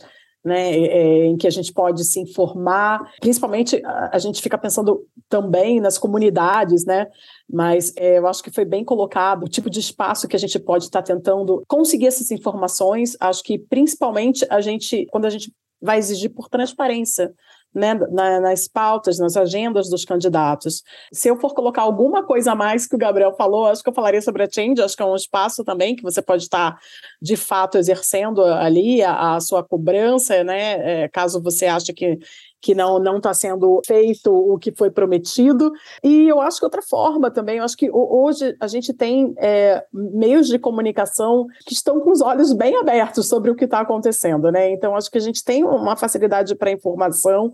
né, 0.47 0.71
é, 0.71 1.25
em 1.25 1.37
que 1.37 1.45
a 1.45 1.51
gente 1.51 1.73
pode 1.73 2.03
se 2.05 2.19
informar. 2.19 3.01
Principalmente, 3.19 3.81
a, 3.83 4.11
a 4.13 4.19
gente 4.19 4.41
fica 4.41 4.57
pensando 4.57 5.05
também 5.27 5.79
nas 5.81 5.97
comunidades, 5.97 6.85
né? 6.85 7.07
Mas 7.49 7.93
é, 7.95 8.17
eu 8.17 8.27
acho 8.27 8.43
que 8.43 8.51
foi 8.51 8.65
bem 8.65 8.83
colocado 8.83 9.43
o 9.43 9.49
tipo 9.49 9.69
de 9.69 9.79
espaço 9.79 10.27
que 10.27 10.35
a 10.35 10.39
gente 10.39 10.59
pode 10.59 10.85
estar 10.85 11.01
tentando 11.01 11.63
conseguir 11.67 12.07
essas 12.07 12.29
informações. 12.31 13.15
Acho 13.19 13.43
que, 13.43 13.57
principalmente, 13.57 14.45
a 14.49 14.59
gente, 14.59 15.05
quando 15.11 15.25
a 15.25 15.29
gente 15.29 15.53
vai 15.81 15.97
exigir 15.97 16.33
por 16.33 16.49
transparência 16.49 17.33
né, 17.73 17.93
na, 17.93 18.39
nas 18.39 18.67
pautas, 18.67 19.19
nas 19.19 19.37
agendas 19.37 19.89
dos 19.89 20.03
candidatos. 20.03 20.81
Se 21.13 21.29
eu 21.29 21.39
for 21.39 21.53
colocar 21.53 21.83
alguma 21.83 22.23
coisa 22.23 22.53
a 22.53 22.55
mais 22.55 22.87
que 22.87 22.95
o 22.95 22.97
Gabriel 22.97 23.35
falou, 23.35 23.67
acho 23.67 23.83
que 23.83 23.89
eu 23.89 23.93
falaria 23.93 24.21
sobre 24.21 24.43
a 24.43 24.49
Change, 24.49 24.81
acho 24.81 24.95
que 24.95 25.03
é 25.03 25.05
um 25.05 25.15
espaço 25.15 25.63
também 25.63 25.95
que 25.95 26.01
você 26.01 26.21
pode 26.21 26.43
estar, 26.43 26.77
de 27.21 27.35
fato, 27.35 27.77
exercendo 27.77 28.43
ali 28.43 29.03
a, 29.03 29.35
a 29.35 29.39
sua 29.39 29.63
cobrança, 29.63 30.43
né, 30.43 31.03
é, 31.03 31.07
caso 31.09 31.41
você 31.41 31.67
ache 31.67 31.93
que 31.93 32.17
que 32.61 32.73
não 32.73 32.99
não 32.99 33.17
está 33.17 33.33
sendo 33.33 33.81
feito 33.85 34.33
o 34.33 34.57
que 34.57 34.71
foi 34.75 34.89
prometido. 34.89 35.71
E 36.03 36.27
eu 36.27 36.41
acho 36.41 36.59
que 36.59 36.65
outra 36.65 36.81
forma 36.81 37.29
também, 37.29 37.57
eu 37.57 37.63
acho 37.63 37.77
que 37.77 37.89
hoje 37.91 38.55
a 38.59 38.67
gente 38.67 38.93
tem 38.93 39.33
é, 39.37 39.83
meios 39.93 40.47
de 40.47 40.59
comunicação 40.59 41.45
que 41.65 41.73
estão 41.73 41.99
com 41.99 42.11
os 42.11 42.21
olhos 42.21 42.53
bem 42.53 42.75
abertos 42.75 43.27
sobre 43.27 43.51
o 43.51 43.55
que 43.55 43.65
está 43.65 43.81
acontecendo, 43.81 44.51
né? 44.51 44.71
Então 44.71 44.95
acho 44.95 45.11
que 45.11 45.17
a 45.17 45.21
gente 45.21 45.43
tem 45.43 45.63
uma 45.63 45.95
facilidade 45.95 46.55
para 46.55 46.71
informação, 46.71 47.53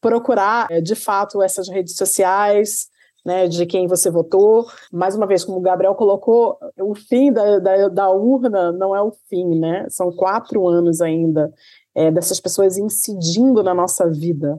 procurar 0.00 0.66
é, 0.70 0.80
de 0.80 0.94
fato 0.94 1.42
essas 1.42 1.68
redes 1.68 1.96
sociais, 1.96 2.88
né, 3.24 3.46
de 3.46 3.66
quem 3.66 3.86
você 3.86 4.10
votou. 4.10 4.66
Mais 4.92 5.14
uma 5.14 5.26
vez, 5.26 5.44
como 5.44 5.58
o 5.58 5.62
Gabriel 5.62 5.94
colocou, 5.94 6.58
o 6.78 6.94
fim 6.94 7.32
da, 7.32 7.58
da, 7.58 7.88
da, 7.88 8.10
urna 8.10 8.72
não 8.72 8.96
é 8.96 9.02
o 9.02 9.12
fim, 9.28 9.58
né? 9.58 9.86
São 9.88 10.10
quatro 10.10 10.66
anos 10.66 11.00
ainda 11.00 11.52
é, 12.00 12.10
dessas 12.10 12.40
pessoas 12.40 12.78
incidindo 12.78 13.62
na 13.62 13.74
nossa 13.74 14.08
vida, 14.08 14.58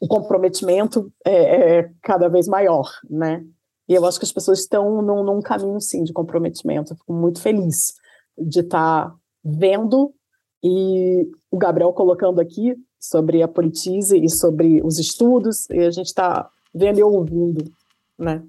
o 0.00 0.06
comprometimento 0.06 1.10
é, 1.24 1.78
é, 1.78 1.90
cada 2.02 2.28
vez 2.28 2.46
maior, 2.46 2.86
né? 3.08 3.42
E 3.88 3.94
eu 3.94 4.04
acho 4.04 4.18
que 4.18 4.24
as 4.24 4.32
pessoas 4.32 4.60
estão 4.60 5.00
num, 5.00 5.22
num 5.22 5.40
caminho, 5.40 5.80
sim, 5.80 6.04
de 6.04 6.12
comprometimento. 6.12 6.92
Eu 6.92 6.96
fico 6.96 7.12
muito 7.12 7.40
feliz 7.40 7.94
de 8.36 8.60
estar 8.60 9.08
tá 9.08 9.14
vendo 9.42 10.12
e 10.62 11.26
o 11.50 11.56
Gabriel 11.56 11.92
colocando 11.92 12.40
aqui 12.40 12.74
sobre 13.00 13.42
a 13.42 13.48
politize 13.48 14.18
e 14.18 14.28
sobre 14.28 14.82
os 14.82 14.98
estudos, 14.98 15.68
e 15.70 15.80
a 15.80 15.90
gente 15.90 16.06
está 16.06 16.48
vendo 16.74 16.98
e 16.98 17.02
ouvindo, 17.02 17.64
né? 18.18 18.42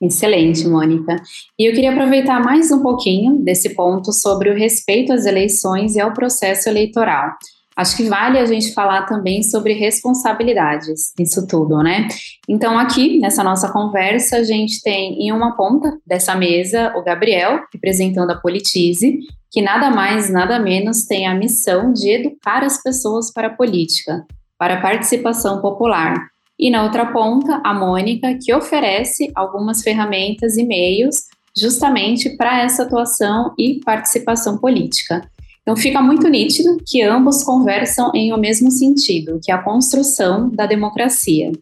Excelente, 0.00 0.66
Mônica. 0.66 1.16
E 1.58 1.68
eu 1.68 1.74
queria 1.74 1.92
aproveitar 1.92 2.42
mais 2.42 2.70
um 2.72 2.82
pouquinho 2.82 3.36
desse 3.38 3.74
ponto 3.74 4.12
sobre 4.12 4.50
o 4.50 4.56
respeito 4.56 5.12
às 5.12 5.26
eleições 5.26 5.94
e 5.94 6.00
ao 6.00 6.12
processo 6.12 6.68
eleitoral. 6.68 7.32
Acho 7.76 7.96
que 7.96 8.08
vale 8.08 8.38
a 8.38 8.44
gente 8.44 8.74
falar 8.74 9.06
também 9.06 9.42
sobre 9.42 9.72
responsabilidades 9.72 11.12
nisso 11.18 11.46
tudo, 11.46 11.82
né? 11.82 12.08
Então, 12.48 12.78
aqui 12.78 13.18
nessa 13.20 13.42
nossa 13.42 13.70
conversa, 13.72 14.36
a 14.36 14.42
gente 14.42 14.82
tem 14.82 15.14
em 15.22 15.32
uma 15.32 15.56
ponta 15.56 15.96
dessa 16.06 16.34
mesa 16.34 16.92
o 16.96 17.02
Gabriel, 17.02 17.60
representando 17.72 18.30
a 18.32 18.36
Politize, 18.36 19.20
que 19.50 19.62
nada 19.62 19.90
mais, 19.90 20.30
nada 20.30 20.58
menos 20.58 21.06
tem 21.06 21.26
a 21.26 21.34
missão 21.34 21.92
de 21.92 22.10
educar 22.10 22.62
as 22.62 22.82
pessoas 22.82 23.32
para 23.32 23.48
a 23.48 23.54
política, 23.54 24.26
para 24.58 24.74
a 24.74 24.80
participação 24.80 25.60
popular. 25.60 26.14
E 26.58 26.70
na 26.70 26.82
outra 26.82 27.06
ponta, 27.06 27.60
a 27.64 27.72
Mônica, 27.72 28.36
que 28.40 28.52
oferece 28.52 29.30
algumas 29.34 29.82
ferramentas 29.82 30.58
e 30.58 30.64
meios 30.64 31.16
justamente 31.56 32.36
para 32.36 32.62
essa 32.62 32.82
atuação 32.82 33.54
e 33.58 33.80
participação 33.82 34.58
política. 34.58 35.22
Então 35.62 35.76
fica 35.76 36.00
muito 36.02 36.28
nítido 36.28 36.78
que 36.86 37.02
ambos 37.02 37.44
conversam 37.44 38.10
em 38.14 38.32
o 38.32 38.38
mesmo 38.38 38.70
sentido, 38.70 39.38
que 39.42 39.52
é 39.52 39.54
a 39.54 39.62
construção 39.62 40.50
da 40.50 40.66
democracia. 40.66 41.52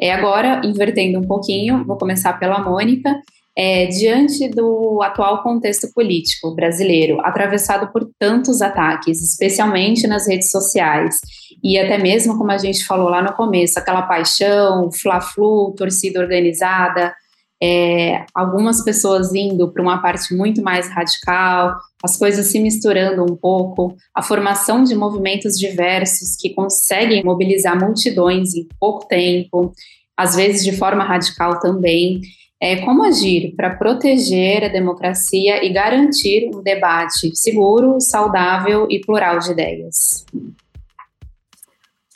É, 0.00 0.12
agora, 0.12 0.60
invertendo 0.64 1.18
um 1.18 1.26
pouquinho, 1.26 1.84
vou 1.84 1.96
começar 1.96 2.34
pela 2.34 2.62
Mônica. 2.62 3.14
É, 3.58 3.86
diante 3.86 4.50
do 4.50 5.00
atual 5.02 5.42
contexto 5.42 5.90
político 5.94 6.54
brasileiro, 6.54 7.18
atravessado 7.22 7.90
por 7.90 8.06
tantos 8.18 8.60
ataques, 8.60 9.22
especialmente 9.22 10.06
nas 10.06 10.28
redes 10.28 10.50
sociais, 10.50 11.16
e 11.64 11.78
até 11.78 11.96
mesmo, 11.96 12.36
como 12.36 12.50
a 12.50 12.58
gente 12.58 12.84
falou 12.84 13.08
lá 13.08 13.22
no 13.22 13.32
começo, 13.32 13.78
aquela 13.78 14.02
paixão, 14.02 14.90
fla-flu, 14.92 15.74
torcida 15.74 16.20
organizada, 16.20 17.14
é, 17.62 18.24
algumas 18.34 18.82
pessoas 18.84 19.34
indo 19.34 19.70
para 19.72 19.82
uma 19.82 20.02
parte 20.02 20.34
muito 20.34 20.62
mais 20.62 20.88
radical, 20.88 21.76
as 22.02 22.16
coisas 22.16 22.46
se 22.46 22.58
misturando 22.58 23.22
um 23.22 23.36
pouco, 23.36 23.96
a 24.14 24.22
formação 24.22 24.84
de 24.84 24.94
movimentos 24.94 25.58
diversos 25.58 26.36
que 26.36 26.50
conseguem 26.50 27.24
mobilizar 27.24 27.78
multidões 27.78 28.54
em 28.54 28.68
pouco 28.78 29.06
tempo, 29.06 29.72
às 30.16 30.36
vezes 30.36 30.64
de 30.64 30.72
forma 30.76 31.04
radical 31.04 31.60
também. 31.60 32.20
É, 32.58 32.76
como 32.76 33.04
agir 33.04 33.54
para 33.54 33.76
proteger 33.76 34.64
a 34.64 34.68
democracia 34.68 35.62
e 35.62 35.70
garantir 35.70 36.50
um 36.54 36.62
debate 36.62 37.30
seguro, 37.36 38.00
saudável 38.00 38.86
e 38.90 38.98
plural 38.98 39.38
de 39.38 39.52
ideias? 39.52 40.24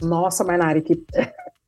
Nossa, 0.00 0.42
Mainari, 0.42 0.80
que 0.80 1.04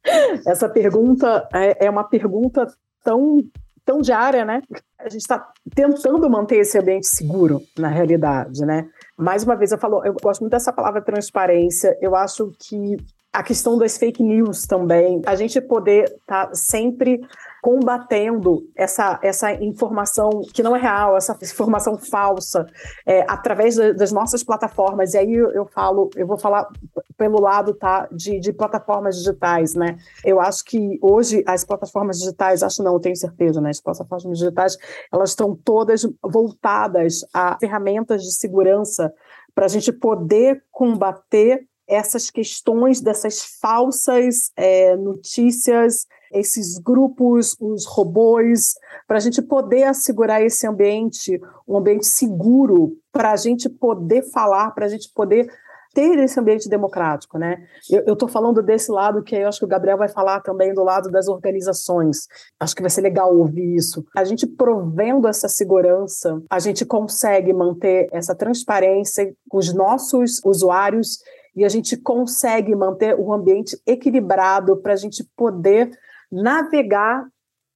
Essa 0.46 0.68
pergunta 0.68 1.48
é, 1.52 1.86
é 1.86 1.90
uma 1.90 2.04
pergunta 2.04 2.66
tão, 3.04 3.42
tão 3.84 4.00
diária, 4.00 4.44
né? 4.44 4.62
A 4.98 5.08
gente 5.08 5.22
está 5.22 5.52
tentando 5.74 6.28
manter 6.30 6.56
esse 6.56 6.78
ambiente 6.78 7.06
seguro, 7.06 7.60
na 7.76 7.88
realidade, 7.88 8.64
né? 8.64 8.88
Mais 9.16 9.42
uma 9.44 9.56
vez, 9.56 9.72
eu 9.72 9.78
falo, 9.78 10.04
eu 10.04 10.14
gosto 10.14 10.40
muito 10.40 10.52
dessa 10.52 10.72
palavra 10.72 11.02
transparência. 11.02 11.96
Eu 12.00 12.14
acho 12.14 12.52
que 12.58 12.96
a 13.32 13.42
questão 13.42 13.78
das 13.78 13.96
fake 13.96 14.22
news 14.22 14.62
também, 14.66 15.22
a 15.24 15.34
gente 15.34 15.58
poder 15.60 16.04
estar 16.04 16.48
tá 16.48 16.54
sempre 16.54 17.20
combatendo 17.62 18.68
essa, 18.76 19.18
essa 19.22 19.52
informação 19.52 20.42
que 20.52 20.62
não 20.62 20.74
é 20.74 20.80
real, 20.80 21.16
essa 21.16 21.38
informação 21.40 21.96
falsa, 21.96 22.66
é, 23.06 23.24
através 23.28 23.76
das 23.76 24.10
nossas 24.10 24.42
plataformas. 24.42 25.14
E 25.14 25.18
aí 25.18 25.32
eu, 25.32 25.64
falo, 25.66 26.10
eu 26.16 26.26
vou 26.26 26.36
falar 26.36 26.68
pelo 27.16 27.40
lado 27.40 27.72
tá, 27.72 28.08
de, 28.10 28.40
de, 28.40 28.52
plataformas 28.52 29.16
digitais, 29.16 29.74
né? 29.74 29.96
Eu 30.24 30.40
acho 30.40 30.64
que 30.64 30.98
hoje 31.00 31.44
as 31.46 31.64
plataformas 31.64 32.18
digitais, 32.18 32.64
acho 32.64 32.82
não, 32.82 32.94
eu 32.94 33.00
tenho 33.00 33.16
certeza, 33.16 33.60
né? 33.60 33.70
As 33.70 33.80
plataformas 33.80 34.38
digitais, 34.38 34.76
elas 35.12 35.30
estão 35.30 35.54
todas 35.54 36.02
voltadas 36.20 37.24
a 37.32 37.56
ferramentas 37.60 38.22
de 38.22 38.32
segurança 38.32 39.12
para 39.54 39.66
a 39.66 39.68
gente 39.68 39.92
poder 39.92 40.64
combater 40.72 41.64
essas 41.88 42.30
questões 42.30 43.00
dessas 43.00 43.58
falsas 43.60 44.50
é, 44.56 44.96
notícias, 44.96 46.06
esses 46.32 46.78
grupos, 46.78 47.54
os 47.60 47.86
robôs, 47.86 48.74
para 49.06 49.18
a 49.18 49.20
gente 49.20 49.42
poder 49.42 49.84
assegurar 49.84 50.42
esse 50.42 50.66
ambiente, 50.66 51.40
um 51.68 51.76
ambiente 51.76 52.06
seguro, 52.06 52.96
para 53.12 53.32
a 53.32 53.36
gente 53.36 53.68
poder 53.68 54.22
falar, 54.30 54.70
para 54.70 54.86
a 54.86 54.88
gente 54.88 55.12
poder 55.14 55.46
ter 55.94 56.18
esse 56.18 56.40
ambiente 56.40 56.68
democrático, 56.68 57.38
né? 57.38 57.66
Eu 57.90 58.14
estou 58.14 58.28
falando 58.28 58.62
desse 58.62 58.90
lado 58.90 59.22
que 59.22 59.36
eu 59.36 59.48
acho 59.48 59.58
que 59.58 59.64
o 59.64 59.68
Gabriel 59.68 59.98
vai 59.98 60.08
falar 60.08 60.40
também 60.40 60.72
do 60.72 60.82
lado 60.82 61.10
das 61.10 61.28
organizações. 61.28 62.26
Acho 62.58 62.74
que 62.74 62.82
vai 62.82 62.90
ser 62.90 63.02
legal 63.02 63.36
ouvir 63.36 63.76
isso. 63.76 64.04
A 64.16 64.24
gente 64.24 64.46
provendo 64.46 65.28
essa 65.28 65.48
segurança, 65.48 66.42
a 66.48 66.58
gente 66.58 66.84
consegue 66.84 67.52
manter 67.52 68.08
essa 68.10 68.34
transparência 68.34 69.34
com 69.48 69.58
os 69.58 69.74
nossos 69.74 70.40
usuários 70.44 71.18
e 71.54 71.64
a 71.64 71.68
gente 71.68 71.96
consegue 71.96 72.74
manter 72.74 73.18
o 73.18 73.32
ambiente 73.32 73.80
equilibrado 73.86 74.76
para 74.76 74.92
a 74.92 74.96
gente 74.96 75.24
poder 75.36 75.90
navegar, 76.30 77.26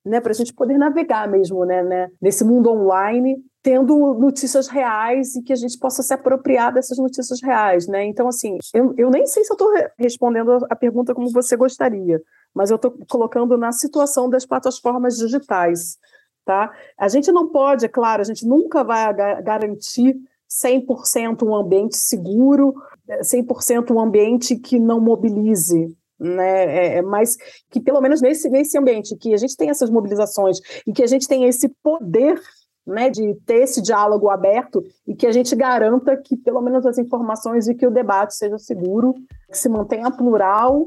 né, 0.05 0.21
para 0.21 0.33
a 0.33 0.35
gente 0.35 0.55
poder 0.55 0.79
navegar 0.79 1.29
mesmo, 1.29 1.65
né, 1.65 1.83
né, 1.83 2.09
nesse 2.21 2.45
mundo 2.45 2.71
online, 2.71 3.37
tendo 3.63 4.15
notícias 4.15 4.69
reais 4.69 5.35
e 5.35 5.43
que 5.43 5.53
a 5.53 5.57
gente 5.57 5.77
possa 5.79 6.03
se 6.03 6.15
apropriar 6.15 6.73
dessas 6.73 6.97
notícias 6.99 7.43
reais, 7.43 7.89
né? 7.89 8.05
Então, 8.05 8.29
assim, 8.29 8.59
eu, 8.73 8.95
eu 8.97 9.11
nem 9.11 9.27
sei 9.27 9.43
se 9.43 9.53
eu 9.53 9.55
estou 9.55 9.73
respondendo 9.99 10.65
a 10.71 10.77
pergunta 10.77 11.13
como 11.13 11.29
você 11.33 11.57
gostaria, 11.57 12.23
mas 12.55 12.71
eu 12.71 12.77
estou 12.77 12.97
colocando 13.11 13.59
na 13.59 13.73
situação 13.73 14.31
das 14.31 14.47
plataformas 14.47 15.17
digitais, 15.17 15.99
tá? 16.45 16.73
A 16.97 17.09
gente 17.09 17.33
não 17.33 17.49
pode, 17.49 17.85
é 17.85 17.89
claro, 17.89 18.23
a 18.23 18.25
gente 18.25 18.47
nunca 18.47 18.85
vai 18.85 19.13
garantir 19.43 20.17
100% 20.51 21.43
um 21.43 21.55
ambiente 21.55 21.97
seguro, 21.97 22.75
100% 23.23 23.91
um 23.91 24.01
ambiente 24.01 24.57
que 24.57 24.79
não 24.79 25.01
mobilize, 25.01 25.97
né? 26.19 26.65
É, 26.65 26.99
é, 26.99 27.03
mas 27.03 27.37
que 27.71 27.81
pelo 27.81 28.01
menos 28.01 28.21
nesse, 28.21 28.49
nesse 28.49 28.79
ambiente 28.79 29.17
que 29.17 29.35
a 29.35 29.37
gente 29.37 29.57
tem 29.57 29.71
essas 29.71 29.91
mobilizações 29.91 30.59
e 30.87 30.93
que 30.93 31.03
a 31.03 31.07
gente 31.07 31.29
tem 31.29 31.45
esse 31.45 31.69
poder 31.83 32.41
né, 32.87 33.11
de 33.11 33.35
ter 33.45 33.65
esse 33.65 33.83
diálogo 33.83 34.31
aberto 34.31 34.83
e 35.07 35.15
que 35.15 35.27
a 35.27 35.33
gente 35.33 35.55
garanta 35.57 36.17
que 36.17 36.37
pelo 36.37 36.63
menos 36.63 36.87
as 36.87 36.99
informações 36.99 37.67
e 37.67 37.75
que 37.75 37.87
o 37.87 37.91
debate 37.91 38.35
seja 38.35 38.59
seguro, 38.59 39.15
que 39.51 39.59
se 39.59 39.69
mantenha 39.69 40.11
plural 40.11 40.87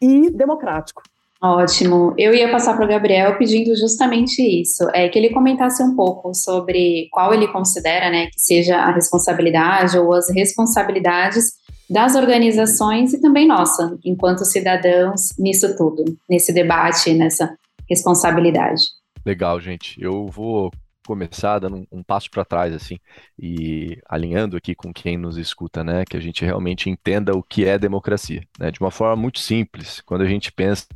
e 0.00 0.30
democrático. 0.30 1.02
Ótimo. 1.44 2.14
Eu 2.16 2.34
ia 2.34 2.50
passar 2.50 2.74
para 2.74 2.86
o 2.86 2.88
Gabriel 2.88 3.36
pedindo 3.36 3.76
justamente 3.76 4.40
isso, 4.40 4.88
é 4.94 5.10
que 5.10 5.18
ele 5.18 5.28
comentasse 5.28 5.82
um 5.82 5.94
pouco 5.94 6.34
sobre 6.34 7.06
qual 7.12 7.34
ele 7.34 7.46
considera, 7.48 8.08
né, 8.08 8.28
que 8.28 8.40
seja 8.40 8.78
a 8.78 8.90
responsabilidade 8.90 9.98
ou 9.98 10.14
as 10.14 10.30
responsabilidades 10.30 11.52
das 11.90 12.14
organizações 12.14 13.12
e 13.12 13.20
também 13.20 13.46
nossa, 13.46 13.94
enquanto 14.02 14.42
cidadãos, 14.46 15.36
nisso 15.38 15.76
tudo, 15.76 16.16
nesse 16.30 16.50
debate, 16.50 17.12
nessa 17.12 17.54
responsabilidade. 17.90 18.82
Legal, 19.26 19.60
gente. 19.60 20.02
Eu 20.02 20.26
vou 20.28 20.70
começar 21.06 21.58
dando 21.58 21.76
um, 21.76 21.86
um 21.90 22.02
passo 22.02 22.30
para 22.30 22.44
trás, 22.44 22.74
assim, 22.74 22.98
e 23.38 23.98
alinhando 24.08 24.56
aqui 24.56 24.74
com 24.74 24.92
quem 24.92 25.16
nos 25.16 25.36
escuta, 25.36 25.84
né, 25.84 26.04
que 26.04 26.16
a 26.16 26.20
gente 26.20 26.44
realmente 26.44 26.88
entenda 26.90 27.36
o 27.36 27.42
que 27.42 27.64
é 27.64 27.78
democracia, 27.78 28.42
né, 28.58 28.70
de 28.70 28.80
uma 28.80 28.90
forma 28.90 29.16
muito 29.16 29.38
simples. 29.38 30.00
Quando 30.00 30.22
a 30.22 30.28
gente 30.28 30.50
pensa 30.52 30.86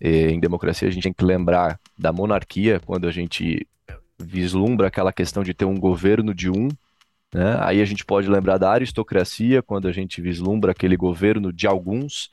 eh, 0.00 0.30
em 0.30 0.40
democracia, 0.40 0.88
a 0.88 0.90
gente 0.90 1.02
tem 1.02 1.12
que 1.12 1.24
lembrar 1.24 1.78
da 1.98 2.12
monarquia, 2.12 2.80
quando 2.80 3.06
a 3.06 3.10
gente 3.10 3.66
vislumbra 4.18 4.88
aquela 4.88 5.12
questão 5.12 5.42
de 5.42 5.54
ter 5.54 5.64
um 5.64 5.78
governo 5.78 6.34
de 6.34 6.50
um 6.50 6.68
né? 7.34 7.58
Aí 7.60 7.82
a 7.82 7.84
gente 7.84 8.04
pode 8.04 8.28
lembrar 8.28 8.58
da 8.58 8.70
aristocracia, 8.70 9.62
quando 9.62 9.86
a 9.86 9.92
gente 9.92 10.20
vislumbra 10.20 10.72
aquele 10.72 10.96
governo 10.96 11.52
de 11.52 11.66
alguns, 11.66 12.30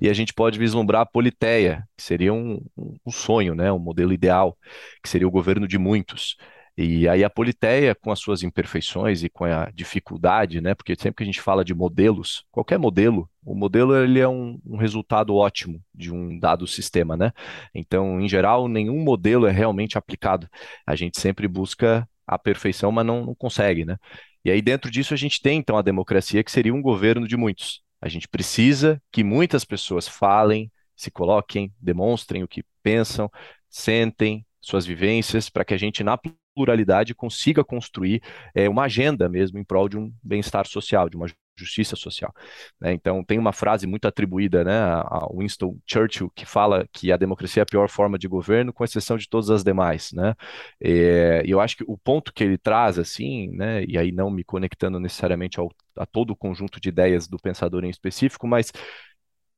e 0.00 0.08
a 0.08 0.12
gente 0.12 0.34
pode 0.34 0.58
vislumbrar 0.58 1.02
a 1.02 1.06
politeia, 1.06 1.86
que 1.96 2.02
seria 2.02 2.32
um, 2.32 2.60
um 2.76 3.10
sonho, 3.10 3.54
né? 3.54 3.70
um 3.72 3.78
modelo 3.78 4.12
ideal, 4.12 4.56
que 5.02 5.08
seria 5.08 5.28
o 5.28 5.30
governo 5.30 5.68
de 5.68 5.78
muitos. 5.78 6.36
E 6.76 7.06
aí 7.06 7.22
a 7.22 7.28
politeia, 7.28 7.94
com 7.94 8.10
as 8.10 8.18
suas 8.18 8.42
imperfeições 8.42 9.22
e 9.22 9.28
com 9.28 9.44
a 9.44 9.70
dificuldade, 9.74 10.60
né? 10.60 10.74
Porque 10.74 10.94
sempre 10.94 11.16
que 11.18 11.22
a 11.22 11.26
gente 11.26 11.40
fala 11.40 11.62
de 11.62 11.74
modelos, 11.74 12.46
qualquer 12.50 12.78
modelo, 12.78 13.28
o 13.44 13.54
modelo 13.54 13.94
ele 13.94 14.18
é 14.18 14.26
um, 14.26 14.58
um, 14.64 14.76
resultado 14.78 15.34
ótimo 15.34 15.82
de 15.94 16.10
um 16.10 16.38
dado 16.38 16.66
sistema, 16.66 17.14
né? 17.14 17.30
Então, 17.74 18.18
em 18.20 18.28
geral, 18.28 18.68
nenhum 18.68 19.02
modelo 19.04 19.46
é 19.46 19.50
realmente 19.50 19.98
aplicado. 19.98 20.48
A 20.86 20.96
gente 20.96 21.20
sempre 21.20 21.46
busca 21.46 22.08
a 22.26 22.38
perfeição, 22.38 22.90
mas 22.90 23.04
não, 23.04 23.26
não 23.26 23.34
consegue, 23.34 23.84
né? 23.84 23.98
E 24.44 24.50
aí, 24.50 24.60
dentro 24.60 24.90
disso, 24.90 25.14
a 25.14 25.16
gente 25.16 25.40
tem, 25.40 25.58
então, 25.58 25.76
a 25.76 25.82
democracia, 25.82 26.42
que 26.42 26.50
seria 26.50 26.74
um 26.74 26.82
governo 26.82 27.28
de 27.28 27.36
muitos. 27.36 27.82
A 28.00 28.08
gente 28.08 28.28
precisa 28.28 29.00
que 29.12 29.22
muitas 29.22 29.64
pessoas 29.64 30.08
falem, 30.08 30.70
se 30.96 31.10
coloquem, 31.10 31.72
demonstrem 31.80 32.42
o 32.42 32.48
que 32.48 32.64
pensam, 32.82 33.30
sentem, 33.70 34.44
suas 34.60 34.84
vivências, 34.84 35.48
para 35.48 35.64
que 35.64 35.74
a 35.74 35.76
gente, 35.76 36.02
na 36.02 36.18
pluralidade, 36.54 37.14
consiga 37.14 37.64
construir 37.64 38.22
é, 38.54 38.68
uma 38.68 38.84
agenda 38.84 39.28
mesmo 39.28 39.58
em 39.58 39.64
prol 39.64 39.88
de 39.88 39.96
um 39.96 40.12
bem-estar 40.22 40.66
social, 40.66 41.08
de 41.08 41.16
uma 41.16 41.26
justiça 41.62 41.96
social. 41.96 42.32
Né? 42.80 42.92
Então, 42.92 43.24
tem 43.24 43.38
uma 43.38 43.52
frase 43.52 43.86
muito 43.86 44.06
atribuída 44.06 44.64
né, 44.64 44.72
a 44.80 45.28
Winston 45.34 45.78
Churchill 45.86 46.30
que 46.34 46.44
fala 46.44 46.86
que 46.92 47.12
a 47.12 47.16
democracia 47.16 47.62
é 47.62 47.64
a 47.64 47.66
pior 47.66 47.88
forma 47.88 48.18
de 48.18 48.28
governo, 48.28 48.72
com 48.72 48.84
exceção 48.84 49.16
de 49.16 49.28
todas 49.28 49.50
as 49.50 49.62
demais. 49.62 50.12
Né? 50.12 50.34
É, 50.80 51.42
e 51.46 51.50
eu 51.50 51.60
acho 51.60 51.76
que 51.76 51.84
o 51.86 51.96
ponto 51.96 52.32
que 52.32 52.44
ele 52.44 52.58
traz, 52.58 52.98
assim, 52.98 53.48
né, 53.50 53.84
e 53.84 53.96
aí 53.96 54.12
não 54.12 54.30
me 54.30 54.44
conectando 54.44 54.98
necessariamente 55.00 55.60
ao, 55.60 55.70
a 55.96 56.06
todo 56.06 56.30
o 56.30 56.36
conjunto 56.36 56.80
de 56.80 56.88
ideias 56.88 57.26
do 57.28 57.38
pensador 57.38 57.84
em 57.84 57.90
específico, 57.90 58.46
mas 58.46 58.72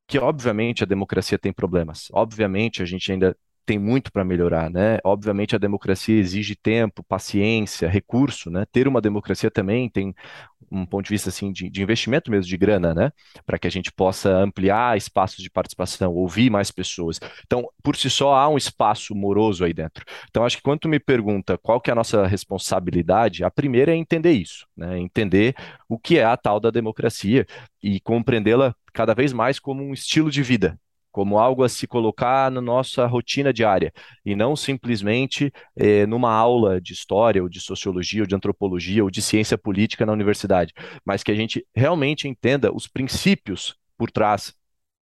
que 0.06 0.18
obviamente 0.18 0.82
a 0.82 0.86
democracia 0.86 1.38
tem 1.38 1.52
problemas. 1.52 2.08
Obviamente 2.12 2.82
a 2.82 2.84
gente 2.84 3.10
ainda 3.10 3.36
tem 3.64 3.78
muito 3.78 4.12
para 4.12 4.24
melhorar, 4.24 4.70
né? 4.70 4.98
Obviamente 5.04 5.54
a 5.54 5.58
democracia 5.58 6.18
exige 6.18 6.54
tempo, 6.54 7.02
paciência, 7.04 7.88
recurso, 7.88 8.50
né? 8.50 8.64
Ter 8.70 8.86
uma 8.88 9.00
democracia 9.00 9.50
também 9.50 9.88
tem 9.88 10.14
um 10.70 10.84
ponto 10.84 11.04
de 11.04 11.10
vista 11.10 11.28
assim 11.28 11.52
de, 11.52 11.70
de 11.70 11.82
investimento 11.82 12.30
mesmo 12.30 12.48
de 12.48 12.56
grana, 12.56 12.94
né? 12.94 13.10
Para 13.46 13.58
que 13.58 13.66
a 13.66 13.70
gente 13.70 13.92
possa 13.92 14.30
ampliar 14.30 14.96
espaços 14.96 15.42
de 15.42 15.50
participação, 15.50 16.12
ouvir 16.12 16.50
mais 16.50 16.70
pessoas. 16.70 17.20
Então, 17.46 17.66
por 17.82 17.96
si 17.96 18.10
só 18.10 18.34
há 18.34 18.48
um 18.48 18.56
espaço 18.56 19.14
moroso 19.14 19.64
aí 19.64 19.72
dentro. 19.72 20.04
Então, 20.28 20.44
acho 20.44 20.56
que 20.56 20.62
quando 20.62 20.80
tu 20.80 20.88
me 20.88 20.98
pergunta 20.98 21.58
qual 21.58 21.80
que 21.80 21.90
é 21.90 21.92
a 21.92 21.96
nossa 21.96 22.26
responsabilidade, 22.26 23.44
a 23.44 23.50
primeira 23.50 23.92
é 23.92 23.96
entender 23.96 24.32
isso, 24.32 24.66
né? 24.76 24.98
Entender 24.98 25.54
o 25.88 25.98
que 25.98 26.18
é 26.18 26.24
a 26.24 26.36
tal 26.36 26.58
da 26.60 26.70
democracia 26.70 27.46
e 27.82 28.00
compreendê-la 28.00 28.74
cada 28.92 29.14
vez 29.14 29.32
mais 29.32 29.58
como 29.58 29.82
um 29.82 29.92
estilo 29.92 30.30
de 30.30 30.42
vida, 30.42 30.78
como 31.14 31.38
algo 31.38 31.62
a 31.62 31.68
se 31.68 31.86
colocar 31.86 32.50
na 32.50 32.60
nossa 32.60 33.06
rotina 33.06 33.52
diária, 33.52 33.92
e 34.26 34.34
não 34.34 34.56
simplesmente 34.56 35.52
eh, 35.76 36.06
numa 36.06 36.32
aula 36.32 36.80
de 36.80 36.92
história, 36.92 37.40
ou 37.40 37.48
de 37.48 37.60
sociologia, 37.60 38.22
ou 38.22 38.26
de 38.26 38.34
antropologia, 38.34 39.04
ou 39.04 39.08
de 39.08 39.22
ciência 39.22 39.56
política 39.56 40.04
na 40.04 40.12
universidade, 40.12 40.72
mas 41.04 41.22
que 41.22 41.30
a 41.30 41.34
gente 41.36 41.64
realmente 41.72 42.26
entenda 42.26 42.74
os 42.74 42.88
princípios 42.88 43.76
por 43.96 44.10
trás 44.10 44.52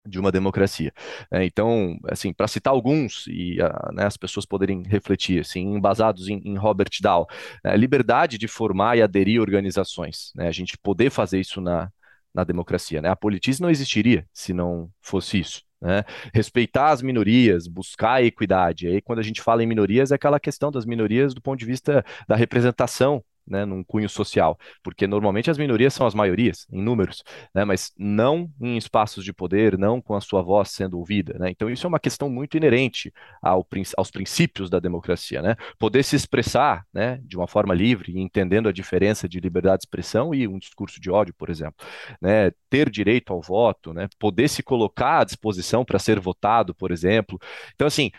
de 0.07 0.20
uma 0.20 0.30
democracia. 0.30 0.92
É, 1.32 1.47
então, 1.47 1.99
assim, 2.11 2.30
para 2.30 2.47
citar 2.47 2.74
alguns 2.74 3.26
e 3.28 3.57
né, 3.94 4.05
as 4.05 4.18
pessoas 4.18 4.44
poderem 4.44 4.82
refletir, 4.82 5.40
assim, 5.40 5.62
embasados 5.62 6.28
em, 6.28 6.42
em 6.44 6.59
Robert 6.59 6.90
Dahl, 7.01 7.26
né, 7.64 7.74
liberdade 7.74 8.36
de 8.36 8.47
formar 8.47 8.99
e 8.99 9.03
aderir 9.03 9.40
organizações, 9.40 10.30
né, 10.34 10.47
a 10.47 10.53
gente 10.53 10.76
poder 10.76 11.09
fazer 11.11 11.40
isso 11.40 11.59
na, 11.59 11.90
na 12.34 12.44
democracia. 12.44 13.01
Né? 13.01 13.09
A 13.09 13.16
politice 13.16 13.62
não 13.62 13.70
existiria 13.70 14.26
se 14.34 14.53
não 14.53 14.90
fosse 15.01 15.38
isso. 15.40 15.66
Né? 15.81 16.05
Respeitar 16.33 16.91
as 16.91 17.03
minorias, 17.03 17.66
buscar 17.66 18.14
a 18.14 18.22
equidade. 18.22 18.87
Aí, 18.89 19.01
quando 19.01 19.18
a 19.18 19.22
gente 19.22 19.43
fala 19.43 19.62
em 19.62 19.66
minorias, 19.66 20.11
é 20.11 20.14
aquela 20.14 20.41
questão 20.41 20.70
das 20.70 20.87
minorias 20.87 21.35
do 21.35 21.43
ponto 21.43 21.59
de 21.59 21.66
vista 21.66 22.05
da 22.27 22.37
representação 22.37 23.22
né, 23.47 23.64
num 23.64 23.82
cunho 23.84 24.09
social, 24.09 24.59
porque 24.82 25.07
normalmente 25.07 25.51
as 25.51 25.59
minorias 25.59 25.94
são 25.94 26.07
as 26.07 26.14
maiorias, 26.14 26.66
em 26.70 26.82
números, 26.82 27.22
né, 27.55 27.64
mas 27.64 27.92
não 27.97 28.51
em 28.61 28.76
espaços 28.76 29.24
de 29.24 29.32
poder, 29.32 29.78
não 29.78 30.01
com 30.01 30.14
a 30.14 30.20
sua 30.20 30.42
voz 30.42 30.70
sendo 30.70 30.99
ouvida. 30.99 31.38
Né? 31.38 31.51
Então, 31.51 31.70
isso 31.70 31.86
é 31.86 31.88
uma 31.88 32.01
questão 32.01 32.28
muito 32.28 32.57
inerente 32.57 33.12
ao, 33.42 33.66
aos 33.97 34.11
princípios 34.11 34.70
da 34.70 34.80
democracia. 34.80 35.42
Né? 35.42 35.57
Poder 35.78 36.03
se 36.03 36.16
expressar 36.16 36.84
né, 36.92 37.20
de 37.22 37.36
uma 37.36 37.47
forma 37.47 37.74
livre, 37.74 38.18
entendendo 38.18 38.68
a 38.68 38.72
diferença 38.72 39.28
de 39.28 39.40
liberdade 39.40 39.78
de 39.78 39.86
expressão 39.86 40.34
e 40.34 40.47
um 40.49 40.59
discurso 40.59 41.01
de 41.01 41.11
ódio, 41.11 41.34
por 41.34 41.51
exemplo. 41.51 41.86
Né? 42.20 42.51
Ter 42.68 42.90
direito 42.90 43.32
ao 43.32 43.40
voto, 43.40 43.92
né? 43.92 44.09
poder 44.18 44.49
se 44.49 44.62
colocar 44.62 45.20
à 45.20 45.24
disposição 45.24 45.84
para 45.84 45.99
ser 45.99 46.18
votado, 46.20 46.74
por 46.74 46.90
exemplo. 46.90 47.38
Então, 47.74 47.86
assim, 47.86 48.11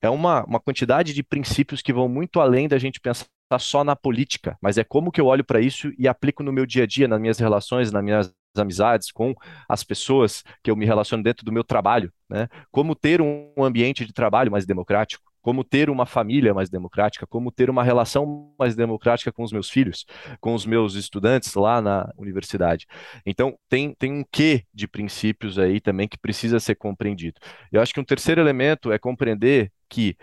é 0.00 0.08
uma, 0.08 0.44
uma 0.44 0.60
quantidade 0.60 1.12
de 1.12 1.22
princípios 1.22 1.82
que 1.82 1.92
vão 1.92 2.08
muito 2.08 2.40
além 2.40 2.68
da 2.68 2.78
gente 2.78 3.00
pensar 3.00 3.26
só 3.58 3.82
na 3.84 3.96
política, 3.96 4.56
mas 4.60 4.78
é 4.78 4.84
como 4.84 5.10
que 5.10 5.20
eu 5.20 5.26
olho 5.26 5.44
para 5.44 5.60
isso 5.60 5.92
e 5.98 6.06
aplico 6.08 6.42
no 6.42 6.52
meu 6.52 6.66
dia 6.66 6.84
a 6.84 6.86
dia, 6.86 7.08
nas 7.08 7.20
minhas 7.20 7.38
relações, 7.38 7.90
nas 7.92 8.02
minhas 8.02 8.32
amizades, 8.56 9.12
com 9.12 9.34
as 9.68 9.84
pessoas 9.84 10.42
que 10.62 10.70
eu 10.70 10.76
me 10.76 10.84
relaciono 10.84 11.22
dentro 11.22 11.44
do 11.44 11.52
meu 11.52 11.62
trabalho, 11.62 12.12
né? 12.28 12.48
Como 12.70 12.94
ter 12.94 13.20
um 13.20 13.52
ambiente 13.58 14.04
de 14.04 14.12
trabalho 14.12 14.50
mais 14.50 14.66
democrático, 14.66 15.30
como 15.40 15.64
ter 15.64 15.88
uma 15.88 16.04
família 16.06 16.52
mais 16.52 16.68
democrática, 16.68 17.26
como 17.26 17.50
ter 17.50 17.70
uma 17.70 17.82
relação 17.82 18.52
mais 18.58 18.74
democrática 18.74 19.32
com 19.32 19.42
os 19.42 19.52
meus 19.52 19.70
filhos, 19.70 20.04
com 20.40 20.54
os 20.54 20.66
meus 20.66 20.94
estudantes 20.94 21.54
lá 21.54 21.80
na 21.80 22.12
universidade. 22.16 22.86
Então, 23.24 23.56
tem, 23.68 23.94
tem 23.94 24.12
um 24.12 24.24
quê 24.30 24.64
de 24.72 24.86
princípios 24.86 25.58
aí 25.58 25.80
também 25.80 26.08
que 26.08 26.18
precisa 26.18 26.60
ser 26.60 26.74
compreendido. 26.74 27.40
Eu 27.72 27.80
acho 27.80 27.94
que 27.94 28.00
um 28.00 28.04
terceiro 28.04 28.40
elemento 28.40 28.92
é 28.92 28.98
compreender 28.98 29.72
que 29.88 30.16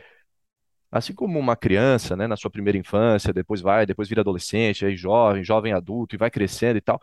assim 0.91 1.13
como 1.13 1.39
uma 1.39 1.55
criança, 1.55 2.15
né, 2.15 2.27
na 2.27 2.37
sua 2.37 2.51
primeira 2.51 2.77
infância, 2.77 3.33
depois 3.33 3.61
vai, 3.61 3.85
depois 3.85 4.07
vira 4.07 4.21
adolescente, 4.21 4.85
aí 4.85 4.95
jovem, 4.95 5.43
jovem 5.43 5.73
adulto 5.73 6.15
e 6.15 6.17
vai 6.17 6.31
crescendo 6.31 6.77
e 6.77 6.81
tal, 6.81 6.99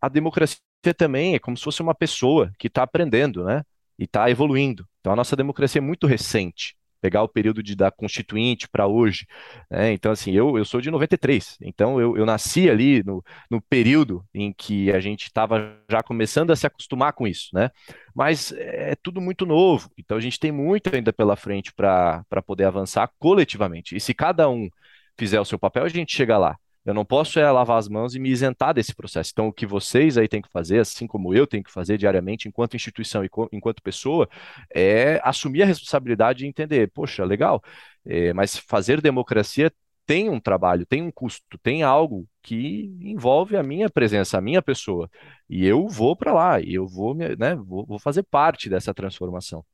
a 0.00 0.08
democracia 0.08 0.58
também 0.96 1.34
é 1.34 1.38
como 1.38 1.56
se 1.56 1.64
fosse 1.64 1.82
uma 1.82 1.94
pessoa 1.94 2.52
que 2.58 2.68
está 2.68 2.82
aprendendo, 2.82 3.44
né, 3.44 3.62
e 3.98 4.04
está 4.04 4.30
evoluindo. 4.30 4.86
Então 5.00 5.12
a 5.12 5.16
nossa 5.16 5.34
democracia 5.36 5.80
é 5.80 5.82
muito 5.82 6.06
recente 6.06 6.76
pegar 7.06 7.22
o 7.22 7.28
período 7.28 7.62
de, 7.62 7.76
da 7.76 7.88
Constituinte 7.88 8.68
para 8.68 8.88
hoje. 8.88 9.28
Né? 9.70 9.92
Então, 9.92 10.10
assim, 10.10 10.32
eu, 10.32 10.58
eu 10.58 10.64
sou 10.64 10.80
de 10.80 10.90
93, 10.90 11.56
então 11.62 12.00
eu, 12.00 12.16
eu 12.16 12.26
nasci 12.26 12.68
ali 12.68 13.00
no, 13.04 13.24
no 13.48 13.60
período 13.62 14.24
em 14.34 14.52
que 14.52 14.90
a 14.90 14.98
gente 14.98 15.26
estava 15.26 15.78
já 15.88 16.02
começando 16.02 16.50
a 16.50 16.56
se 16.56 16.66
acostumar 16.66 17.12
com 17.12 17.24
isso, 17.24 17.50
né? 17.54 17.70
Mas 18.12 18.50
é 18.56 18.96
tudo 18.96 19.20
muito 19.20 19.46
novo, 19.46 19.88
então 19.96 20.16
a 20.16 20.20
gente 20.20 20.40
tem 20.40 20.50
muito 20.50 20.92
ainda 20.92 21.12
pela 21.12 21.36
frente 21.36 21.72
para 21.72 22.24
poder 22.44 22.64
avançar 22.64 23.08
coletivamente. 23.20 23.94
E 23.94 24.00
se 24.00 24.12
cada 24.12 24.48
um 24.48 24.68
fizer 25.16 25.40
o 25.40 25.44
seu 25.44 25.60
papel, 25.60 25.84
a 25.84 25.88
gente 25.88 26.16
chega 26.16 26.36
lá. 26.36 26.58
Eu 26.86 26.94
não 26.94 27.04
posso 27.04 27.38
é 27.40 27.50
lavar 27.50 27.78
as 27.78 27.88
mãos 27.88 28.14
e 28.14 28.20
me 28.20 28.30
isentar 28.30 28.72
desse 28.72 28.94
processo. 28.94 29.30
Então, 29.32 29.48
o 29.48 29.52
que 29.52 29.66
vocês 29.66 30.16
aí 30.16 30.28
têm 30.28 30.40
que 30.40 30.48
fazer, 30.50 30.78
assim 30.78 31.06
como 31.06 31.34
eu 31.34 31.46
tenho 31.46 31.64
que 31.64 31.72
fazer 31.72 31.98
diariamente, 31.98 32.48
enquanto 32.48 32.76
instituição 32.76 33.24
e 33.24 33.30
enquanto 33.52 33.82
pessoa, 33.82 34.28
é 34.74 35.20
assumir 35.24 35.62
a 35.62 35.66
responsabilidade 35.66 36.44
e 36.44 36.48
entender, 36.48 36.90
poxa, 36.92 37.24
legal, 37.24 37.62
é, 38.04 38.32
mas 38.32 38.56
fazer 38.56 39.00
democracia 39.00 39.72
tem 40.06 40.30
um 40.30 40.38
trabalho, 40.38 40.86
tem 40.86 41.02
um 41.02 41.10
custo, 41.10 41.58
tem 41.58 41.82
algo 41.82 42.28
que 42.40 42.96
envolve 43.00 43.56
a 43.56 43.62
minha 43.62 43.90
presença, 43.90 44.38
a 44.38 44.40
minha 44.40 44.62
pessoa. 44.62 45.10
E 45.50 45.66
eu 45.66 45.88
vou 45.88 46.14
para 46.16 46.32
lá, 46.32 46.60
e 46.60 46.74
eu 46.74 46.86
vou, 46.86 47.14
né, 47.14 47.56
vou, 47.56 47.84
vou 47.84 47.98
fazer 47.98 48.22
parte 48.22 48.68
dessa 48.70 48.94
transformação. 48.94 49.64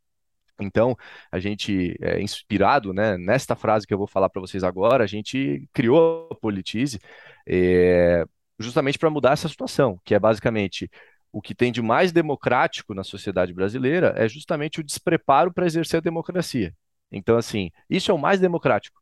Então, 0.62 0.96
a 1.30 1.38
gente, 1.38 1.96
é, 2.00 2.20
inspirado 2.20 2.92
né, 2.92 3.16
nesta 3.18 3.56
frase 3.56 3.86
que 3.86 3.92
eu 3.94 3.98
vou 3.98 4.06
falar 4.06 4.28
para 4.28 4.40
vocês 4.40 4.64
agora, 4.64 5.04
a 5.04 5.06
gente 5.06 5.68
criou 5.72 6.28
a 6.30 6.34
Politize 6.34 6.98
é, 7.46 8.24
justamente 8.58 8.98
para 8.98 9.10
mudar 9.10 9.32
essa 9.32 9.48
situação, 9.48 9.98
que 10.04 10.14
é 10.14 10.18
basicamente 10.18 10.90
o 11.32 11.40
que 11.40 11.54
tem 11.54 11.72
de 11.72 11.82
mais 11.82 12.12
democrático 12.12 12.94
na 12.94 13.02
sociedade 13.02 13.52
brasileira 13.54 14.14
é 14.16 14.28
justamente 14.28 14.80
o 14.80 14.84
despreparo 14.84 15.52
para 15.52 15.66
exercer 15.66 15.98
a 15.98 16.02
democracia. 16.02 16.74
Então, 17.10 17.36
assim, 17.36 17.70
isso 17.90 18.10
é 18.10 18.14
o 18.14 18.18
mais 18.18 18.40
democrático. 18.40 19.01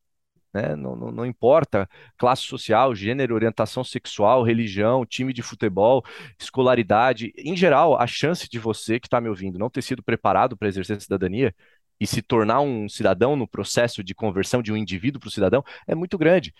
Né? 0.53 0.75
Não, 0.75 0.97
não, 0.97 1.13
não, 1.13 1.27
importa 1.27 1.89
classe 2.17 2.43
social, 2.43 2.95
gênero, 2.95 3.35
orientação 3.35 3.85
sexual, 3.85 4.43
religião, 4.43 5.07
time 5.07 5.33
de 5.33 5.43
futebol, 5.43 6.05
escolaridade. 6.39 7.33
Em 7.37 7.57
geral, 7.57 7.97
a 8.01 8.07
chance 8.07 8.49
de 8.49 8.59
você 8.59 8.99
que 8.99 9.07
está 9.07 9.21
me 9.21 9.29
ouvindo 9.29 9.59
não 9.59 9.71
ter 9.71 9.83
sido 9.83 10.03
preparado 10.03 10.57
para 10.57 10.69
exercer 10.69 10.97
a 10.97 11.01
cidadania 11.01 11.55
e 12.01 12.07
se 12.07 12.23
tornar 12.23 12.61
um 12.61 12.89
cidadão 12.89 13.37
no 13.37 13.47
processo 13.47 14.03
de 14.03 14.15
conversão 14.15 14.63
de 14.63 14.73
um 14.73 14.77
indivíduo 14.77 15.21
para 15.21 15.29
o 15.29 15.31
cidadão 15.31 15.63
é 15.87 15.95
muito 15.95 16.19
grande. 16.19 16.55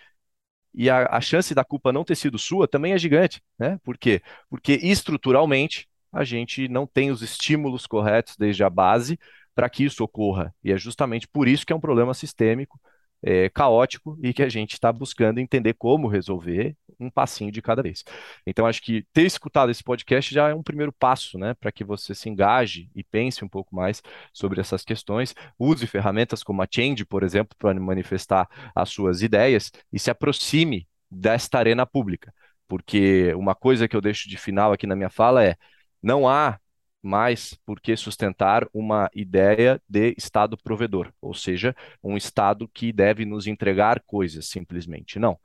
E 0.73 0.89
a, 0.89 1.07
a 1.17 1.19
chance 1.19 1.53
da 1.53 1.65
culpa 1.65 1.91
não 1.91 2.03
ter 2.05 2.15
sido 2.15 2.39
sua 2.39 2.67
também 2.67 2.93
é 2.93 2.97
gigante. 2.97 3.41
Né? 3.59 3.77
Por 3.83 3.97
quê? 3.97 4.21
Porque 4.49 4.73
estruturalmente 4.81 5.87
a 6.13 6.23
gente 6.23 6.67
não 6.67 6.85
tem 6.87 7.11
os 7.11 7.21
estímulos 7.21 7.85
corretos 7.87 8.37
desde 8.37 8.63
a 8.63 8.69
base 8.69 9.19
para 9.53 9.69
que 9.69 9.83
isso 9.83 10.03
ocorra. 10.03 10.53
E 10.63 10.71
é 10.71 10.77
justamente 10.77 11.27
por 11.27 11.47
isso 11.47 11.65
que 11.65 11.73
é 11.73 11.75
um 11.75 11.79
problema 11.79 12.13
sistêmico 12.13 12.79
é, 13.23 13.49
caótico 13.49 14.17
e 14.21 14.33
que 14.33 14.43
a 14.43 14.49
gente 14.49 14.73
está 14.73 14.91
buscando 14.91 15.39
entender 15.39 15.73
como 15.73 16.07
resolver 16.07 16.75
um 16.99 17.09
passinho 17.09 17.51
de 17.51 17.61
cada 17.61 17.81
vez. 17.81 18.03
Então, 18.45 18.65
acho 18.65 18.81
que 18.81 19.05
ter 19.13 19.23
escutado 19.23 19.71
esse 19.71 19.83
podcast 19.83 20.33
já 20.33 20.49
é 20.49 20.55
um 20.55 20.63
primeiro 20.63 20.91
passo, 20.93 21.37
né, 21.37 21.53
para 21.55 21.71
que 21.71 21.83
você 21.83 22.13
se 22.13 22.29
engaje 22.29 22.89
e 22.95 23.03
pense 23.03 23.43
um 23.43 23.49
pouco 23.49 23.75
mais 23.75 24.01
sobre 24.33 24.61
essas 24.61 24.83
questões. 24.83 25.33
Use 25.57 25.85
ferramentas 25.87 26.43
como 26.43 26.61
a 26.61 26.67
Change, 26.69 27.05
por 27.05 27.23
exemplo, 27.23 27.55
para 27.57 27.73
manifestar 27.79 28.47
as 28.75 28.89
suas 28.89 29.21
ideias 29.21 29.71
e 29.91 29.99
se 29.99 30.11
aproxime 30.11 30.87
desta 31.09 31.59
arena 31.59 31.85
pública. 31.85 32.33
Porque 32.67 33.33
uma 33.35 33.53
coisa 33.53 33.87
que 33.87 33.95
eu 33.95 34.01
deixo 34.01 34.29
de 34.29 34.37
final 34.37 34.71
aqui 34.71 34.87
na 34.87 34.95
minha 34.95 35.09
fala 35.09 35.43
é: 35.43 35.55
não 36.01 36.27
há 36.27 36.57
mais 37.01 37.53
por 37.65 37.79
que 37.81 37.95
sustentar 37.95 38.67
uma 38.73 39.09
ideia 39.13 39.81
de 39.87 40.13
Estado 40.17 40.57
provedor, 40.57 41.11
ou 41.21 41.33
seja, 41.33 41.75
um 42.03 42.15
Estado 42.15 42.67
que 42.67 42.93
deve 42.93 43.25
nos 43.25 43.47
entregar 43.47 44.01
coisas 44.01 44.47
simplesmente. 44.47 45.19
Não. 45.19 45.37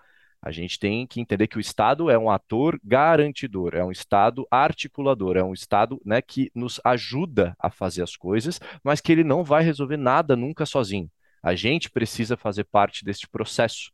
A 0.42 0.52
gente 0.52 0.78
tem 0.78 1.06
que 1.06 1.20
entender 1.20 1.48
que 1.48 1.56
o 1.56 1.60
Estado 1.60 2.10
é 2.10 2.18
um 2.18 2.30
ator 2.30 2.78
garantidor, 2.84 3.74
é 3.74 3.82
um 3.84 3.90
Estado 3.90 4.46
articulador, 4.50 5.36
é 5.36 5.42
um 5.42 5.52
Estado 5.52 6.00
né, 6.04 6.22
que 6.22 6.50
nos 6.54 6.80
ajuda 6.84 7.56
a 7.58 7.70
fazer 7.70 8.02
as 8.02 8.14
coisas, 8.14 8.60
mas 8.84 9.00
que 9.00 9.10
ele 9.10 9.24
não 9.24 9.42
vai 9.42 9.64
resolver 9.64 9.96
nada 9.96 10.36
nunca 10.36 10.64
sozinho. 10.64 11.10
A 11.42 11.54
gente 11.54 11.90
precisa 11.90 12.36
fazer 12.36 12.64
parte 12.64 13.04
desse 13.04 13.26
processo, 13.26 13.90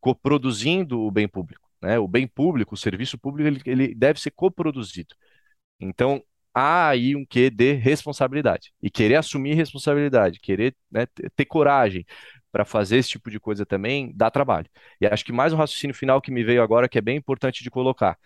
coproduzindo 0.00 1.00
o 1.00 1.10
bem 1.10 1.28
público. 1.28 1.70
Né? 1.80 1.98
O 1.98 2.08
bem 2.08 2.26
público, 2.26 2.74
o 2.74 2.78
serviço 2.78 3.16
público, 3.16 3.46
ele, 3.48 3.62
ele 3.64 3.94
deve 3.94 4.20
ser 4.20 4.30
coproduzido. 4.32 5.14
Então, 5.80 6.22
há 6.54 6.88
aí 6.88 7.16
um 7.16 7.26
quê 7.26 7.50
de 7.50 7.72
responsabilidade. 7.74 8.72
E 8.82 8.90
querer 8.90 9.16
assumir 9.16 9.54
responsabilidade, 9.54 10.40
querer 10.40 10.74
né, 10.90 11.06
ter 11.36 11.44
coragem 11.44 12.06
para 12.52 12.64
fazer 12.64 12.98
esse 12.98 13.10
tipo 13.10 13.30
de 13.30 13.40
coisa 13.40 13.66
também 13.66 14.12
dá 14.14 14.30
trabalho. 14.30 14.68
E 15.00 15.06
acho 15.06 15.24
que 15.24 15.32
mais 15.32 15.52
um 15.52 15.56
raciocínio 15.56 15.94
final 15.94 16.20
que 16.20 16.30
me 16.30 16.44
veio 16.44 16.62
agora 16.62 16.88
que 16.88 16.98
é 16.98 17.00
bem 17.00 17.16
importante 17.16 17.64
de 17.64 17.70
colocar. 17.70 18.16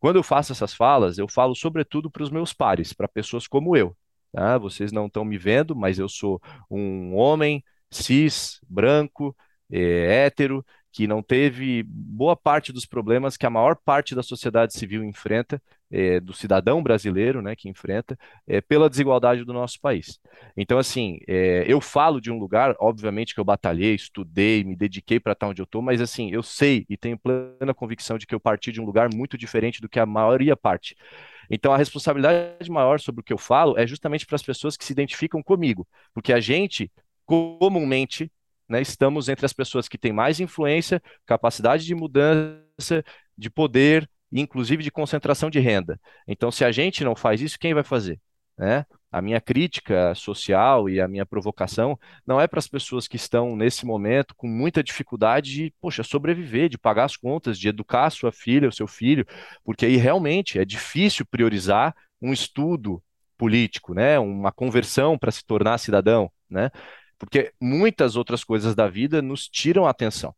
Quando 0.00 0.16
eu 0.16 0.22
faço 0.22 0.52
essas 0.52 0.74
falas, 0.74 1.18
eu 1.18 1.28
falo 1.28 1.54
sobretudo 1.54 2.10
para 2.10 2.22
os 2.22 2.30
meus 2.30 2.52
pares, 2.52 2.92
para 2.92 3.08
pessoas 3.08 3.46
como 3.46 3.76
eu. 3.76 3.96
Tá? 4.32 4.58
Vocês 4.58 4.92
não 4.92 5.06
estão 5.06 5.24
me 5.24 5.38
vendo, 5.38 5.76
mas 5.76 5.98
eu 5.98 6.08
sou 6.08 6.40
um 6.70 7.14
homem 7.14 7.64
cis, 7.90 8.60
branco, 8.68 9.36
é, 9.70 10.24
hétero, 10.26 10.64
que 10.92 11.06
não 11.06 11.22
teve 11.22 11.84
boa 11.84 12.36
parte 12.36 12.72
dos 12.72 12.86
problemas 12.86 13.36
que 13.36 13.46
a 13.46 13.50
maior 13.50 13.76
parte 13.76 14.14
da 14.14 14.22
sociedade 14.22 14.74
civil 14.74 15.04
enfrenta, 15.04 15.62
é, 15.90 16.20
do 16.20 16.32
cidadão 16.32 16.82
brasileiro, 16.82 17.40
né, 17.40 17.56
que 17.56 17.68
enfrenta, 17.68 18.18
é, 18.46 18.60
pela 18.60 18.88
desigualdade 18.90 19.44
do 19.44 19.52
nosso 19.52 19.80
país. 19.80 20.18
Então, 20.56 20.78
assim, 20.78 21.18
é, 21.26 21.64
eu 21.66 21.80
falo 21.80 22.20
de 22.20 22.30
um 22.30 22.38
lugar, 22.38 22.74
obviamente 22.78 23.34
que 23.34 23.40
eu 23.40 23.44
batalhei, 23.44 23.94
estudei, 23.94 24.64
me 24.64 24.76
dediquei 24.76 25.18
para 25.18 25.32
estar 25.32 25.48
onde 25.48 25.62
eu 25.62 25.64
estou, 25.64 25.82
mas, 25.82 26.00
assim, 26.00 26.30
eu 26.30 26.42
sei 26.42 26.84
e 26.88 26.96
tenho 26.96 27.18
plena 27.18 27.74
convicção 27.74 28.18
de 28.18 28.26
que 28.26 28.34
eu 28.34 28.40
parti 28.40 28.70
de 28.72 28.80
um 28.80 28.84
lugar 28.84 29.08
muito 29.14 29.38
diferente 29.38 29.80
do 29.80 29.88
que 29.88 29.98
a 29.98 30.06
maioria 30.06 30.56
parte. 30.56 30.96
Então, 31.50 31.72
a 31.72 31.78
responsabilidade 31.78 32.70
maior 32.70 33.00
sobre 33.00 33.22
o 33.22 33.24
que 33.24 33.32
eu 33.32 33.38
falo 33.38 33.78
é 33.78 33.86
justamente 33.86 34.26
para 34.26 34.36
as 34.36 34.42
pessoas 34.42 34.76
que 34.76 34.84
se 34.84 34.92
identificam 34.92 35.42
comigo, 35.42 35.86
porque 36.12 36.32
a 36.32 36.40
gente, 36.40 36.90
comumente, 37.24 38.30
né, 38.68 38.82
estamos 38.82 39.28
entre 39.28 39.46
as 39.46 39.52
pessoas 39.52 39.88
que 39.88 39.96
têm 39.96 40.12
mais 40.12 40.40
influência, 40.40 41.02
capacidade 41.24 41.86
de 41.86 41.94
mudança, 41.94 43.02
de 43.36 43.48
poder, 43.48 44.08
inclusive 44.32 44.82
de 44.82 44.90
concentração 44.90 45.50
de 45.50 45.58
renda. 45.58 46.00
Então, 46.26 46.50
se 46.50 46.64
a 46.64 46.72
gente 46.72 47.04
não 47.04 47.16
faz 47.16 47.40
isso, 47.40 47.58
quem 47.58 47.74
vai 47.74 47.82
fazer? 47.82 48.20
Né? 48.56 48.84
A 49.10 49.22
minha 49.22 49.40
crítica 49.40 50.14
social 50.14 50.88
e 50.88 51.00
a 51.00 51.08
minha 51.08 51.24
provocação 51.24 51.98
não 52.26 52.40
é 52.40 52.46
para 52.46 52.58
as 52.58 52.68
pessoas 52.68 53.08
que 53.08 53.16
estão 53.16 53.56
nesse 53.56 53.86
momento 53.86 54.34
com 54.36 54.48
muita 54.48 54.82
dificuldade 54.82 55.52
de, 55.52 55.74
poxa, 55.80 56.02
sobreviver, 56.02 56.68
de 56.68 56.76
pagar 56.76 57.04
as 57.04 57.16
contas, 57.16 57.58
de 57.58 57.68
educar 57.68 58.06
a 58.06 58.10
sua 58.10 58.32
filha, 58.32 58.68
o 58.68 58.72
seu 58.72 58.86
filho, 58.86 59.26
porque 59.64 59.86
aí 59.86 59.96
realmente 59.96 60.58
é 60.58 60.64
difícil 60.64 61.24
priorizar 61.24 61.94
um 62.20 62.32
estudo 62.32 63.02
político, 63.38 63.94
né? 63.94 64.18
Uma 64.18 64.50
conversão 64.50 65.16
para 65.16 65.30
se 65.30 65.44
tornar 65.44 65.78
cidadão, 65.78 66.30
né? 66.50 66.70
porque 67.18 67.52
muitas 67.60 68.16
outras 68.16 68.44
coisas 68.44 68.74
da 68.74 68.88
vida 68.88 69.20
nos 69.20 69.48
tiram 69.48 69.86
a 69.86 69.90
atenção. 69.90 70.34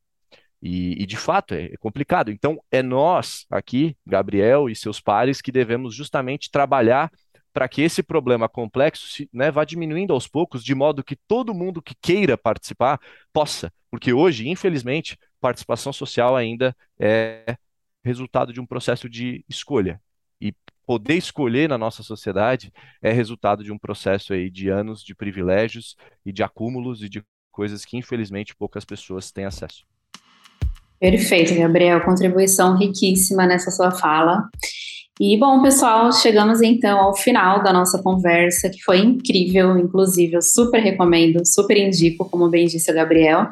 E, 0.63 1.03
e, 1.03 1.07
de 1.07 1.17
fato 1.17 1.55
é, 1.55 1.67
é 1.67 1.77
complicado. 1.79 2.31
Então, 2.31 2.63
é 2.71 2.83
nós 2.83 3.47
aqui, 3.51 3.97
Gabriel 4.07 4.69
e 4.69 4.77
seus 4.77 5.01
pares, 5.01 5.41
que 5.41 5.51
devemos 5.51 5.95
justamente 5.95 6.51
trabalhar 6.51 7.11
para 7.53 7.69
que 7.69 7.83
esse 7.83 8.03
problema 8.03 8.49
complexo 8.49 9.07
né, 9.33 9.51
vá 9.51 9.65
diminuindo 9.65 10.13
aos 10.13 10.29
poucos, 10.29 10.63
de 10.63 10.75
modo 10.75 11.03
que 11.03 11.17
todo 11.17 11.55
mundo 11.55 11.83
que 11.83 11.95
queira 12.01 12.39
participar 12.39 13.01
possa. 13.33 13.73
Porque 13.91 14.13
hoje, 14.13 14.49
infelizmente, 14.49 15.19
participação 15.41 15.93
social 15.93 16.37
ainda 16.37 16.77
é 16.99 17.57
resultado 18.05 18.53
de 18.53 18.61
um 18.61 18.67
processo 18.67 19.09
de 19.09 19.45
escolha. 19.49 20.01
E 20.41 20.55
poder 20.87 21.17
escolher 21.17 21.69
na 21.69 21.77
nossa 21.77 22.03
sociedade 22.03 22.73
é 23.03 23.13
resultado 23.13 23.65
de 23.65 23.73
um 23.73 23.79
processo 23.79 24.33
aí 24.33 24.51
de 24.51 24.69
anos 24.69 25.03
de 25.03 25.15
privilégios 25.15 25.97
e 26.25 26.33
de 26.33 26.43
acúmulos 26.43 27.03
e 27.03 27.09
de 27.09 27.23
coisas 27.51 27.85
que, 27.85 27.97
infelizmente, 27.97 28.55
poucas 28.55 28.85
pessoas 28.85 29.33
têm 29.33 29.45
acesso. 29.45 29.90
Perfeito, 31.01 31.55
Gabriel. 31.55 32.03
Contribuição 32.03 32.77
riquíssima 32.77 33.47
nessa 33.47 33.71
sua 33.71 33.91
fala. 33.91 34.43
E 35.19 35.37
bom, 35.37 35.61
pessoal, 35.61 36.11
chegamos 36.13 36.63
então 36.63 36.99
ao 36.99 37.15
final 37.15 37.63
da 37.63 37.73
nossa 37.75 38.03
conversa, 38.03 38.71
que 38.71 38.83
foi 38.83 39.01
incrível, 39.01 39.77
inclusive 39.79 40.35
eu 40.35 40.41
super 40.41 40.81
recomendo, 40.81 41.45
super 41.45 41.77
indico, 41.77 42.29
como 42.31 42.49
bem 42.49 42.67
disse 42.67 42.91
o 42.91 42.95
Gabriel. 42.95 43.47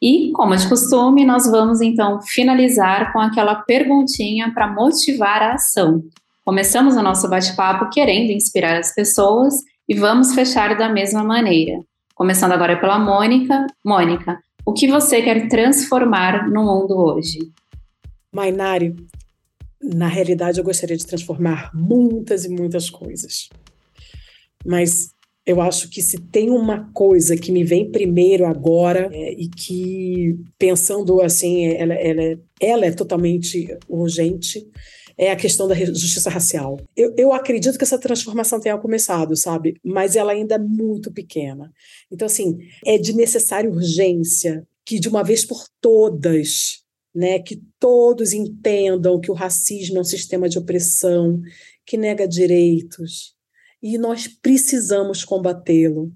E, 0.00 0.32
como 0.32 0.56
de 0.56 0.68
costume, 0.68 1.24
nós 1.24 1.48
vamos 1.48 1.80
então 1.80 2.20
finalizar 2.22 3.12
com 3.12 3.20
aquela 3.20 3.54
perguntinha 3.54 4.52
para 4.52 4.66
motivar 4.66 5.42
a 5.42 5.54
ação. 5.54 6.02
Começamos 6.44 6.96
o 6.96 7.02
nosso 7.02 7.30
bate-papo 7.30 7.88
querendo 7.88 8.32
inspirar 8.32 8.76
as 8.76 8.92
pessoas 8.92 9.54
e 9.88 9.94
vamos 9.94 10.34
fechar 10.34 10.76
da 10.76 10.88
mesma 10.88 11.22
maneira. 11.22 11.78
Começando 12.16 12.50
agora 12.50 12.76
pela 12.80 12.98
Mônica. 12.98 13.64
Mônica, 13.84 14.38
o 14.64 14.72
que 14.72 14.86
você 14.88 15.22
quer 15.22 15.48
transformar 15.48 16.48
no 16.50 16.64
mundo 16.64 16.96
hoje? 16.96 17.38
Mainari, 18.32 18.94
na 19.82 20.06
realidade, 20.06 20.58
eu 20.58 20.64
gostaria 20.64 20.96
de 20.96 21.06
transformar 21.06 21.70
muitas 21.74 22.44
e 22.44 22.48
muitas 22.48 22.88
coisas. 22.88 23.48
Mas 24.64 25.12
eu 25.44 25.60
acho 25.60 25.90
que 25.90 26.00
se 26.00 26.18
tem 26.18 26.50
uma 26.50 26.90
coisa 26.92 27.36
que 27.36 27.50
me 27.50 27.64
vem 27.64 27.90
primeiro 27.90 28.46
agora 28.46 29.10
é, 29.12 29.32
e 29.32 29.48
que, 29.48 30.38
pensando 30.56 31.20
assim, 31.20 31.66
ela, 31.66 31.94
ela, 31.94 32.38
ela 32.60 32.86
é 32.86 32.92
totalmente 32.92 33.76
urgente, 33.88 34.64
é 35.16 35.30
a 35.30 35.36
questão 35.36 35.68
da 35.68 35.74
justiça 35.74 36.30
racial. 36.30 36.80
Eu, 36.96 37.14
eu 37.16 37.32
acredito 37.32 37.76
que 37.76 37.84
essa 37.84 37.98
transformação 37.98 38.60
tenha 38.60 38.78
começado, 38.78 39.36
sabe? 39.36 39.78
Mas 39.84 40.16
ela 40.16 40.32
ainda 40.32 40.56
é 40.56 40.58
muito 40.58 41.12
pequena. 41.12 41.72
Então, 42.10 42.26
assim, 42.26 42.58
é 42.84 42.98
de 42.98 43.12
necessária 43.12 43.70
urgência 43.70 44.66
que, 44.84 44.98
de 44.98 45.08
uma 45.08 45.22
vez 45.22 45.44
por 45.44 45.64
todas, 45.80 46.82
né, 47.14 47.38
que 47.38 47.62
todos 47.78 48.32
entendam 48.32 49.20
que 49.20 49.30
o 49.30 49.34
racismo 49.34 49.98
é 49.98 50.00
um 50.00 50.04
sistema 50.04 50.48
de 50.48 50.58
opressão 50.58 51.40
que 51.84 51.96
nega 51.96 52.26
direitos 52.26 53.34
e 53.82 53.98
nós 53.98 54.28
precisamos 54.28 55.24
combatê-lo. 55.24 56.12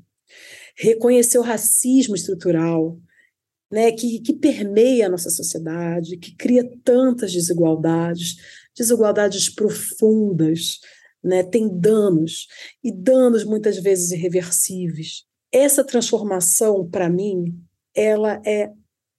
Reconhecer 0.79 1.39
o 1.39 1.43
racismo 1.43 2.15
estrutural, 2.15 2.99
né, 3.71 3.91
que, 3.93 4.21
que 4.21 4.33
permeia 4.33 5.07
a 5.07 5.09
nossa 5.09 5.31
sociedade, 5.31 6.17
que 6.19 6.35
cria 6.37 6.65
tantas 6.85 7.33
desigualdades, 7.33 8.37
desigualdades 8.77 9.49
profundas, 9.49 10.79
né, 11.23 11.43
tem 11.43 11.69
danos, 11.69 12.47
e 12.85 12.93
danos 12.93 13.45
muitas 13.45 13.79
vezes 13.79 14.13
irreversíveis. 14.13 15.25
Essa 15.53 15.83
transformação, 15.83 16.89
para 16.89 17.09
mim, 17.09 17.55
ela 17.95 18.41
é 18.45 18.71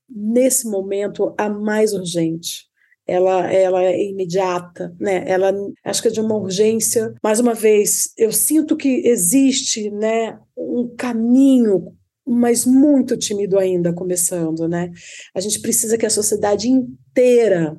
nesse 0.09 0.67
momento, 0.69 1.33
a 1.37 1.49
mais 1.49 1.93
urgente. 1.93 2.67
Ela, 3.05 3.51
ela 3.51 3.83
é 3.83 4.03
imediata, 4.03 4.93
né? 4.99 5.23
Ela 5.25 5.53
acho 5.83 6.01
que 6.01 6.09
é 6.09 6.11
de 6.11 6.19
uma 6.19 6.35
urgência. 6.35 7.13
Mais 7.23 7.39
uma 7.39 7.53
vez, 7.53 8.11
eu 8.17 8.31
sinto 8.31 8.75
que 8.75 9.07
existe, 9.07 9.89
né, 9.89 10.37
um 10.57 10.93
caminho 10.95 11.95
mas 12.29 12.65
muito 12.65 13.15
tímido 13.15 13.57
ainda 13.57 13.93
começando, 13.93 14.67
né? 14.67 14.91
A 15.33 15.39
gente 15.39 15.61
precisa 15.61 15.97
que 15.97 16.05
a 16.05 16.09
sociedade 16.09 16.67
inteira 16.67 17.77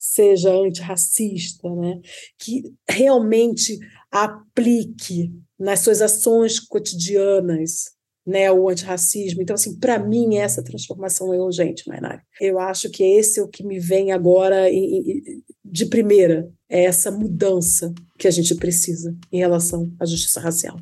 seja 0.00 0.50
antirracista, 0.50 1.68
né? 1.76 2.00
Que 2.38 2.64
realmente 2.88 3.78
aplique 4.10 5.30
nas 5.58 5.80
suas 5.80 6.00
ações 6.00 6.58
cotidianas 6.58 7.90
né, 8.26 8.50
o 8.50 8.68
antirracismo. 8.68 9.42
Então, 9.42 9.54
assim, 9.54 9.78
para 9.78 9.98
mim, 9.98 10.36
essa 10.36 10.64
transformação 10.64 11.34
é 11.34 11.38
urgente, 11.38 11.86
Mainari. 11.86 12.22
Eu 12.40 12.58
acho 12.58 12.88
que 12.90 13.02
esse 13.02 13.40
é 13.40 13.42
o 13.42 13.48
que 13.48 13.64
me 13.64 13.78
vem 13.78 14.12
agora 14.12 14.66
de 15.64 15.86
primeira, 15.86 16.48
é 16.68 16.84
essa 16.84 17.10
mudança 17.10 17.92
que 18.18 18.26
a 18.26 18.30
gente 18.30 18.54
precisa 18.54 19.16
em 19.30 19.38
relação 19.38 19.92
à 19.98 20.06
justiça 20.06 20.40
racial. 20.40 20.78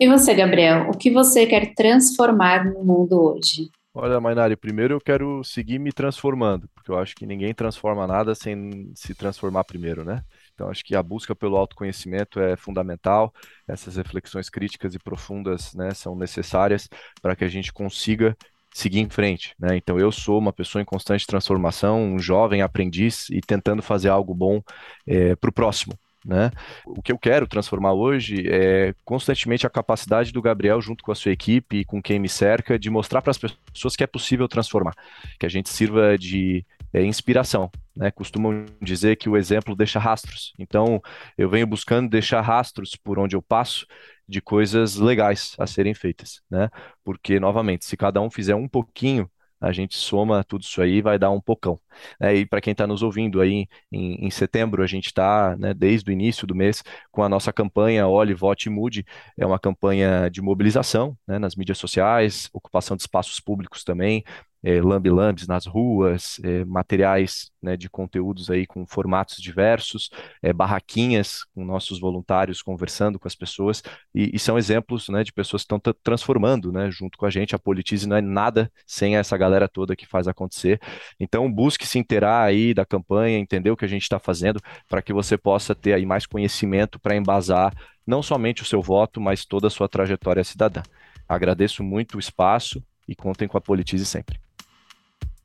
E 0.00 0.08
você, 0.08 0.34
Gabriel, 0.34 0.90
o 0.90 0.98
que 0.98 1.10
você 1.10 1.46
quer 1.46 1.74
transformar 1.74 2.64
no 2.64 2.84
mundo 2.84 3.20
hoje? 3.20 3.70
Olha, 3.96 4.20
Mainari, 4.20 4.56
primeiro 4.56 4.94
eu 4.94 5.00
quero 5.00 5.44
seguir 5.44 5.78
me 5.78 5.92
transformando, 5.92 6.68
porque 6.74 6.90
eu 6.90 6.98
acho 6.98 7.14
que 7.14 7.24
ninguém 7.24 7.54
transforma 7.54 8.06
nada 8.08 8.34
sem 8.34 8.92
se 8.94 9.14
transformar 9.14 9.62
primeiro, 9.62 10.04
né? 10.04 10.24
Então, 10.52 10.68
acho 10.68 10.84
que 10.84 10.96
a 10.96 11.02
busca 11.02 11.34
pelo 11.34 11.56
autoconhecimento 11.56 12.40
é 12.40 12.56
fundamental. 12.56 13.32
Essas 13.68 13.94
reflexões 13.96 14.50
críticas 14.50 14.94
e 14.96 14.98
profundas 14.98 15.72
né, 15.74 15.94
são 15.94 16.16
necessárias 16.16 16.88
para 17.22 17.36
que 17.36 17.44
a 17.44 17.48
gente 17.48 17.72
consiga 17.72 18.36
seguir 18.74 18.98
em 18.98 19.08
frente. 19.08 19.54
Né? 19.58 19.76
Então, 19.76 19.98
eu 19.98 20.10
sou 20.10 20.38
uma 20.40 20.52
pessoa 20.52 20.82
em 20.82 20.84
constante 20.84 21.24
transformação, 21.26 22.02
um 22.02 22.18
jovem 22.18 22.62
aprendiz 22.62 23.28
e 23.30 23.40
tentando 23.40 23.80
fazer 23.82 24.08
algo 24.08 24.34
bom 24.34 24.60
é, 25.06 25.36
para 25.36 25.50
o 25.50 25.52
próximo. 25.52 25.96
Né? 26.24 26.50
O 26.86 27.02
que 27.02 27.12
eu 27.12 27.18
quero 27.18 27.46
transformar 27.46 27.92
hoje 27.92 28.46
é 28.48 28.94
constantemente 29.04 29.66
a 29.66 29.70
capacidade 29.70 30.32
do 30.32 30.40
Gabriel, 30.40 30.80
junto 30.80 31.04
com 31.04 31.12
a 31.12 31.14
sua 31.14 31.32
equipe 31.32 31.80
e 31.80 31.84
com 31.84 32.00
quem 32.00 32.18
me 32.18 32.28
cerca, 32.28 32.78
de 32.78 32.88
mostrar 32.88 33.20
para 33.20 33.30
as 33.30 33.38
pessoas 33.38 33.94
que 33.94 34.02
é 34.02 34.06
possível 34.06 34.48
transformar, 34.48 34.94
que 35.38 35.44
a 35.44 35.50
gente 35.50 35.68
sirva 35.68 36.16
de 36.16 36.64
é, 36.94 37.04
inspiração. 37.04 37.70
Né? 37.94 38.10
Costumam 38.10 38.64
dizer 38.80 39.16
que 39.16 39.28
o 39.28 39.36
exemplo 39.36 39.76
deixa 39.76 39.98
rastros. 39.98 40.54
Então, 40.58 41.02
eu 41.36 41.48
venho 41.50 41.66
buscando 41.66 42.08
deixar 42.08 42.40
rastros 42.40 42.96
por 42.96 43.18
onde 43.18 43.36
eu 43.36 43.42
passo 43.42 43.86
de 44.26 44.40
coisas 44.40 44.96
legais 44.96 45.54
a 45.58 45.66
serem 45.66 45.92
feitas, 45.92 46.40
né? 46.50 46.70
Porque, 47.04 47.38
novamente, 47.38 47.84
se 47.84 47.94
cada 47.94 48.22
um 48.22 48.30
fizer 48.30 48.54
um 48.54 48.66
pouquinho, 48.66 49.30
a 49.64 49.72
gente 49.72 49.96
soma 49.96 50.44
tudo 50.44 50.62
isso 50.62 50.80
aí 50.82 50.96
e 50.96 51.02
vai 51.02 51.18
dar 51.18 51.30
um 51.30 51.40
pocão. 51.40 51.80
É, 52.20 52.34
e 52.34 52.46
para 52.46 52.60
quem 52.60 52.72
está 52.72 52.86
nos 52.86 53.02
ouvindo 53.02 53.40
aí 53.40 53.66
em, 53.90 54.26
em 54.26 54.30
setembro, 54.30 54.82
a 54.82 54.86
gente 54.86 55.06
está, 55.06 55.56
né, 55.56 55.72
desde 55.72 56.10
o 56.10 56.12
início 56.12 56.46
do 56.46 56.54
mês, 56.54 56.82
com 57.10 57.22
a 57.22 57.28
nossa 57.28 57.52
campanha 57.52 58.06
Olhe, 58.06 58.34
Vote 58.34 58.68
e 58.68 58.70
Mude. 58.70 59.04
É 59.38 59.46
uma 59.46 59.58
campanha 59.58 60.28
de 60.30 60.42
mobilização 60.42 61.16
né, 61.26 61.38
nas 61.38 61.56
mídias 61.56 61.78
sociais, 61.78 62.48
ocupação 62.52 62.96
de 62.96 63.02
espaços 63.02 63.40
públicos 63.40 63.84
também, 63.84 64.24
é, 64.64 64.80
lambi-lambis 64.80 65.46
nas 65.46 65.66
ruas, 65.66 66.40
é, 66.42 66.64
materiais 66.64 67.52
né, 67.62 67.76
de 67.76 67.90
conteúdos 67.90 68.50
aí 68.50 68.66
com 68.66 68.86
formatos 68.86 69.36
diversos, 69.36 70.08
é, 70.42 70.54
barraquinhas 70.54 71.44
com 71.54 71.62
nossos 71.64 72.00
voluntários 72.00 72.62
conversando 72.62 73.18
com 73.18 73.28
as 73.28 73.34
pessoas, 73.34 73.82
e, 74.14 74.34
e 74.34 74.38
são 74.38 74.56
exemplos 74.56 75.10
né, 75.10 75.22
de 75.22 75.34
pessoas 75.34 75.62
que 75.62 75.74
estão 75.74 75.92
transformando 76.02 76.72
né, 76.72 76.90
junto 76.90 77.18
com 77.18 77.26
a 77.26 77.30
gente. 77.30 77.54
A 77.54 77.58
Politize 77.58 78.08
não 78.08 78.16
é 78.16 78.22
nada 78.22 78.72
sem 78.86 79.16
essa 79.16 79.36
galera 79.36 79.68
toda 79.68 79.94
que 79.94 80.06
faz 80.06 80.26
acontecer. 80.26 80.80
Então, 81.20 81.50
busque 81.52 81.86
se 81.86 81.98
inteirar 81.98 82.42
aí 82.42 82.72
da 82.72 82.86
campanha, 82.86 83.38
entender 83.38 83.70
o 83.70 83.76
que 83.76 83.84
a 83.84 83.88
gente 83.88 84.02
está 84.02 84.18
fazendo, 84.18 84.60
para 84.88 85.02
que 85.02 85.12
você 85.12 85.36
possa 85.36 85.74
ter 85.74 85.92
aí 85.92 86.06
mais 86.06 86.24
conhecimento 86.24 86.98
para 86.98 87.14
embasar 87.14 87.74
não 88.06 88.22
somente 88.22 88.62
o 88.62 88.66
seu 88.66 88.80
voto, 88.80 89.20
mas 89.20 89.44
toda 89.44 89.66
a 89.66 89.70
sua 89.70 89.88
trajetória 89.88 90.42
cidadã. 90.42 90.82
Agradeço 91.28 91.82
muito 91.82 92.16
o 92.16 92.20
espaço 92.20 92.82
e 93.06 93.14
contem 93.14 93.46
com 93.46 93.58
a 93.58 93.60
Politize 93.60 94.06
sempre. 94.06 94.43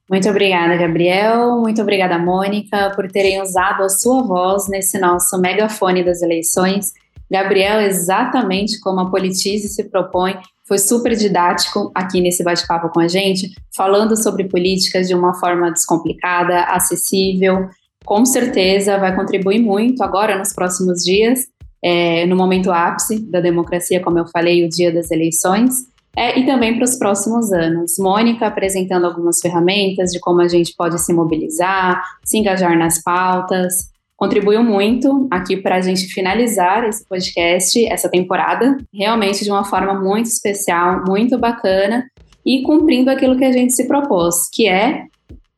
Muito 0.09 0.27
obrigada, 0.27 0.75
Gabriel. 0.75 1.59
Muito 1.61 1.81
obrigada, 1.83 2.17
Mônica, 2.17 2.91
por 2.95 3.07
terem 3.11 3.39
usado 3.41 3.83
a 3.83 3.89
sua 3.89 4.23
voz 4.23 4.67
nesse 4.67 4.97
nosso 4.97 5.39
megafone 5.39 6.03
das 6.03 6.23
eleições. 6.23 6.87
Gabriel, 7.29 7.79
exatamente 7.81 8.79
como 8.79 9.01
a 9.01 9.11
Politize 9.11 9.67
se 9.67 9.83
propõe, 9.83 10.35
foi 10.67 10.79
super 10.79 11.15
didático 11.15 11.91
aqui 11.93 12.21
nesse 12.21 12.43
bate-papo 12.43 12.89
com 12.89 12.99
a 12.99 13.07
gente, 13.07 13.51
falando 13.75 14.19
sobre 14.19 14.45
políticas 14.45 15.07
de 15.07 15.13
uma 15.13 15.35
forma 15.35 15.71
descomplicada, 15.71 16.63
acessível. 16.63 17.69
Com 18.03 18.25
certeza 18.25 18.97
vai 18.97 19.15
contribuir 19.15 19.59
muito 19.59 20.03
agora 20.03 20.39
nos 20.39 20.53
próximos 20.53 21.03
dias, 21.03 21.41
é, 21.83 22.25
no 22.25 22.35
momento 22.35 22.71
ápice 22.71 23.19
da 23.19 23.39
democracia, 23.39 23.99
como 23.99 24.17
eu 24.17 24.27
falei, 24.27 24.65
o 24.65 24.69
dia 24.69 24.91
das 24.91 25.11
eleições 25.11 25.87
é, 26.19 26.37
e 26.37 26.45
também 26.45 26.75
para 26.75 26.83
os 26.83 26.97
próximos 26.97 27.53
anos. 27.53 27.97
Mônica 27.97 28.45
apresentando 28.45 29.05
algumas 29.05 29.39
ferramentas 29.39 30.11
de 30.11 30.19
como 30.19 30.41
a 30.41 30.49
gente 30.49 30.75
pode 30.75 30.99
se 30.99 31.13
mobilizar, 31.13 32.03
se 32.25 32.37
engajar 32.37 32.77
nas 32.77 33.01
pautas. 33.01 33.89
Contribuiu 34.17 34.61
muito 34.61 35.29
aqui 35.31 35.55
para 35.55 35.77
a 35.77 35.81
gente 35.81 36.07
finalizar 36.07 36.83
esse 36.83 37.07
podcast, 37.07 37.85
essa 37.85 38.09
temporada, 38.09 38.77
realmente 38.93 39.45
de 39.45 39.49
uma 39.49 39.63
forma 39.63 39.93
muito 39.93 40.25
especial, 40.25 41.05
muito 41.07 41.37
bacana 41.37 42.05
e 42.45 42.63
cumprindo 42.63 43.09
aquilo 43.09 43.37
que 43.37 43.45
a 43.45 43.53
gente 43.53 43.73
se 43.73 43.87
propôs, 43.87 44.49
que 44.51 44.67
é 44.67 45.05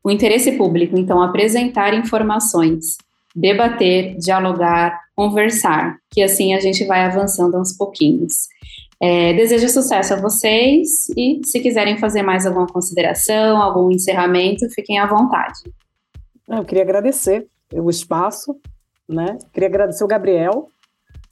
O 0.03 0.11
interesse 0.11 0.51
público, 0.51 0.95
então, 0.95 1.23
apresentar 1.23 1.93
informações, 1.95 2.97
debater, 3.35 4.15
dialogar, 4.17 4.99
conversar, 5.15 5.97
que 6.11 6.21
assim 6.21 6.53
a 6.53 6.59
gente 6.59 6.85
vai 6.85 7.03
avançando 7.03 7.55
aos 7.55 7.73
pouquinhos. 7.73 8.47
É, 9.03 9.33
desejo 9.33 9.67
sucesso 9.67 10.13
a 10.13 10.17
vocês 10.17 11.09
e 11.17 11.41
se 11.43 11.59
quiserem 11.59 11.97
fazer 11.97 12.21
mais 12.21 12.45
alguma 12.45 12.67
consideração, 12.67 13.59
algum 13.59 13.89
encerramento, 13.89 14.69
fiquem 14.69 14.99
à 14.99 15.07
vontade. 15.07 15.59
Eu 16.47 16.63
queria 16.63 16.83
agradecer 16.83 17.47
o 17.73 17.89
espaço, 17.89 18.55
né? 19.09 19.39
Queria 19.51 19.69
agradecer 19.69 20.03
o 20.03 20.07
Gabriel. 20.07 20.67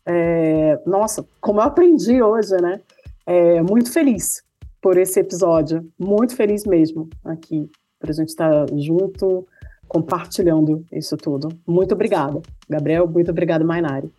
É, 0.03 0.79
nossa, 0.83 1.23
como 1.39 1.59
eu 1.59 1.65
aprendi 1.65 2.23
hoje, 2.23 2.55
né? 2.59 2.81
É, 3.23 3.61
muito 3.61 3.91
feliz 3.91 4.41
por 4.81 4.97
esse 4.97 5.19
episódio, 5.19 5.87
muito 5.99 6.35
feliz 6.35 6.65
mesmo 6.65 7.07
aqui, 7.23 7.69
para 7.99 8.09
a 8.09 8.13
gente 8.13 8.29
estar 8.29 8.65
tá 8.65 8.75
junto, 8.77 9.45
compartilhando 9.87 10.83
isso 10.91 11.15
tudo. 11.15 11.49
Muito 11.67 11.93
obrigada, 11.93 12.41
Gabriel, 12.67 13.07
muito 13.07 13.29
obrigada, 13.29 13.63
Mainari. 13.63 14.11